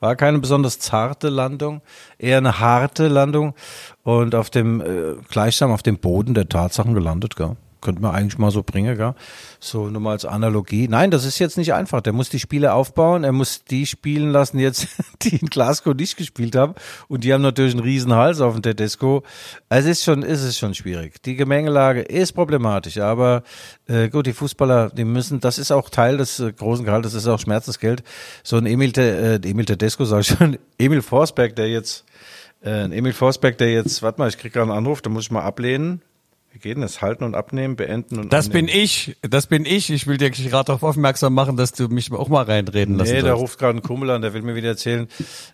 war 0.00 0.16
keine 0.16 0.38
besonders 0.38 0.78
zarte 0.80 1.30
Landung, 1.30 1.80
eher 2.18 2.38
eine 2.38 2.60
harte 2.60 3.08
Landung 3.08 3.54
und 4.02 4.34
auf 4.34 4.50
dem 4.50 4.82
äh, 4.82 5.14
gleichsam 5.30 5.72
auf 5.72 5.82
dem 5.82 5.98
Boden 5.98 6.34
der 6.34 6.46
Tatsachen 6.46 6.92
gelandet, 6.92 7.36
gell 7.36 7.56
könnte 7.80 8.02
man 8.02 8.14
eigentlich 8.14 8.38
mal 8.38 8.50
so 8.50 8.62
bringen, 8.62 8.96
gell? 8.96 9.14
So 9.60 9.88
nur 9.88 10.00
mal 10.00 10.12
als 10.12 10.24
Analogie. 10.24 10.88
Nein, 10.88 11.10
das 11.10 11.24
ist 11.24 11.38
jetzt 11.38 11.56
nicht 11.56 11.74
einfach. 11.74 12.00
Der 12.00 12.12
muss 12.12 12.28
die 12.28 12.38
Spiele 12.38 12.72
aufbauen, 12.72 13.24
er 13.24 13.32
muss 13.32 13.64
die 13.64 13.86
spielen 13.86 14.30
lassen 14.30 14.58
jetzt, 14.58 14.88
die 15.22 15.36
in 15.36 15.48
Glasgow 15.48 15.94
nicht 15.94 16.16
gespielt 16.16 16.56
haben. 16.56 16.74
Und 17.08 17.24
die 17.24 17.32
haben 17.32 17.42
natürlich 17.42 17.74
einen 17.74 17.82
riesen 17.82 18.14
Hals 18.14 18.40
auf 18.40 18.54
dem 18.54 18.62
Tedesco. 18.62 19.22
Es 19.68 19.86
ist 19.86 20.04
schon, 20.04 20.22
ist 20.22 20.42
es 20.42 20.58
schon 20.58 20.74
schwierig. 20.74 21.22
Die 21.22 21.36
Gemengelage 21.36 22.02
ist 22.02 22.32
problematisch, 22.32 22.98
aber 22.98 23.42
äh, 23.86 24.08
gut, 24.08 24.26
die 24.26 24.32
Fußballer, 24.32 24.90
die 24.90 25.04
müssen, 25.04 25.40
das 25.40 25.58
ist 25.58 25.70
auch 25.70 25.90
Teil 25.90 26.16
des 26.16 26.40
äh, 26.40 26.52
großen 26.52 26.84
Gehaltes, 26.84 27.12
das 27.12 27.22
ist 27.22 27.28
auch 27.28 27.40
Schmerzensgeld. 27.40 28.02
So 28.42 28.56
ein 28.56 28.66
Emil, 28.66 28.96
äh, 28.98 29.36
Emil 29.36 29.64
Tedesco, 29.64 30.04
sag 30.04 30.20
ich 30.20 30.28
schon, 30.28 30.58
Emil 30.78 31.02
Forsberg, 31.02 31.56
der 31.56 31.68
jetzt 31.68 32.04
äh, 32.64 32.84
Emil 32.84 33.12
Forsberg, 33.12 33.58
der 33.58 33.72
jetzt, 33.72 34.02
warte 34.02 34.20
mal, 34.20 34.28
ich 34.28 34.38
krieg 34.38 34.52
gerade 34.52 34.70
einen 34.70 34.78
Anruf, 34.78 35.02
da 35.02 35.10
muss 35.10 35.24
ich 35.24 35.30
mal 35.30 35.42
ablehnen. 35.42 36.02
Geht 36.60 36.78
das? 36.78 37.02
Halten 37.02 37.24
und 37.24 37.34
abnehmen, 37.34 37.76
beenden 37.76 38.18
und 38.18 38.32
Das 38.32 38.46
annehmen. 38.46 38.66
bin 38.66 38.76
ich. 38.76 39.16
Das 39.22 39.46
bin 39.46 39.64
ich. 39.64 39.90
Ich 39.90 40.06
will 40.06 40.16
dir 40.16 40.30
gerade 40.30 40.66
darauf 40.66 40.82
aufmerksam 40.82 41.34
machen, 41.34 41.56
dass 41.56 41.72
du 41.72 41.88
mich 41.88 42.10
auch 42.12 42.28
mal 42.28 42.44
reinreden 42.44 42.96
lassen 42.96 43.12
Nee, 43.12 43.22
da 43.22 43.34
ruft 43.34 43.58
gerade 43.58 43.78
ein 43.78 43.82
Kumpel 43.82 44.10
an, 44.10 44.22
der 44.22 44.34
will 44.34 44.42
mir 44.42 44.54
wieder 44.54 44.68
erzählen, 44.68 45.08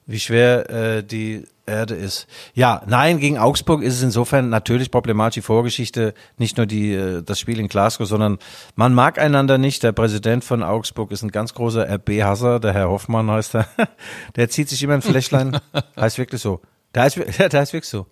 wie 0.07 0.21
schwer 0.21 0.71
äh, 0.71 1.03
die 1.05 1.45
Erde 1.67 1.95
ist. 1.95 2.27
Ja, 2.53 2.83
nein, 2.87 3.19
gegen 3.19 3.39
Augsburg 3.39 3.83
ist 3.83 3.95
es 3.95 4.03
insofern 4.03 4.51
natürlich 4.51 4.91
problematisch, 4.91 5.35
die 5.35 5.43
Vorgeschichte, 5.43 6.13
nicht 6.37 6.57
nur 6.59 6.67
die, 6.67 6.93
äh, 6.93 7.23
das 7.23 7.41
Spiel 7.41 7.59
in 7.59 7.69
Glasgow, 7.69 8.07
sondern 8.07 8.39
man 8.77 8.93
mag 8.93 9.19
einander 9.19 9.57
nicht. 9.57 9.83
Der 9.83 9.93
Präsident 9.93 10.45
von 10.45 10.63
Augsburg 10.63 11.11
ist 11.11 11.23
ein 11.23 11.31
ganz 11.31 11.55
großer 11.55 11.89
RB-Hasser, 11.89 12.61
der 12.61 12.75
Herr 12.75 12.91
Hoffmann 12.91 13.31
heißt 13.31 13.55
er. 13.57 13.67
Der 14.37 14.49
zieht 14.51 14.69
sich 14.69 14.83
immer 14.83 14.95
ein 14.95 15.03
Fläschlein, 15.03 15.59
heißt 15.97 16.19
wirklich 16.19 16.41
so. 16.41 16.61
Der 16.95 17.05
heißt, 17.05 17.17
der 17.39 17.61
heißt 17.61 17.73
wirklich 17.73 17.89
so. 17.89 18.07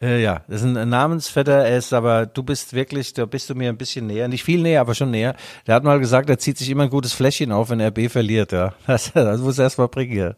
Äh, 0.00 0.22
ja, 0.22 0.42
das 0.46 0.62
ist 0.62 0.76
ein 0.76 0.88
Namensvetter, 0.88 1.64
er 1.64 1.78
ist 1.78 1.94
aber, 1.94 2.26
du 2.26 2.42
bist 2.42 2.74
wirklich, 2.74 3.14
da 3.14 3.24
bist 3.24 3.48
du 3.48 3.54
mir 3.54 3.70
ein 3.70 3.78
bisschen 3.78 4.06
näher, 4.06 4.28
nicht 4.28 4.44
viel 4.44 4.60
näher, 4.60 4.82
aber 4.82 4.94
schon 4.94 5.10
näher. 5.10 5.34
Der 5.66 5.74
hat 5.74 5.84
mal 5.84 5.98
gesagt, 5.98 6.28
er 6.28 6.38
zieht 6.38 6.58
sich 6.58 6.68
immer 6.68 6.82
ein 6.82 6.90
gutes 6.90 7.14
Fläschchen 7.14 7.50
auf, 7.50 7.70
wenn 7.70 7.80
RB 7.80 8.10
verliert, 8.10 8.52
ja. 8.52 8.74
Das, 8.86 9.12
das 9.12 9.40
muss 9.40 9.58
er 9.58 9.64
erst 9.64 9.78
mal 9.78 9.88
bringen 9.88 10.12
hier. 10.12 10.36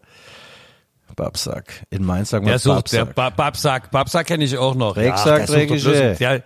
Babsack. 1.16 1.82
In 1.90 2.04
Mainz 2.04 2.30
sagen 2.30 2.46
wir 2.46 2.52
der 2.52 2.58
sucht, 2.60 2.76
Babsack. 2.76 3.14
Der 3.16 3.30
Babsack, 3.30 3.90
Babsack 3.90 4.26
kenne 4.26 4.44
ich 4.44 4.56
auch 4.56 4.76
noch. 4.76 4.94
Drecksack, 4.94 5.48
ja, 5.48 5.66
der, 5.66 6.14
der, 6.14 6.42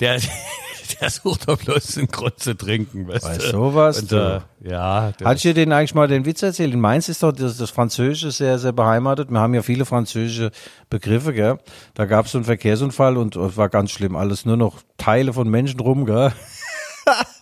der, 0.00 0.20
der 1.00 1.10
sucht 1.10 1.48
doch 1.48 1.58
bloß 1.58 1.98
einen 1.98 2.08
Grund 2.08 2.38
zu 2.38 2.56
trinken, 2.56 3.08
weißt 3.08 3.24
weißt 3.24 3.42
du. 3.42 3.50
sowas? 3.50 4.02
Und, 4.02 4.12
äh, 4.12 4.40
ja. 4.60 5.12
Hat 5.24 5.36
ich 5.36 5.42
dir 5.42 5.54
den 5.54 5.72
eigentlich 5.72 5.94
mal 5.94 6.08
den 6.08 6.24
Witz 6.24 6.42
erzählt? 6.42 6.72
In 6.72 6.80
Mainz 6.80 7.08
ist 7.08 7.22
doch 7.22 7.32
das, 7.32 7.56
das 7.56 7.70
Französische 7.70 8.30
sehr, 8.30 8.58
sehr 8.58 8.72
beheimatet. 8.72 9.30
Wir 9.30 9.40
haben 9.40 9.54
ja 9.54 9.62
viele 9.62 9.84
französische 9.84 10.50
Begriffe, 10.90 11.32
gell. 11.32 11.58
Da 11.94 12.04
gab 12.04 12.26
es 12.26 12.32
so 12.32 12.38
einen 12.38 12.44
Verkehrsunfall 12.44 13.16
und 13.16 13.36
es 13.36 13.56
war 13.56 13.68
ganz 13.68 13.90
schlimm. 13.90 14.16
Alles 14.16 14.44
nur 14.44 14.56
noch 14.56 14.80
Teile 14.98 15.32
von 15.32 15.48
Menschen 15.48 15.80
rum, 15.80 16.06
gell. 16.06 16.32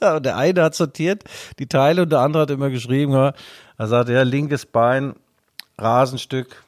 und 0.01 0.25
der 0.27 0.37
eine 0.37 0.63
hat 0.63 0.75
sortiert 0.75 1.25
die 1.59 1.67
Teile 1.67 2.03
und 2.03 2.13
der 2.13 2.21
andere 2.21 2.43
hat 2.43 2.51
immer 2.51 2.71
geschrieben, 2.71 3.13
gell. 3.13 3.33
Er 3.77 3.89
sagte, 3.89 4.13
ja, 4.13 4.23
linkes 4.23 4.67
Bein, 4.67 5.15
Rasenstück, 5.79 6.63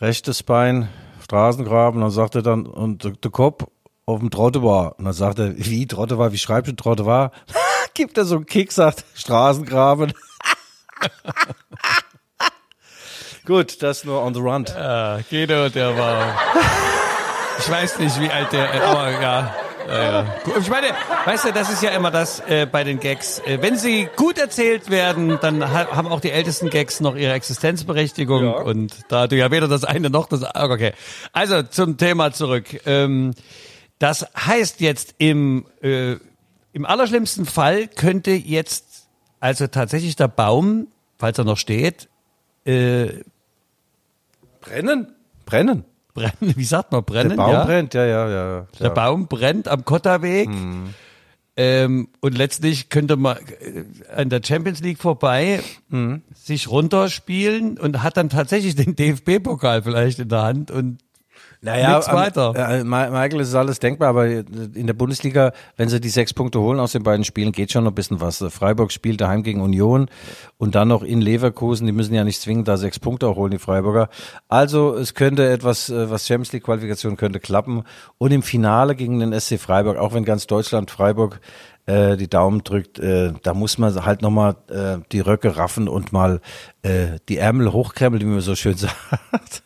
rechtes 0.00 0.42
Bein, 0.42 0.88
Straßengraben. 1.22 2.00
Dann 2.00 2.10
sagte 2.10 2.38
er 2.38 2.42
dann, 2.42 2.66
und 2.66 3.04
der 3.04 3.30
Kopf 3.30 3.66
auf 4.08 4.20
dem 4.20 4.30
Trottoir. 4.30 4.94
Und 4.96 5.04
dann 5.04 5.12
sagt 5.12 5.38
er, 5.38 5.52
wie 5.58 5.86
Trottoir, 5.86 6.32
wie 6.32 6.38
schreibst 6.38 6.72
du 6.72 6.74
Trottoir? 6.74 7.30
Gibt 7.94 8.16
er 8.16 8.24
so 8.24 8.36
einen 8.36 8.46
Kick, 8.46 8.72
sagt 8.72 9.04
Straßengraben. 9.14 10.14
Gut, 13.44 13.82
das 13.82 14.04
nur 14.04 14.22
on 14.22 14.32
the 14.32 14.40
run. 14.40 14.64
Ja, 14.66 15.20
Guido, 15.28 15.68
der 15.68 15.96
war. 15.96 16.34
Ich 17.58 17.70
weiß 17.70 17.98
nicht, 17.98 18.18
wie 18.20 18.30
alt 18.30 18.50
der, 18.52 18.82
aber 18.82 19.10
ja. 19.10 19.54
Ja, 19.86 20.02
ja. 20.02 20.26
Ich 20.58 20.68
meine, 20.68 20.88
weißt 21.24 21.46
du, 21.46 21.52
das 21.52 21.70
ist 21.70 21.82
ja 21.82 21.90
immer 21.90 22.10
das 22.10 22.40
äh, 22.40 22.66
bei 22.70 22.84
den 22.84 23.00
Gags. 23.00 23.40
Äh, 23.40 23.58
wenn 23.62 23.76
sie 23.76 24.08
gut 24.16 24.38
erzählt 24.38 24.90
werden, 24.90 25.38
dann 25.40 25.62
ha 25.62 25.88
haben 25.96 26.08
auch 26.08 26.20
die 26.20 26.30
ältesten 26.30 26.68
Gags 26.68 27.00
noch 27.00 27.16
ihre 27.16 27.32
Existenzberechtigung. 27.32 28.44
Ja. 28.44 28.52
Und 28.60 28.92
da 29.08 29.26
du 29.26 29.36
ja 29.36 29.50
weder 29.50 29.66
das 29.66 29.84
eine 29.84 30.10
noch 30.10 30.28
das 30.28 30.44
andere. 30.44 30.72
Okay. 30.72 30.92
Also 31.32 31.62
zum 31.62 31.96
Thema 31.96 32.32
zurück. 32.32 32.80
Ähm, 32.86 33.34
das 33.98 34.26
heißt 34.36 34.80
jetzt 34.80 35.14
im, 35.18 35.66
äh, 35.82 36.16
im 36.72 36.86
allerschlimmsten 36.86 37.46
Fall 37.46 37.88
könnte 37.88 38.30
jetzt 38.30 39.08
also 39.40 39.66
tatsächlich 39.66 40.16
der 40.16 40.28
Baum, 40.28 40.88
falls 41.18 41.38
er 41.38 41.44
noch 41.44 41.58
steht, 41.58 42.08
äh, 42.64 43.08
brennen? 44.60 45.14
Brennen. 45.46 45.84
Brennen, 46.14 46.54
wie 46.56 46.64
sagt 46.64 46.92
man, 46.92 47.04
brennen? 47.04 47.30
Der 47.30 47.36
Baum 47.36 47.52
ja? 47.52 47.64
brennt, 47.64 47.94
ja, 47.94 48.04
ja, 48.04 48.28
ja. 48.28 48.66
Der 48.78 48.88
ja. 48.88 48.92
Baum 48.92 49.28
brennt 49.28 49.68
am 49.68 49.84
Kotterweg. 49.84 50.48
Hm. 50.48 50.94
Ähm, 51.56 52.08
und 52.20 52.38
letztlich 52.38 52.88
könnte 52.88 53.16
man 53.16 53.36
äh, 53.36 53.84
an 54.14 54.28
der 54.28 54.40
Champions 54.44 54.80
League 54.80 54.98
vorbei 54.98 55.60
mhm. 55.88 56.22
sich 56.32 56.70
runterspielen 56.70 57.78
und 57.78 58.04
hat 58.04 58.16
dann 58.16 58.28
tatsächlich 58.28 58.76
den 58.76 58.94
DFB-Pokal 58.94 59.82
vielleicht 59.82 60.20
in 60.20 60.28
der 60.28 60.42
Hand 60.42 60.70
und 60.70 60.98
naja, 61.60 61.96
Nichts 61.96 62.12
weiter. 62.12 62.54
Äh, 62.54 62.84
Michael, 62.84 63.40
es 63.40 63.48
ist 63.48 63.54
alles 63.56 63.80
denkbar, 63.80 64.10
aber 64.10 64.26
in 64.28 64.86
der 64.86 64.94
Bundesliga, 64.94 65.52
wenn 65.76 65.88
sie 65.88 66.00
die 66.00 66.08
sechs 66.08 66.32
Punkte 66.32 66.60
holen 66.60 66.78
aus 66.78 66.92
den 66.92 67.02
beiden 67.02 67.24
Spielen, 67.24 67.50
geht 67.50 67.72
schon 67.72 67.82
noch 67.82 67.90
ein 67.90 67.96
bisschen 67.96 68.20
was. 68.20 68.44
Freiburg 68.50 68.92
spielt 68.92 69.20
daheim 69.20 69.42
gegen 69.42 69.60
Union 69.60 70.08
und 70.56 70.76
dann 70.76 70.88
noch 70.88 71.02
in 71.02 71.20
Leverkusen. 71.20 71.86
Die 71.86 71.92
müssen 71.92 72.14
ja 72.14 72.22
nicht 72.22 72.40
zwingend 72.40 72.68
da 72.68 72.76
sechs 72.76 73.00
Punkte 73.00 73.26
auch 73.26 73.36
holen, 73.36 73.50
die 73.50 73.58
Freiburger. 73.58 74.08
Also 74.48 74.94
es 74.94 75.14
könnte 75.14 75.48
etwas, 75.50 75.90
äh, 75.90 76.08
was 76.08 76.28
Champions 76.28 76.52
League 76.52 76.64
Qualifikation 76.64 77.16
könnte 77.16 77.40
klappen. 77.40 77.82
Und 78.18 78.32
im 78.32 78.42
Finale 78.42 78.94
gegen 78.94 79.18
den 79.18 79.38
SC 79.38 79.58
Freiburg, 79.58 79.98
auch 79.98 80.14
wenn 80.14 80.24
ganz 80.24 80.46
Deutschland 80.46 80.92
Freiburg 80.92 81.40
äh, 81.86 82.16
die 82.16 82.28
Daumen 82.28 82.62
drückt, 82.62 83.00
äh, 83.00 83.32
da 83.42 83.54
muss 83.54 83.78
man 83.78 84.04
halt 84.04 84.22
nochmal 84.22 84.56
äh, 84.68 84.98
die 85.10 85.20
Röcke 85.20 85.56
raffen 85.56 85.88
und 85.88 86.12
mal 86.12 86.40
äh, 86.82 87.18
die 87.28 87.38
Ärmel 87.38 87.72
hochkrempeln, 87.72 88.22
wie 88.22 88.26
man 88.26 88.40
so 88.42 88.54
schön 88.54 88.76
sagt. 88.76 89.64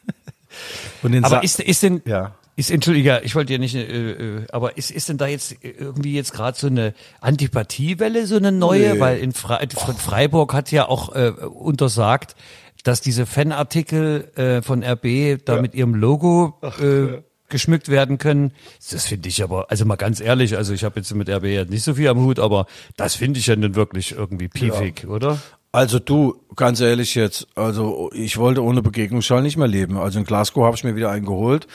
Aber 1.23 1.43
ist, 1.43 1.61
ist 1.61 1.83
denn, 1.83 2.03
ja. 2.05 2.35
ist, 2.57 2.71
Entschuldiger, 2.71 3.25
ich 3.25 3.35
wollte 3.35 3.53
ja 3.53 3.59
nicht, 3.59 3.75
äh, 3.75 4.13
äh, 4.13 4.47
aber 4.53 4.77
ist, 4.77 4.91
ist 4.91 5.09
denn 5.09 5.19
da 5.19 5.27
jetzt 5.27 5.57
irgendwie 5.63 6.15
jetzt 6.15 6.33
gerade 6.33 6.59
so 6.59 6.67
eine 6.67 6.95
Antipathie-Welle, 7.21 8.27
so 8.27 8.37
eine 8.37 8.53
neue? 8.53 8.95
Nee. 8.95 9.01
Weil 9.01 9.19
in 9.19 9.33
Fre 9.33 9.61
Freiburg 9.99 10.55
hat 10.55 10.71
ja 10.71 10.89
auch 10.89 11.15
äh, 11.15 11.31
untersagt, 11.31 12.37
dass 12.83 13.01
diese 13.01 13.27
Fanartikel 13.27 14.31
äh, 14.37 14.63
von 14.63 14.83
RB 14.83 15.45
da 15.45 15.57
ja. 15.57 15.63
mit 15.63 15.75
ihrem 15.75 15.95
Logo 15.95 16.59
Ach, 16.63 16.81
äh, 16.81 17.13
ja. 17.13 17.19
geschmückt 17.49 17.89
werden 17.89 18.19
können. 18.19 18.53
Das 18.91 19.07
finde 19.07 19.29
ich 19.29 19.43
aber, 19.43 19.71
also 19.71 19.85
mal 19.85 19.97
ganz 19.97 20.21
ehrlich, 20.21 20.57
also 20.57 20.73
ich 20.73 20.85
habe 20.85 21.01
jetzt 21.01 21.15
mit 21.15 21.29
RB 21.29 21.45
ja 21.45 21.65
nicht 21.65 21.85
so 21.85 21.95
viel 21.95 22.09
am 22.09 22.19
Hut, 22.21 22.39
aber 22.39 22.67
das 22.97 23.15
finde 23.15 23.39
ich 23.39 23.47
ja 23.47 23.57
nun 23.57 23.75
wirklich 23.75 24.13
irgendwie 24.13 24.49
piefig, 24.49 25.05
ja. 25.05 25.09
oder? 25.09 25.39
Also 25.75 25.99
du, 25.99 26.39
ganz 26.55 26.81
ehrlich 26.81 27.15
jetzt, 27.15 27.47
also 27.55 28.11
ich 28.13 28.37
wollte 28.37 28.63
ohne 28.63 28.83
Begegnungsschall 28.83 29.41
nicht 29.41 29.57
mehr 29.57 29.69
leben. 29.69 29.97
Also 29.97 30.19
in 30.19 30.27
Glasgow 30.27 30.65
habe 30.67 30.77
ich 30.77 30.85
mir 30.85 30.97
wieder 30.97 31.11
einen 31.11 31.25
geholt. 31.25 31.67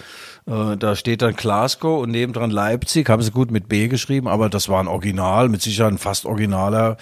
Äh, 0.46 0.78
da 0.78 0.96
steht 0.96 1.24
dann 1.24 1.36
Glasgow 1.36 2.04
und 2.04 2.12
nebendran 2.12 2.52
Leipzig, 2.52 3.10
haben 3.10 3.24
sie 3.24 3.32
gut 3.32 3.50
mit 3.50 3.68
B 3.68 3.88
geschrieben, 3.88 4.28
aber 4.28 4.50
das 4.50 4.70
war 4.70 4.80
ein 4.80 4.88
Original, 4.88 5.50
mit 5.50 5.64
Sicherheit 5.64 5.94
ein 5.94 5.98
fast 5.98 6.28
originaler, 6.28 6.98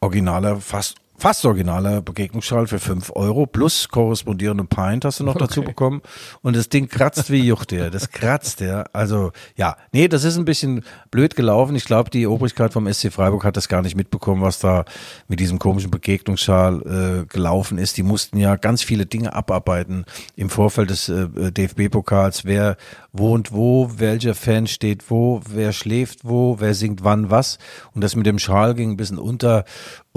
originaler, 0.00 0.60
fast 0.60 0.94
fast 1.18 1.44
originaler 1.44 2.00
Begegnungsschal 2.00 2.66
für 2.68 2.78
5 2.78 3.12
Euro 3.14 3.46
plus 3.46 3.88
korrespondierenden 3.88 4.68
Pint 4.68 5.04
hast 5.04 5.20
du 5.20 5.24
noch 5.24 5.36
dazu 5.36 5.62
bekommen. 5.62 6.00
Und 6.42 6.56
das 6.56 6.68
Ding 6.68 6.88
kratzt 6.88 7.30
wie 7.30 7.44
Jucht, 7.44 7.72
der. 7.72 7.90
Das 7.90 8.10
kratzt, 8.10 8.60
der. 8.60 8.86
Also, 8.92 9.32
ja. 9.56 9.76
Nee, 9.92 10.08
das 10.08 10.24
ist 10.24 10.38
ein 10.38 10.44
bisschen 10.44 10.84
blöd 11.10 11.34
gelaufen. 11.34 11.74
Ich 11.74 11.84
glaube, 11.84 12.10
die 12.10 12.26
Obrigkeit 12.26 12.72
vom 12.72 12.90
SC 12.92 13.12
Freiburg 13.12 13.44
hat 13.44 13.56
das 13.56 13.68
gar 13.68 13.82
nicht 13.82 13.96
mitbekommen, 13.96 14.42
was 14.42 14.60
da 14.60 14.84
mit 15.26 15.40
diesem 15.40 15.58
komischen 15.58 15.90
Begegnungsschal 15.90 17.22
äh, 17.22 17.26
gelaufen 17.26 17.78
ist. 17.78 17.96
Die 17.96 18.04
mussten 18.04 18.38
ja 18.38 18.56
ganz 18.56 18.82
viele 18.82 19.06
Dinge 19.06 19.34
abarbeiten 19.34 20.04
im 20.36 20.50
Vorfeld 20.50 20.90
des 20.90 21.08
äh, 21.08 21.26
DFB-Pokals. 21.52 22.44
Wer 22.44 22.76
wohnt 23.12 23.52
wo, 23.52 23.90
welcher 23.96 24.34
Fan 24.34 24.66
steht 24.66 25.10
wo, 25.10 25.40
wer 25.48 25.72
schläft 25.72 26.24
wo, 26.24 26.60
wer 26.60 26.74
singt 26.74 27.02
wann 27.02 27.30
was. 27.30 27.58
Und 27.94 28.02
das 28.04 28.14
mit 28.14 28.26
dem 28.26 28.38
Schal 28.38 28.74
ging 28.74 28.92
ein 28.92 28.96
bisschen 28.96 29.18
unter. 29.18 29.64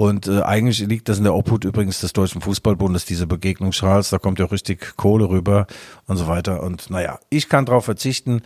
Und 0.02 0.26
äh, 0.26 0.42
eigentlich 0.42 0.80
liegt 0.80 1.08
das 1.08 1.18
in 1.18 1.22
der 1.22 1.32
Obhut 1.32 1.64
übrigens 1.64 2.00
des 2.00 2.12
Deutschen 2.12 2.40
Fußballbundes, 2.40 3.04
diese 3.04 3.28
Begegnungsschals. 3.28 4.10
Da 4.10 4.18
kommt 4.18 4.40
ja 4.40 4.46
auch 4.46 4.50
richtig 4.50 4.96
Kohle 4.96 5.28
rüber 5.28 5.68
und 6.08 6.16
so 6.16 6.26
weiter. 6.26 6.60
Und 6.64 6.90
naja, 6.90 7.20
ich 7.30 7.48
kann 7.48 7.66
darauf 7.66 7.84
verzichten. 7.84 8.42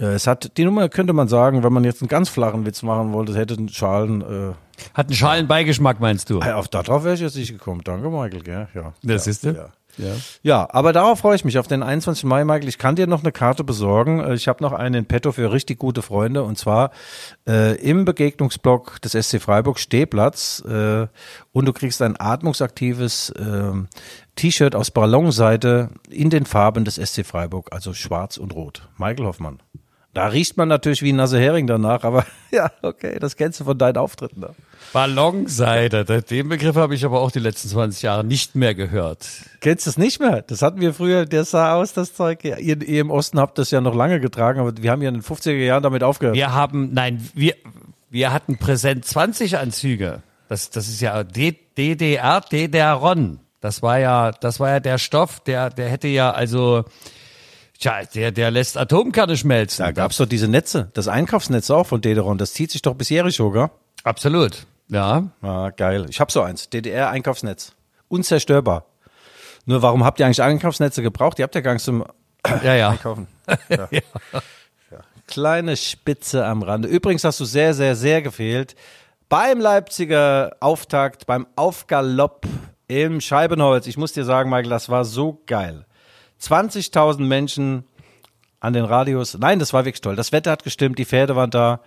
Äh, 0.00 0.06
es 0.06 0.26
hat, 0.26 0.56
die 0.56 0.64
Nummer 0.64 0.88
könnte 0.88 1.12
man 1.12 1.28
sagen, 1.28 1.62
wenn 1.62 1.72
man 1.72 1.84
jetzt 1.84 2.02
einen 2.02 2.08
ganz 2.08 2.28
flachen 2.28 2.66
Witz 2.66 2.82
machen 2.82 3.12
wollte, 3.12 3.30
es 3.30 3.38
hätte 3.38 3.54
einen 3.54 3.68
Schalen. 3.68 4.20
Äh, 4.20 4.54
Hat 4.94 5.06
einen 5.06 5.14
Schalenbeigeschmack, 5.14 6.00
meinst 6.00 6.28
du? 6.28 6.40
auf 6.40 6.66
darauf 6.66 7.04
wäre 7.04 7.14
ich 7.14 7.20
jetzt 7.20 7.36
nicht 7.36 7.52
gekommen. 7.52 7.82
Danke, 7.84 8.10
Michael. 8.10 8.42
Gell? 8.42 8.68
Ja. 8.74 8.92
Das 9.04 9.26
ja, 9.26 9.30
ist 9.30 9.44
du? 9.44 9.70
Ja. 9.98 10.12
Ja, 10.42 10.68
aber 10.70 10.92
darauf 10.92 11.20
freue 11.20 11.36
ich 11.36 11.44
mich, 11.44 11.58
auf 11.58 11.66
den 11.66 11.82
21. 11.82 12.24
Mai, 12.24 12.44
Michael. 12.44 12.68
Ich 12.68 12.78
kann 12.78 12.96
dir 12.96 13.06
noch 13.06 13.22
eine 13.22 13.32
Karte 13.32 13.64
besorgen. 13.64 14.20
Äh, 14.20 14.34
Ich 14.34 14.48
habe 14.48 14.62
noch 14.62 14.72
einen 14.72 14.94
in 14.94 15.06
petto 15.06 15.32
für 15.32 15.52
richtig 15.52 15.78
gute 15.78 16.02
Freunde 16.02 16.42
und 16.42 16.58
zwar 16.58 16.90
äh, 17.48 17.76
im 17.76 18.04
Begegnungsblock 18.04 19.00
des 19.00 19.12
SC 19.12 19.40
Freiburg 19.40 19.78
Stehplatz 19.78 20.62
äh, 20.68 21.06
und 21.52 21.64
du 21.66 21.72
kriegst 21.72 22.02
ein 22.02 22.16
atmungsaktives 22.18 23.32
ähm, 23.38 23.88
T-Shirt 24.36 24.74
aus 24.74 24.90
Ballonseite 24.90 25.90
in 26.10 26.30
den 26.30 26.44
Farben 26.44 26.84
des 26.84 26.96
SC 26.96 27.24
Freiburg, 27.24 27.68
also 27.72 27.94
schwarz 27.94 28.36
und 28.36 28.54
rot. 28.54 28.88
Michael 28.98 29.26
Hoffmann. 29.26 29.60
Da 30.12 30.28
riecht 30.28 30.56
man 30.56 30.68
natürlich 30.68 31.02
wie 31.02 31.12
ein 31.12 31.16
nasse 31.16 31.38
Hering 31.38 31.66
danach, 31.66 32.04
aber 32.04 32.24
ja, 32.50 32.70
okay, 32.82 33.18
das 33.18 33.36
kennst 33.36 33.60
du 33.60 33.64
von 33.64 33.76
deinen 33.76 33.98
Auftritten. 33.98 34.40
Ne? 34.40 34.54
Ballonseide. 34.92 36.04
Den 36.04 36.48
Begriff 36.48 36.76
habe 36.76 36.94
ich 36.94 37.04
aber 37.04 37.20
auch 37.20 37.30
die 37.30 37.38
letzten 37.38 37.68
20 37.68 38.02
Jahre 38.02 38.24
nicht 38.24 38.54
mehr 38.54 38.74
gehört. 38.74 39.26
Kennst 39.60 39.86
du 39.86 39.90
es 39.90 39.98
nicht 39.98 40.20
mehr? 40.20 40.42
Das 40.42 40.62
hatten 40.62 40.80
wir 40.80 40.94
früher, 40.94 41.26
das 41.26 41.50
sah 41.50 41.74
aus, 41.74 41.92
das 41.92 42.14
Zeug. 42.14 42.44
Ihr, 42.44 42.58
ihr 42.58 43.00
im 43.00 43.10
Osten 43.10 43.38
habt 43.38 43.58
das 43.58 43.70
ja 43.70 43.80
noch 43.80 43.94
lange 43.94 44.20
getragen, 44.20 44.60
aber 44.60 44.72
wir 44.76 44.90
haben 44.90 45.02
ja 45.02 45.08
in 45.08 45.14
den 45.14 45.22
50er 45.22 45.52
Jahren 45.52 45.82
damit 45.82 46.02
aufgehört. 46.02 46.36
Wir 46.36 46.52
haben, 46.52 46.92
nein, 46.92 47.28
wir, 47.34 47.54
wir 48.10 48.32
hatten 48.32 48.58
Präsent 48.58 49.04
20 49.04 49.58
Anzüge. 49.58 50.22
Das, 50.48 50.70
das 50.70 50.88
ist 50.88 51.00
ja 51.00 51.24
DDR, 51.24 52.40
DDR-RON. 52.40 53.40
Das 53.60 53.82
war 53.82 53.98
ja, 53.98 54.30
das 54.32 54.60
war 54.60 54.70
ja 54.70 54.80
der 54.80 54.98
Stoff, 54.98 55.40
der, 55.40 55.70
der 55.70 55.88
hätte 55.88 56.08
ja 56.08 56.30
also, 56.30 56.84
tja, 57.78 58.02
der, 58.14 58.30
der 58.30 58.50
lässt 58.50 58.76
Atomkerne 58.76 59.36
schmelzen. 59.36 59.84
Da 59.84 59.92
gab's 59.92 60.18
doch 60.18 60.26
diese 60.26 60.46
Netze, 60.46 60.90
das 60.94 61.08
Einkaufsnetz 61.08 61.70
auch 61.70 61.86
von 61.86 62.00
Dederon, 62.00 62.38
das 62.38 62.52
zieht 62.52 62.70
sich 62.70 62.82
doch 62.82 62.94
bis 62.94 63.08
Jericho, 63.08 63.50
gell? 63.50 63.70
Absolut. 64.04 64.66
Ja. 64.88 65.30
Ah, 65.42 65.70
geil. 65.70 66.06
Ich 66.08 66.20
hab 66.20 66.30
so 66.30 66.42
eins, 66.42 66.70
DDR-Einkaufsnetz. 66.70 67.72
Unzerstörbar. 68.08 68.84
Nur 69.64 69.82
warum 69.82 70.04
habt 70.04 70.20
ihr 70.20 70.26
eigentlich 70.26 70.42
Einkaufsnetze 70.42 71.02
gebraucht? 71.02 71.38
Ihr 71.38 71.42
habt 71.42 71.54
ja 71.54 71.60
gar 71.60 71.72
nicht 71.72 71.84
zum 71.84 72.04
Ja, 72.62 72.74
ja. 72.74 72.90
Einkaufen. 72.90 73.26
Ja. 73.68 73.88
Ja. 73.90 75.00
Kleine 75.26 75.76
Spitze 75.76 76.44
am 76.44 76.62
Rande. 76.62 76.88
Übrigens 76.88 77.24
hast 77.24 77.40
du 77.40 77.44
sehr, 77.44 77.74
sehr, 77.74 77.96
sehr 77.96 78.22
gefehlt. 78.22 78.76
Beim 79.28 79.58
Leipziger 79.58 80.56
Auftakt, 80.60 81.26
beim 81.26 81.48
Aufgalopp 81.56 82.46
im 82.86 83.20
Scheibenholz. 83.20 83.88
Ich 83.88 83.96
muss 83.96 84.12
dir 84.12 84.24
sagen, 84.24 84.50
Michael, 84.50 84.70
das 84.70 84.88
war 84.88 85.04
so 85.04 85.42
geil. 85.46 85.84
20.000 86.40 87.22
Menschen 87.22 87.84
an 88.60 88.72
den 88.72 88.84
Radios. 88.84 89.36
Nein, 89.38 89.58
das 89.58 89.72
war 89.72 89.84
wirklich 89.84 90.00
toll. 90.00 90.14
Das 90.14 90.30
Wetter 90.30 90.52
hat 90.52 90.62
gestimmt, 90.62 90.98
die 90.98 91.04
Pferde 91.04 91.34
waren 91.34 91.50
da. 91.50 91.80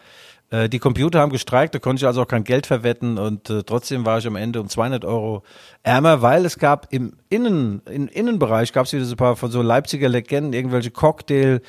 Äh, 0.52 0.70
Die 0.70 0.80
Computer 0.80 1.20
haben 1.20 1.32
gestreikt, 1.32 1.76
da 1.76 1.80
konnte 1.80 2.02
ich 2.02 2.08
also 2.08 2.22
auch 2.22 2.28
kein 2.28 2.44
Geld 2.44 2.66
verwetten 2.66 3.18
und 3.18 3.50
äh, 3.50 3.64
trotzdem 3.64 4.06
war 4.06 4.18
ich 4.18 4.28
am 4.28 4.36
Ende 4.36 4.62
um 4.62 4.70
200 4.70 5.06
Euro 5.06 5.44
ärmer, 5.84 6.22
weil 6.22 6.46
es 6.46 6.58
gab 6.58 6.88
im 6.92 7.14
Innen, 7.30 7.82
im 7.90 8.08
Innenbereich 8.08 8.74
gab 8.74 8.86
es 8.86 8.94
wieder 8.94 9.06
so 9.06 9.14
ein 9.14 9.18
paar 9.18 9.36
von 9.36 9.52
so 9.52 9.62
Leipziger 9.62 10.10
Legenden, 10.10 10.54
irgendwelche 10.54 10.92
Cocktail, 10.92 11.62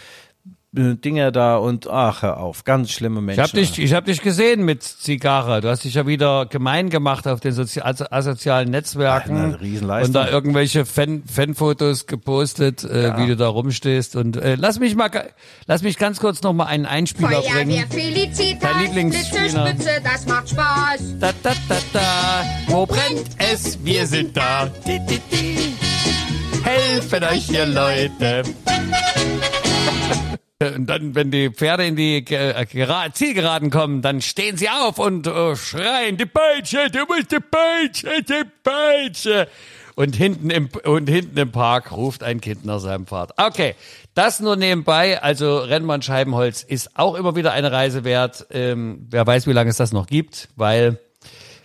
Dinger 0.73 1.33
da 1.33 1.57
und 1.57 1.91
ach, 1.91 2.23
hör 2.23 2.39
auf, 2.39 2.63
ganz 2.63 2.93
schlimme 2.93 3.19
Ich 3.19 3.27
Menschen. 3.27 3.43
habe 3.43 3.53
dich, 3.55 3.77
ich 3.81 3.93
hab 3.93 4.05
dich 4.05 4.23
gesehen 4.23 4.65
mit 4.65 4.85
Zigarre. 4.85 5.61
Du 5.61 5.69
hast 5.69 5.83
dich 5.83 5.95
ja 5.95 6.07
wieder 6.07 6.47
gemein 6.47 6.91
gemacht 6.91 7.27
auf 7.27 7.41
den 7.41 7.51
Sozi 7.51 7.81
also 7.81 8.05
asozialen 8.09 8.71
Netzwerken 8.71 9.37
Eine 9.37 9.61
Riesenleistung. 9.61 10.07
und 10.07 10.13
da 10.13 10.31
irgendwelche 10.31 10.87
Fan 10.87 11.25
Fanfotos 11.27 12.07
gepostet, 12.07 12.85
äh, 12.85 13.17
wie 13.17 13.27
du 13.27 13.37
da 13.37 13.49
rumstehst. 13.49 14.15
Und 14.15 14.37
äh, 14.37 14.55
lass 14.55 14.79
mich 14.79 14.95
mal, 14.95 15.11
lass 15.67 15.83
mich 15.83 15.99
ganz 15.99 16.21
kurz 16.21 16.41
noch 16.43 16.53
mal 16.53 16.67
einen 16.67 16.87
Einspieler 16.87 17.43
Feuerwehr 17.43 17.65
bringen. 17.65 17.91
Felicitas, 17.91 18.61
Dein 18.73 18.83
Lieblingsspieler. 18.85 19.65
Blitze, 19.65 19.89
Spitze, 19.91 20.01
das 20.05 20.27
macht 20.27 20.51
Spaß. 20.51 21.01
Da, 21.19 21.31
da, 21.43 21.53
da, 21.69 21.77
da. 21.93 22.45
Wo 22.69 22.87
brennt 22.87 23.27
es? 23.53 23.77
Wir 23.85 24.07
sind 24.07 24.37
da. 24.37 24.67
Di, 24.87 25.01
di, 25.05 25.19
di. 25.33 25.75
Helfen 26.63 27.25
euch, 27.25 27.51
ihr 27.51 27.67
Leute. 27.67 28.43
Und 30.63 30.89
dann, 30.89 31.15
wenn 31.15 31.31
die 31.31 31.49
Pferde 31.49 31.87
in 31.87 31.97
die 31.97 32.19
äh, 32.19 32.67
Gera- 32.67 33.11
Zielgeraden 33.15 33.71
kommen, 33.71 34.03
dann 34.03 34.21
stehen 34.21 34.59
sie 34.59 34.69
auf 34.69 34.99
und 34.99 35.27
äh, 35.27 35.57
schreien, 35.57 36.19
die 36.19 36.27
Peitsche, 36.27 36.91
du 36.93 36.99
musst 37.07 37.33
die 37.33 37.41
Peitsche, 37.41 38.23
die 38.23 38.45
Peitsche. 38.63 39.49
Und 39.95 40.15
hinten 40.15 40.51
im, 40.51 40.69
und 40.85 41.09
hinten 41.09 41.39
im 41.39 41.51
Park 41.51 41.93
ruft 41.93 42.23
ein 42.23 42.43
Kind 42.43 42.67
nach 42.67 42.79
seinem 42.79 43.07
Vater. 43.07 43.35
Okay, 43.39 43.75
das 44.13 44.41
nur 44.41 44.57
nebenbei. 44.57 45.23
Also 45.23 45.61
Rennmann 45.61 46.03
Scheibenholz 46.03 46.63
ist 46.63 46.91
auch 46.95 47.15
immer 47.15 47.37
wieder 47.37 47.53
eine 47.53 47.73
Reise 47.73 48.05
wert. 48.05 48.47
Ähm, 48.51 49.07
wer 49.09 49.27
weiß, 49.27 49.47
wie 49.47 49.53
lange 49.53 49.71
es 49.71 49.79
das 49.79 49.93
noch 49.93 50.07
gibt, 50.07 50.51
weil 50.57 50.99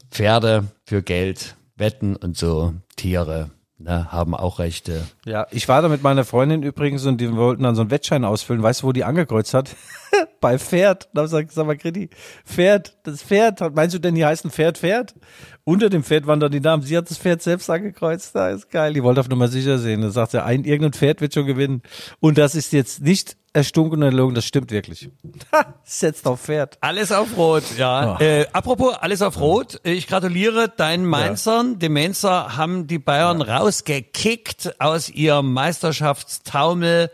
Pferde 0.10 0.68
für 0.86 1.02
Geld, 1.04 1.56
Wetten 1.76 2.16
und 2.16 2.38
so, 2.38 2.74
Tiere 2.96 3.52
ne, 3.78 4.12
haben 4.12 4.36
auch 4.36 4.60
Rechte. 4.60 5.04
Ja, 5.26 5.48
ich 5.52 5.68
war 5.68 5.82
da 5.82 5.90
mit 5.90 6.04
meiner 6.04 6.26
Freundin 6.26 6.64
übrigens 6.64 7.06
und 7.06 7.20
die 7.20 7.36
wollten 7.36 7.64
dann 7.64 7.76
so 7.76 7.82
einen 7.82 7.92
Wettschein 7.92 8.26
ausfüllen. 8.26 8.64
Weißt 8.64 8.82
du, 8.82 8.88
wo 8.88 8.92
die 8.92 9.04
angekreuzt 9.04 9.54
hat? 9.54 9.76
Bei 10.42 10.58
Pferd. 10.58 11.10
Da 11.14 11.22
hab 11.22 11.26
ich 11.26 11.32
gesagt, 11.32 11.52
sag 11.52 11.66
mal, 11.66 11.78
Kriti, 11.78 12.10
Pferd, 12.46 12.98
das 13.04 13.24
Pferd, 13.24 13.60
meinst 13.76 13.96
du 13.96 14.00
denn, 14.00 14.16
hier 14.16 14.28
heißt 14.28 14.46
ein 14.46 14.52
Pferd 14.52 14.78
Pferd? 14.78 15.16
Unter 15.64 15.90
dem 15.90 16.04
Pferd 16.04 16.28
waren 16.28 16.40
da 16.40 16.50
die 16.50 16.60
Namen. 16.60 16.84
Sie 16.84 16.96
hat 16.96 17.10
das 17.10 17.18
Pferd 17.18 17.42
selbst 17.42 17.70
angekreuzt. 17.70 18.36
Da 18.36 18.50
ist 18.50 18.70
geil. 18.70 18.94
Die 18.94 19.04
wollte 19.04 19.20
auf 19.20 19.30
Nummer 19.30 19.48
sicher 19.48 19.78
sehen. 19.78 20.02
Da 20.02 20.12
sagt 20.12 20.32
sie, 20.32 20.44
ein, 20.44 20.64
irgendein 20.64 20.94
Pferd 20.94 21.22
wird 21.22 21.34
schon 21.34 21.46
gewinnen. 21.46 21.82
Und 22.20 22.38
das 22.38 22.56
ist 22.56 22.72
jetzt 22.72 23.02
nicht 23.02 23.36
erstunken 23.56 24.00
und 24.00 24.04
erlogen, 24.04 24.36
das 24.36 24.46
stimmt 24.46 24.72
wirklich. 24.72 25.10
Setzt 25.84 26.28
auf 26.28 26.42
Pferd. 26.42 26.78
Alles 26.82 27.12
auf 27.12 27.38
Rot, 27.38 27.64
ja. 27.78 28.18
Oh. 28.20 28.24
Äh, 28.24 28.46
apropos 28.52 28.96
alles 28.96 29.22
auf 29.22 29.40
Rot, 29.40 29.80
ich 29.84 30.08
gratuliere 30.08 30.70
deinen 30.70 31.06
Mainzern. 31.06 31.80
Die 31.80 31.90
Mainzer 31.90 32.58
haben 32.58 32.88
die 32.88 33.00
Bayern 33.00 33.42
rausgekickt 33.42 34.76
aus 34.80 35.10
ihrem 35.10 35.54
Meisterschaftstaumel. 35.54 37.10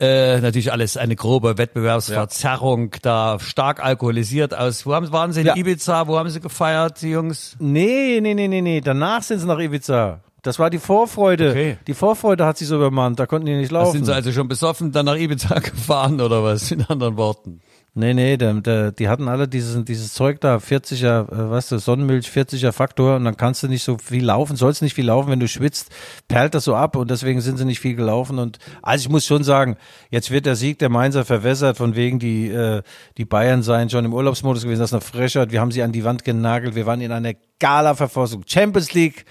Äh, 0.00 0.40
natürlich 0.40 0.72
alles 0.72 0.96
eine 0.96 1.14
grobe 1.14 1.56
Wettbewerbsverzerrung, 1.56 2.90
da 3.02 3.38
stark 3.38 3.82
alkoholisiert 3.82 4.52
aus. 4.52 4.84
Wo 4.86 4.94
haben, 4.94 5.12
waren 5.12 5.32
sie 5.32 5.42
in 5.42 5.46
Ja. 5.46 5.56
Ibiza? 5.56 6.08
Wo 6.08 6.18
haben 6.18 6.30
sie 6.30 6.40
gefeiert, 6.40 7.00
die 7.00 7.10
Jungs? 7.10 7.56
Nee, 7.60 8.18
nee, 8.20 8.34
nee, 8.34 8.48
nee, 8.48 8.60
nee. 8.60 8.80
Danach 8.80 9.22
sind 9.22 9.38
sie 9.38 9.46
nach 9.46 9.58
Ibiza. 9.60 10.20
Das 10.44 10.58
war 10.58 10.70
die 10.70 10.78
Vorfreude. 10.78 11.50
Okay. 11.50 11.78
Die 11.86 11.94
Vorfreude 11.94 12.44
hat 12.44 12.58
sie 12.58 12.66
so 12.66 12.76
übermannt. 12.76 13.18
Da 13.18 13.26
konnten 13.26 13.46
die 13.46 13.56
nicht 13.56 13.72
laufen. 13.72 13.92
sind 13.92 14.04
sie 14.04 14.14
also 14.14 14.30
schon 14.30 14.46
besoffen, 14.46 14.92
dann 14.92 15.06
nach 15.06 15.16
Ibiza 15.16 15.58
gefahren 15.58 16.20
oder 16.20 16.44
was, 16.44 16.70
in 16.70 16.84
anderen 16.84 17.16
Worten. 17.16 17.60
Nee, 17.96 18.12
nee, 18.12 18.36
der, 18.36 18.54
der, 18.54 18.90
die 18.90 19.08
hatten 19.08 19.28
alle 19.28 19.46
dieses, 19.46 19.84
dieses 19.84 20.14
Zeug 20.14 20.40
da, 20.40 20.56
40er, 20.56 21.30
äh, 21.30 21.50
weißt 21.50 21.70
du, 21.70 21.78
Sonnenmilch, 21.78 22.26
40er 22.26 22.72
Faktor 22.72 23.14
und 23.14 23.24
dann 23.24 23.36
kannst 23.36 23.62
du 23.62 23.68
nicht 23.68 23.84
so 23.84 23.98
viel 23.98 24.24
laufen, 24.24 24.56
sollst 24.56 24.82
nicht 24.82 24.94
viel 24.94 25.06
laufen, 25.06 25.30
wenn 25.30 25.38
du 25.38 25.46
schwitzt, 25.46 25.90
perlt 26.26 26.54
das 26.56 26.64
so 26.64 26.74
ab 26.74 26.96
und 26.96 27.08
deswegen 27.08 27.40
sind 27.40 27.56
sie 27.56 27.64
nicht 27.64 27.78
viel 27.78 27.94
gelaufen 27.94 28.40
und 28.40 28.58
also 28.82 29.02
ich 29.02 29.10
muss 29.10 29.24
schon 29.24 29.44
sagen, 29.44 29.76
jetzt 30.10 30.32
wird 30.32 30.44
der 30.44 30.56
Sieg 30.56 30.80
der 30.80 30.88
Mainzer 30.88 31.24
verwässert, 31.24 31.76
von 31.76 31.94
wegen 31.94 32.18
die, 32.18 32.48
äh, 32.48 32.82
die 33.16 33.24
Bayern 33.24 33.62
seien 33.62 33.88
schon 33.90 34.04
im 34.04 34.12
Urlaubsmodus 34.12 34.64
gewesen, 34.64 34.80
das 34.80 34.90
ist 34.90 34.94
eine 34.94 35.00
Frechheit, 35.00 35.52
wir 35.52 35.60
haben 35.60 35.70
sie 35.70 35.84
an 35.84 35.92
die 35.92 36.02
Wand 36.02 36.24
genagelt, 36.24 36.74
wir 36.74 36.86
waren 36.86 37.00
in 37.00 37.12
einer 37.12 37.34
Gala-Verfassung, 37.60 38.42
Champions 38.44 38.92
League, 38.92 39.24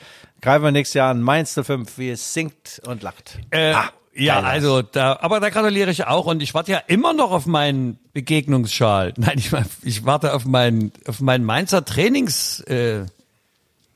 greifen 0.44 0.64
wir 0.64 0.72
nächstes 0.72 0.94
Jahr 0.94 1.10
an, 1.10 1.22
Mainz 1.22 1.60
05, 1.60 1.98
wie 1.98 2.12
es 2.12 2.34
singt 2.34 2.82
und 2.86 3.02
lacht. 3.02 3.40
Äh, 3.50 3.74
Ah, 3.74 3.90
ja, 4.16 4.42
also 4.42 4.84
da, 4.84 5.18
aber 5.22 5.40
da 5.40 5.50
gratuliere 5.50 5.90
ich 5.90 6.06
auch 6.06 6.28
und 6.28 6.44
ich 6.44 6.54
warte 6.54 6.72
ja 6.72 6.78
immer 6.86 7.14
noch 7.14 7.32
auf 7.32 7.48
meinen 7.48 7.98
Begegnungsschal. 8.14 9.14
Nein, 9.18 9.40
ich, 9.40 9.52
mein, 9.52 9.66
ich 9.82 10.06
warte 10.06 10.36
auf 10.36 10.46
meinen 10.46 10.92
auf 11.08 11.20
meinen 11.20 11.44
Mainzer 11.44 11.84
Trainings 11.84 12.60
äh, 12.62 13.06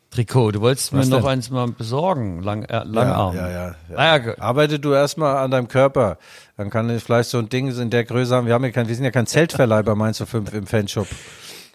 Trikot. 0.09 0.53
Du 0.53 0.61
wolltest 0.61 0.93
mir 0.93 0.99
Was 1.01 1.09
noch 1.09 1.19
denn? 1.21 1.27
eins 1.29 1.49
mal 1.51 1.67
besorgen, 1.67 2.41
lang, 2.41 2.63
äh, 2.63 2.81
Langarm. 2.85 3.35
Ja, 3.35 3.49
ja, 3.49 3.65
ja. 3.67 3.75
Naja, 3.89 4.17
ge- 4.17 4.35
Arbeite 4.39 4.79
du 4.79 4.93
erstmal 4.93 5.37
an 5.37 5.51
deinem 5.51 5.67
Körper. 5.67 6.17
Dann 6.55 6.69
kann 6.71 6.89
ich 6.89 7.03
vielleicht 7.03 7.29
so 7.29 7.37
ein 7.37 7.49
Ding 7.49 7.67
in 7.77 7.89
der 7.91 8.03
Größe 8.05 8.33
haben. 8.33 8.47
Wir 8.47 8.53
haben 8.55 8.63
ja 8.63 8.71
kein, 8.71 8.87
wir 8.87 8.95
sind 8.95 9.03
ja 9.03 9.11
kein 9.11 9.27
Zeltverleih 9.27 9.83
bei 9.83 9.93
Mainz 9.95 10.17
5 10.25 10.51
im 10.53 10.65
Fanshop. 10.65 11.07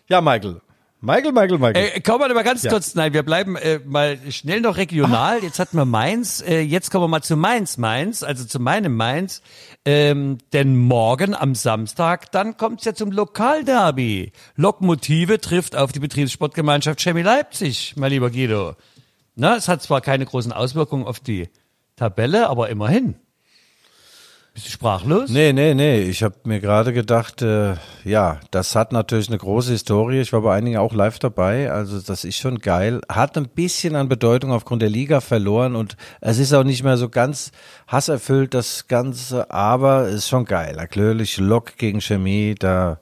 Ja, 0.09 0.21
Michael. 0.21 0.61
Michael, 1.05 1.33
Michael, 1.33 1.59
Michael. 1.59 1.91
Äh, 1.97 2.01
kommen 2.01 2.21
wir 2.21 2.33
mal 2.33 2.45
ganz 2.45 2.63
kurz, 2.63 2.95
nein, 2.95 3.13
wir 3.13 3.25
bleiben 3.25 3.57
äh, 3.57 3.81
mal 3.85 4.19
schnell 4.31 4.61
noch 4.61 4.77
regional. 4.77 5.43
Jetzt 5.43 5.59
hatten 5.59 5.77
wir 5.77 5.85
Mainz, 5.85 6.41
äh, 6.41 6.61
jetzt 6.61 6.93
kommen 6.93 7.03
wir 7.03 7.09
mal 7.09 7.23
zu 7.23 7.37
Mainz, 7.37 7.77
Mainz, 7.77 8.23
also 8.23 8.45
zu 8.45 8.61
meinem 8.61 8.95
Mainz. 8.95 9.43
Ähm, 9.85 10.39
denn 10.53 10.77
morgen 10.77 11.35
am 11.35 11.57
Samstag, 11.57 12.31
dann 12.31 12.57
kommt's 12.57 12.85
ja 12.85 12.95
zum 12.95 13.11
Lokalderby. 13.11 14.31
Lokmotive 14.55 15.41
trifft 15.41 15.75
auf 15.75 15.91
die 15.91 15.99
Betriebssportgemeinschaft 15.99 17.01
Chemie 17.01 17.23
Leipzig, 17.23 17.95
mein 17.97 18.13
lieber 18.13 18.31
Guido. 18.31 18.77
Na, 19.35 19.57
es 19.57 19.67
hat 19.67 19.83
zwar 19.83 20.03
keine 20.03 20.25
großen 20.25 20.53
Auswirkungen 20.53 21.05
auf 21.05 21.19
die 21.19 21.49
Tabelle, 21.97 22.49
aber 22.49 22.69
immerhin. 22.69 23.17
Bist 24.55 24.67
du 24.67 24.71
sprachlos? 24.71 25.31
Nee, 25.31 25.55
nee, 25.55 25.73
nee. 25.73 26.03
Ich 26.03 26.23
habe 26.23 26.35
mir 26.45 26.61
gerade 26.61 26.93
gedacht, 26.93 27.41
äh, 27.41 27.77
ja, 28.05 28.39
das 28.51 28.77
hat 28.77 28.93
natürlich 28.93 29.29
eine 29.29 29.39
große 29.39 29.73
Historie. 29.73 30.21
Ich 30.21 30.35
war 30.35 30.43
bei 30.43 30.55
einigen 30.55 30.77
auch 30.77 30.93
live 30.93 31.19
dabei. 31.19 31.71
Also 31.71 32.03
das 32.03 32.25
ist 32.25 32.37
schon 32.37 32.59
geil. 32.59 33.01
Hat 33.09 33.39
ein 33.39 33.49
bisschen 33.49 33.97
an 33.97 34.11
Bedeutung 34.11 34.53
aufgrund 34.53 34.83
der 34.83 34.91
Liga 34.91 35.23
verloren 35.23 35.75
und 35.75 35.97
es 36.21 36.39
ist 36.39 36.53
auch 36.53 36.65
nicht 36.65 36.85
mehr 36.85 36.99
so 36.99 37.09
ganz 37.09 37.51
hasserfüllt, 37.87 38.53
das 38.53 38.89
Ganze. 38.89 39.51
Aber 39.51 40.09
es 40.09 40.17
ist 40.17 40.29
schon 40.29 40.45
geil. 40.45 40.77
Erklärlich 40.77 41.39
Lok 41.39 41.79
gegen 41.79 42.03
Chemie, 42.03 42.55
da, 42.55 43.01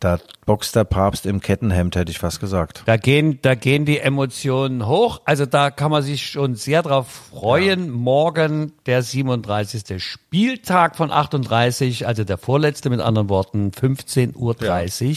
da 0.00 0.18
boxt 0.46 0.76
der 0.76 0.84
Papst 0.84 1.26
im 1.26 1.40
Kettenhemd, 1.40 1.96
hätte 1.96 2.10
ich 2.10 2.18
fast 2.18 2.40
gesagt. 2.40 2.82
Da 2.86 2.96
gehen, 2.96 3.40
da 3.42 3.54
gehen 3.54 3.84
die 3.84 3.98
Emotionen 3.98 4.86
hoch. 4.86 5.20
Also 5.24 5.44
da 5.46 5.70
kann 5.70 5.90
man 5.90 6.02
sich 6.02 6.26
schon 6.26 6.54
sehr 6.54 6.82
drauf 6.82 7.08
freuen. 7.30 7.90
Morgen 7.90 8.72
der 8.86 9.02
37. 9.02 10.02
Spieltag 10.02 10.96
von 10.96 11.10
38, 11.10 12.06
also 12.06 12.24
der 12.24 12.38
vorletzte 12.38 12.90
mit 12.90 13.00
anderen 13.00 13.28
Worten, 13.28 13.70
15.30 13.70 14.34
Uhr. 14.36 15.16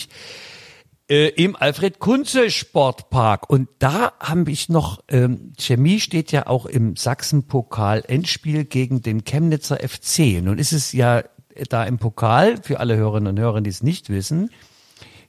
Äh, 1.10 1.28
Im 1.28 1.56
Alfred 1.56 2.00
Kunze 2.00 2.50
Sportpark. 2.50 3.50
Und 3.50 3.68
da 3.80 4.14
habe 4.20 4.50
ich 4.50 4.70
noch, 4.70 5.04
ähm, 5.10 5.54
Chemie 5.60 6.00
steht 6.00 6.32
ja 6.32 6.48
auch 6.48 6.66
im 6.66 6.96
Sachsenpokal 6.96 8.04
Endspiel 8.08 8.66
gegen 8.66 9.02
den 9.02 9.26
Chemnitzer 9.26 9.78
FC. 9.78 10.42
Nun 10.42 10.58
ist 10.58 10.72
es 10.72 10.94
ja 10.94 11.24
da 11.70 11.84
im 11.84 11.98
Pokal, 11.98 12.58
für 12.64 12.80
alle 12.80 12.96
Hörerinnen 12.96 13.36
und 13.36 13.40
Hörer, 13.40 13.62
die 13.62 13.70
es 13.70 13.84
nicht 13.84 14.10
wissen, 14.10 14.50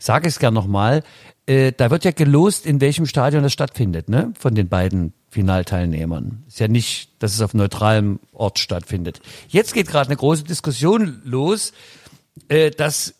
sage 0.04 0.28
es 0.28 0.38
gern 0.38 0.54
nochmal, 0.54 1.02
äh, 1.46 1.72
da 1.76 1.90
wird 1.90 2.04
ja 2.04 2.12
gelost, 2.12 2.66
in 2.66 2.80
welchem 2.80 3.06
Stadion 3.06 3.42
das 3.42 3.52
stattfindet, 3.52 4.08
ne? 4.08 4.32
Von 4.38 4.54
den 4.54 4.68
beiden 4.68 5.12
Finalteilnehmern. 5.28 6.44
Ist 6.46 6.60
ja 6.60 6.68
nicht, 6.68 7.10
dass 7.20 7.34
es 7.34 7.40
auf 7.40 7.54
neutralem 7.54 8.20
Ort 8.32 8.58
stattfindet. 8.58 9.20
Jetzt 9.48 9.74
geht 9.74 9.88
gerade 9.88 10.08
eine 10.08 10.16
große 10.16 10.44
Diskussion 10.44 11.22
los, 11.24 11.72
äh, 12.48 12.70
dass 12.70 13.14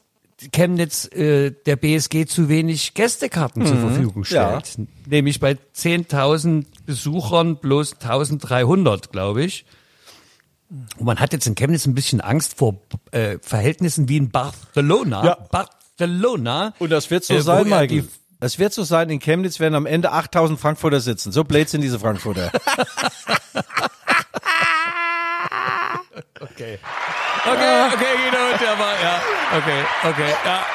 Chemnitz 0.52 1.06
äh, 1.12 1.52
der 1.66 1.76
BSG 1.76 2.26
zu 2.26 2.48
wenig 2.48 2.94
Gästekarten 2.94 3.64
zur 3.64 3.76
Verfügung 3.76 4.24
stellt. 4.24 4.76
Nämlich 5.06 5.40
bei 5.40 5.52
10.000 5.52 6.66
Besuchern 6.84 7.56
bloß 7.56 7.96
1.300, 7.96 9.10
glaube 9.10 9.44
ich. 9.44 9.64
Und 10.98 11.04
man 11.04 11.20
hat 11.20 11.32
jetzt 11.32 11.46
in 11.46 11.54
Chemnitz 11.54 11.86
ein 11.86 11.94
bisschen 11.94 12.20
Angst 12.20 12.56
vor 12.56 12.80
äh, 13.10 13.38
Verhältnissen 13.40 14.08
wie 14.08 14.16
in 14.16 14.30
Barcelona. 14.30 15.24
Ja. 15.24 15.38
Barcelona. 15.98 16.74
Und 16.78 16.90
das 16.90 17.10
wird 17.10 17.24
so 17.24 17.34
Äh, 17.34 17.42
sein, 17.42 17.68
Michael. 17.68 18.08
Es 18.40 18.58
wird 18.58 18.72
so 18.72 18.82
sein, 18.82 19.08
in 19.10 19.20
Chemnitz 19.20 19.60
werden 19.60 19.74
am 19.74 19.86
Ende 19.86 20.10
8000 20.10 20.58
Frankfurter 20.58 21.00
sitzen. 21.00 21.30
So 21.32 21.44
blöd 21.44 21.68
sind 21.68 21.80
diese 21.82 21.98
Frankfurter. 22.00 22.50
Okay. 26.40 26.78
Okay, 27.46 27.86
okay, 27.86 28.12
Guido, 28.16 28.58
der 28.60 28.78
war, 28.78 28.94
ja, 29.00 29.20
okay, 29.56 29.84
okay, 30.10 30.34
ja. 30.44 30.66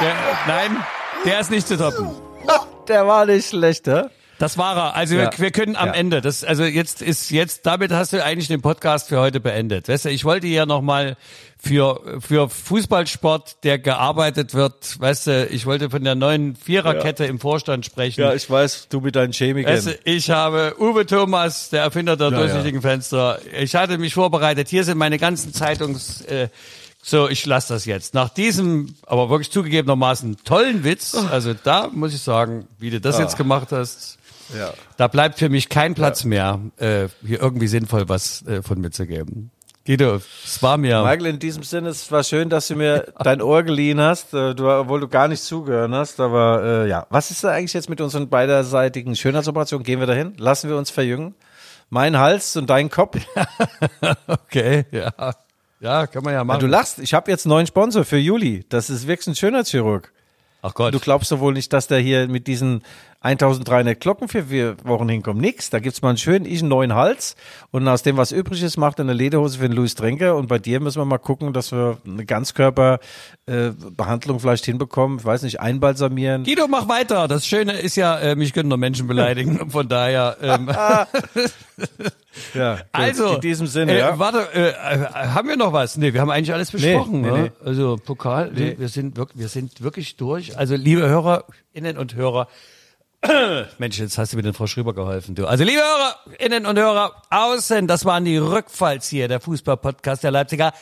Der, 0.00 0.14
nein, 0.46 0.84
der 1.24 1.40
ist 1.40 1.50
nicht 1.50 1.66
zu 1.68 1.76
toppen. 1.76 2.10
Der 2.88 3.06
war 3.06 3.26
nicht 3.26 3.48
schlecht, 3.50 3.86
ne? 3.86 4.10
Das 4.38 4.56
war 4.58 4.76
er. 4.76 4.94
Also 4.96 5.14
Ja. 5.16 5.30
wir, 5.32 5.38
wir 5.38 5.50
können 5.50 5.76
am 5.76 5.88
Ja. 5.88 5.94
Ende. 5.94 6.20
Das 6.20 6.44
also 6.44 6.64
jetzt 6.64 7.02
ist 7.02 7.30
jetzt 7.30 7.66
damit 7.66 7.90
hast 7.92 8.12
du 8.12 8.22
eigentlich 8.24 8.48
den 8.48 8.62
Podcast 8.62 9.08
für 9.08 9.18
heute 9.18 9.40
beendet. 9.40 9.88
Weißt 9.88 10.04
du, 10.04 10.10
ich 10.10 10.24
wollte 10.24 10.46
ja 10.46 10.64
noch 10.66 10.80
mal 10.82 11.16
für 11.60 12.00
für 12.20 12.48
Fußballsport, 12.48 13.64
der 13.64 13.78
gearbeitet 13.80 14.54
wird, 14.54 15.00
weißt 15.00 15.26
du, 15.26 15.46
ich 15.46 15.66
wollte 15.66 15.90
von 15.90 16.04
der 16.04 16.14
neuen 16.14 16.54
Viererkette 16.54 17.24
im 17.24 17.40
Vorstand 17.40 17.84
sprechen. 17.84 18.20
Ja, 18.20 18.32
ich 18.32 18.48
weiß, 18.48 18.88
du 18.90 19.00
mit 19.00 19.16
deinen 19.16 19.32
Chemikern. 19.32 19.74
Weißt 19.74 19.86
du, 19.88 19.98
ich 20.04 20.30
habe 20.30 20.76
Uwe 20.78 21.04
Thomas, 21.04 21.70
der 21.70 21.82
Erfinder 21.82 22.16
der 22.16 22.30
Ja, 22.30 22.38
durchsichtigen 22.38 22.80
Fenster. 22.80 23.40
Ich 23.58 23.74
hatte 23.74 23.98
mich 23.98 24.14
vorbereitet. 24.14 24.68
Hier 24.68 24.84
sind 24.84 24.98
meine 24.98 25.18
ganzen 25.18 25.52
Zeitungs. 25.52 26.20
Äh, 26.22 26.48
so, 27.02 27.28
ich 27.28 27.44
lasse 27.46 27.72
das 27.74 27.84
jetzt. 27.86 28.14
Nach 28.14 28.28
diesem, 28.28 28.94
aber 29.06 29.30
wirklich 29.30 29.50
zugegebenermaßen 29.50 30.36
tollen 30.44 30.84
Witz, 30.84 31.14
also 31.14 31.54
da 31.54 31.88
muss 31.92 32.12
ich 32.12 32.20
sagen, 32.20 32.68
wie 32.78 32.90
du 32.90 33.00
das 33.00 33.18
jetzt 33.18 33.36
gemacht 33.36 33.68
hast, 33.72 34.17
Ja. 34.56 34.72
da 34.96 35.08
bleibt 35.08 35.38
für 35.38 35.48
mich 35.48 35.68
kein 35.68 35.94
Platz 35.94 36.24
mehr, 36.24 36.60
äh, 36.76 37.08
hier 37.26 37.40
irgendwie 37.40 37.68
sinnvoll 37.68 38.08
was 38.08 38.46
äh, 38.46 38.62
von 38.62 38.80
mir 38.80 38.90
zu 38.90 39.06
geben. 39.06 39.50
Guido, 39.88 40.20
es 40.44 40.62
war 40.62 40.76
mir. 40.76 41.02
Michael, 41.02 41.26
in 41.26 41.38
diesem 41.38 41.62
Sinne, 41.62 41.88
es 41.88 42.12
war 42.12 42.22
schön, 42.22 42.50
dass 42.50 42.68
du 42.68 42.76
mir 42.76 43.06
dein 43.20 43.40
Ohr 43.40 43.62
geliehen 43.62 43.98
hast, 44.00 44.34
äh, 44.34 44.54
du, 44.54 44.68
obwohl 44.68 45.00
du 45.00 45.08
gar 45.08 45.28
nicht 45.28 45.42
zugehört 45.42 45.90
hast. 45.92 46.20
Aber 46.20 46.62
äh, 46.62 46.88
ja, 46.90 47.06
was 47.08 47.30
ist 47.30 47.42
da 47.42 47.52
eigentlich 47.52 47.72
jetzt 47.72 47.88
mit 47.88 48.02
unseren 48.02 48.28
beiderseitigen 48.28 49.16
Schönheitsoperationen? 49.16 49.84
Gehen 49.84 49.98
wir 49.98 50.06
dahin? 50.06 50.34
Lassen 50.36 50.68
wir 50.68 50.76
uns 50.76 50.90
verjüngen? 50.90 51.34
Mein 51.88 52.18
Hals 52.18 52.54
und 52.56 52.68
dein 52.68 52.90
Kopf? 52.90 53.16
Okay, 54.26 54.84
ja. 54.90 55.34
Ja, 55.80 56.06
kann 56.06 56.22
man 56.22 56.34
ja 56.34 56.44
machen. 56.44 56.60
Du 56.60 56.66
lachst. 56.66 56.98
Ich 56.98 57.14
habe 57.14 57.30
jetzt 57.30 57.46
einen 57.46 57.50
neuen 57.50 57.66
Sponsor 57.66 58.04
für 58.04 58.18
Juli. 58.18 58.66
Das 58.68 58.90
ist 58.90 59.06
wirklich 59.06 59.28
ein 59.28 59.34
Schönheitschirurg. 59.36 60.12
Ach 60.60 60.74
Gott. 60.74 60.92
Du 60.92 60.98
glaubst 60.98 61.30
doch 61.30 61.40
wohl 61.40 61.52
nicht, 61.52 61.72
dass 61.72 61.86
der 61.86 61.98
hier 62.00 62.26
mit 62.28 62.46
diesen 62.46 62.82
1300 63.20 63.98
Glocken 63.98 64.28
für 64.28 64.44
vier 64.44 64.76
Wochen 64.84 65.08
hinkommt. 65.08 65.40
Nix. 65.40 65.70
Da 65.70 65.80
gibt's 65.80 66.02
mal 66.02 66.10
einen 66.10 66.18
schönen, 66.18 66.46
ich 66.46 66.60
einen 66.60 66.68
neuen 66.68 66.94
Hals. 66.94 67.34
Und 67.72 67.88
aus 67.88 68.04
dem, 68.04 68.16
was 68.16 68.30
übrig 68.30 68.62
ist, 68.62 68.76
macht 68.76 69.00
eine 69.00 69.12
Lederhose 69.12 69.58
für 69.58 69.68
den 69.68 69.76
Louis 69.76 69.96
Tränker. 69.96 70.36
Und 70.36 70.46
bei 70.46 70.60
dir 70.60 70.78
müssen 70.78 71.00
wir 71.00 71.04
mal 71.04 71.18
gucken, 71.18 71.52
dass 71.52 71.72
wir 71.72 71.98
eine 72.06 72.24
Ganzkörperbehandlung 72.24 74.38
vielleicht 74.38 74.66
hinbekommen. 74.66 75.18
Ich 75.18 75.24
weiß 75.24 75.42
nicht, 75.42 75.58
einbalsamieren. 75.58 76.44
Guido, 76.44 76.68
mach 76.68 76.88
weiter. 76.88 77.26
Das 77.26 77.44
Schöne 77.44 77.72
ist 77.72 77.96
ja, 77.96 78.16
äh, 78.18 78.36
mich 78.36 78.52
können 78.52 78.68
nur 78.68 78.78
Menschen 78.78 79.08
beleidigen. 79.08 79.68
Von 79.70 79.88
daher, 79.88 80.36
ähm, 80.40 80.70
Ja, 82.54 82.78
also. 82.92 83.34
In 83.34 83.40
diesem 83.40 83.66
Sinne, 83.66 83.94
äh, 83.94 83.98
ja. 83.98 84.18
Warte, 84.18 84.48
äh, 84.54 84.68
äh, 84.68 85.06
haben 85.08 85.48
wir 85.48 85.56
noch 85.56 85.72
was? 85.72 85.96
Nee, 85.96 86.12
wir 86.12 86.20
haben 86.20 86.30
eigentlich 86.30 86.52
alles 86.52 86.70
besprochen. 86.70 87.22
nee, 87.22 87.30
ne? 87.30 87.42
nee. 87.42 87.50
Also 87.64 87.96
Pokal, 87.96 88.52
nee. 88.54 88.76
wir 88.78 88.88
sind 88.88 89.16
wirklich, 89.16 89.38
wir 89.38 89.48
sind 89.48 89.82
wirklich 89.82 90.16
durch. 90.16 90.56
Also 90.56 90.76
liebe 90.76 91.08
Hörerinnen 91.08 91.98
und 91.98 92.14
Hörer, 92.14 92.48
Mensch, 93.78 93.98
jetzt 93.98 94.16
hast 94.16 94.32
du 94.32 94.36
mir 94.36 94.42
den 94.42 94.54
Frau 94.54 94.66
Schröber 94.66 94.94
geholfen, 94.94 95.34
du. 95.34 95.46
Also 95.46 95.64
liebe 95.64 95.80
Hörerinnen 95.80 96.66
und 96.66 96.78
Hörer 96.78 97.22
außen, 97.30 97.86
das 97.86 98.04
waren 98.04 98.24
die 98.24 98.36
Rückfallzieher, 98.36 99.28
der 99.28 99.40
Fußball-Podcast 99.40 100.22
der 100.22 100.30
Leipziger 100.30 100.72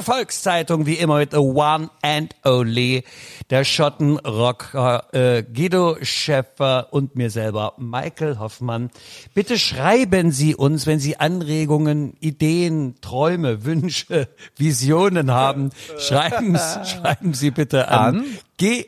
Volkszeitung, 0.00 0.86
wie 0.86 0.94
immer 0.94 1.18
mit 1.18 1.32
the 1.32 1.38
one 1.38 1.90
and 2.02 2.34
only, 2.44 3.04
der 3.50 3.64
Schottenrocker 3.64 5.04
äh, 5.12 5.42
Guido 5.42 5.96
Schäffer 6.02 6.88
und 6.92 7.16
mir 7.16 7.30
selber, 7.30 7.74
Michael 7.78 8.38
Hoffmann. 8.38 8.90
Bitte 9.34 9.58
schreiben 9.58 10.30
Sie 10.32 10.54
uns, 10.54 10.86
wenn 10.86 10.98
Sie 10.98 11.18
Anregungen, 11.18 12.16
Ideen, 12.20 13.00
Träume, 13.00 13.64
Wünsche, 13.64 14.28
Visionen 14.56 15.30
haben. 15.30 15.70
Schreiben, 15.98 16.58
schreiben 16.84 17.34
Sie 17.34 17.50
bitte 17.50 17.88
an, 17.88 18.16
An? 18.16 18.24
G 18.56 18.86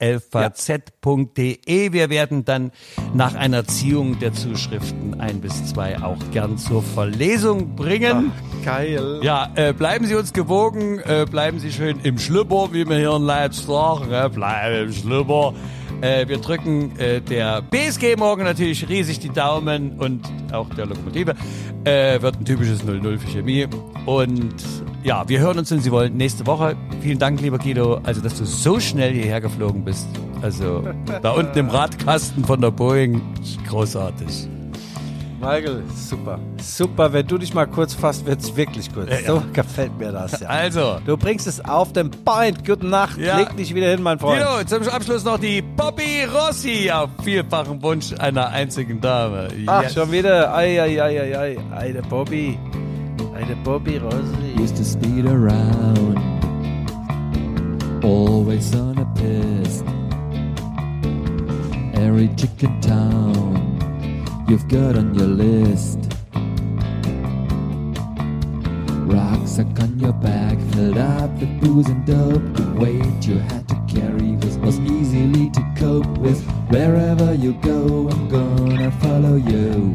lvz.de. 0.00 1.92
Wir 1.92 2.10
werden 2.10 2.44
dann 2.44 2.72
nach 3.14 3.34
einer 3.34 3.64
Ziehung 3.64 4.18
der 4.18 4.34
Zuschriften 4.34 5.18
ein 5.18 5.40
bis 5.40 5.64
zwei 5.64 5.98
auch 6.02 6.18
gern 6.30 6.58
zur 6.58 6.82
Verlesung 6.82 7.74
bringen. 7.74 8.30
Geil. 8.66 9.20
Ja, 9.22 9.50
äh, 9.54 9.72
bleiben 9.72 10.04
Sie 10.04 10.14
uns 10.14 10.34
gewogen, 10.34 10.98
äh, 10.98 11.24
bleiben 11.24 11.58
Sie 11.58 11.72
schön 11.72 12.00
im 12.02 12.18
Schlüpper, 12.18 12.68
wie 12.74 12.86
wir 12.86 12.98
hier 12.98 13.16
in 13.16 13.22
Leipzig 13.22 13.64
sagen, 13.64 14.12
äh, 14.12 14.28
bleiben 14.28 14.88
im 14.88 14.92
Schlüpper. 14.92 15.54
Äh, 16.02 16.28
wir 16.28 16.36
drücken 16.36 16.98
äh, 16.98 17.22
der 17.22 17.62
BSG 17.62 18.16
morgen 18.16 18.44
natürlich 18.44 18.86
riesig 18.90 19.20
die 19.20 19.30
Daumen 19.30 19.98
und 19.98 20.20
auch 20.52 20.68
der 20.74 20.84
Lokomotive. 20.84 21.34
Äh, 21.84 22.20
wird 22.20 22.36
ein 22.38 22.44
typisches 22.44 22.84
0-0 22.84 23.18
für 23.18 23.28
Chemie. 23.28 23.66
Und 24.04 24.54
ja, 25.04 25.28
wir 25.28 25.38
hören 25.40 25.58
uns, 25.58 25.70
wenn 25.70 25.80
Sie 25.80 25.90
wollen, 25.92 26.16
nächste 26.16 26.46
Woche. 26.46 26.76
Vielen 27.00 27.18
Dank, 27.18 27.40
lieber 27.40 27.58
Guido, 27.58 28.00
also 28.04 28.20
dass 28.20 28.36
du 28.38 28.44
so 28.44 28.78
schnell 28.80 29.12
hierher 29.12 29.40
geflogen 29.40 29.84
bist. 29.84 30.06
Also 30.42 30.84
da 31.22 31.32
unten 31.32 31.58
im 31.58 31.68
Radkasten 31.68 32.44
von 32.44 32.60
der 32.60 32.70
Boeing, 32.70 33.20
großartig. 33.68 34.48
Michael, 35.40 35.84
super. 35.94 36.38
Super, 36.60 37.12
wenn 37.12 37.24
du 37.24 37.38
dich 37.38 37.54
mal 37.54 37.66
kurz 37.66 37.94
fasst, 37.94 38.26
wird's 38.26 38.56
wirklich 38.56 38.92
kurz. 38.92 39.08
So 39.24 39.40
gefällt 39.52 39.96
mir 39.96 40.10
das, 40.10 40.40
ja. 40.40 40.48
Also, 40.48 40.98
Du 41.06 41.16
bringst 41.16 41.46
es 41.46 41.64
auf 41.64 41.92
den 41.92 42.10
Point. 42.10 42.66
Gute 42.66 42.84
Nacht. 42.86 43.18
Ja. 43.18 43.38
Leg 43.38 43.56
dich 43.56 43.72
wieder 43.72 43.88
hin, 43.88 44.02
mein 44.02 44.18
Freund. 44.18 44.42
Guido, 44.42 44.64
zum 44.64 44.88
Abschluss 44.92 45.22
noch 45.24 45.38
die 45.38 45.62
Bobby 45.62 46.24
Rossi 46.24 46.90
auf 46.90 47.10
vielfachen 47.22 47.80
Wunsch 47.82 48.12
einer 48.18 48.48
einzigen 48.48 49.00
Dame. 49.00 49.46
Ach, 49.66 49.84
Yes. 49.84 49.94
schon 49.94 50.10
wieder. 50.10 50.52
Ei, 50.52 50.82
ei, 50.82 51.00
ei, 51.00 51.20
ei, 51.20 51.38
ei. 51.38 51.58
Ei, 51.76 51.92
der 51.92 52.02
Bobby. 52.02 52.58
Ei, 53.38 53.44
der 53.44 53.54
Bobby 53.62 53.98
Rossi. 53.98 54.60
used 54.60 54.76
to 54.76 54.84
speed 54.84 55.24
around. 55.24 56.18
always 58.02 58.74
on 58.74 58.98
a 58.98 59.06
piss. 59.14 59.84
Every 61.94 62.28
chicken 62.34 62.80
town 62.80 63.78
you've 64.48 64.66
got 64.66 64.96
on 64.96 65.14
your 65.14 65.28
list. 65.28 66.00
Rucksack 69.06 69.78
on 69.82 70.00
your 70.00 70.14
back, 70.14 70.58
filled 70.72 70.98
up 70.98 71.30
with 71.38 71.60
booze 71.60 71.88
and 71.88 72.04
dope. 72.04 72.42
The 72.56 72.74
weight 72.80 73.24
you 73.24 73.38
had 73.38 73.68
to 73.68 73.76
carry 73.86 74.32
was, 74.42 74.58
was 74.58 74.80
easily 74.80 75.48
to 75.50 75.62
cope 75.76 76.18
with. 76.18 76.42
Wherever 76.70 77.34
you 77.34 77.52
go, 77.62 78.08
I'm 78.10 78.28
gonna 78.28 78.90
follow 78.90 79.36
you. 79.36 79.94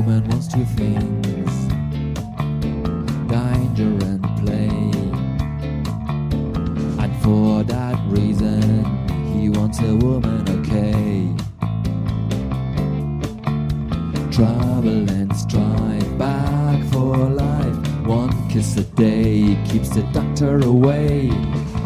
Men 0.00 0.26
wants 0.28 0.48
two 0.48 0.64
things 0.64 1.52
danger 3.28 3.92
and 4.06 4.22
play. 4.40 4.68
And 7.02 7.22
for 7.22 7.62
that 7.64 8.00
reason, 8.06 8.84
he 9.32 9.50
wants 9.50 9.80
a 9.80 9.94
woman, 9.94 10.48
okay. 10.48 11.28
Trouble 14.30 15.10
and 15.10 15.36
strife, 15.36 16.18
back 16.18 16.82
for 16.90 17.16
life. 17.16 18.06
One 18.06 18.48
kiss 18.48 18.76
a 18.78 18.84
day 18.84 19.58
keeps 19.68 19.90
the 19.90 20.02
doctor 20.14 20.58
away. 20.60 21.28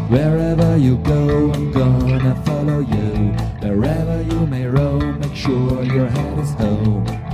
Wherever 0.09 0.77
you 0.77 0.97
go, 0.99 1.51
I'm 1.51 1.71
gonna 1.73 2.41
follow 2.45 2.79
you. 2.79 3.33
Wherever 3.61 4.21
you 4.21 4.47
may 4.47 4.65
roam, 4.65 5.19
make 5.19 5.35
sure 5.35 5.83
your 5.83 6.07
head 6.07 6.39
is 6.39 6.51
home. 6.51 7.26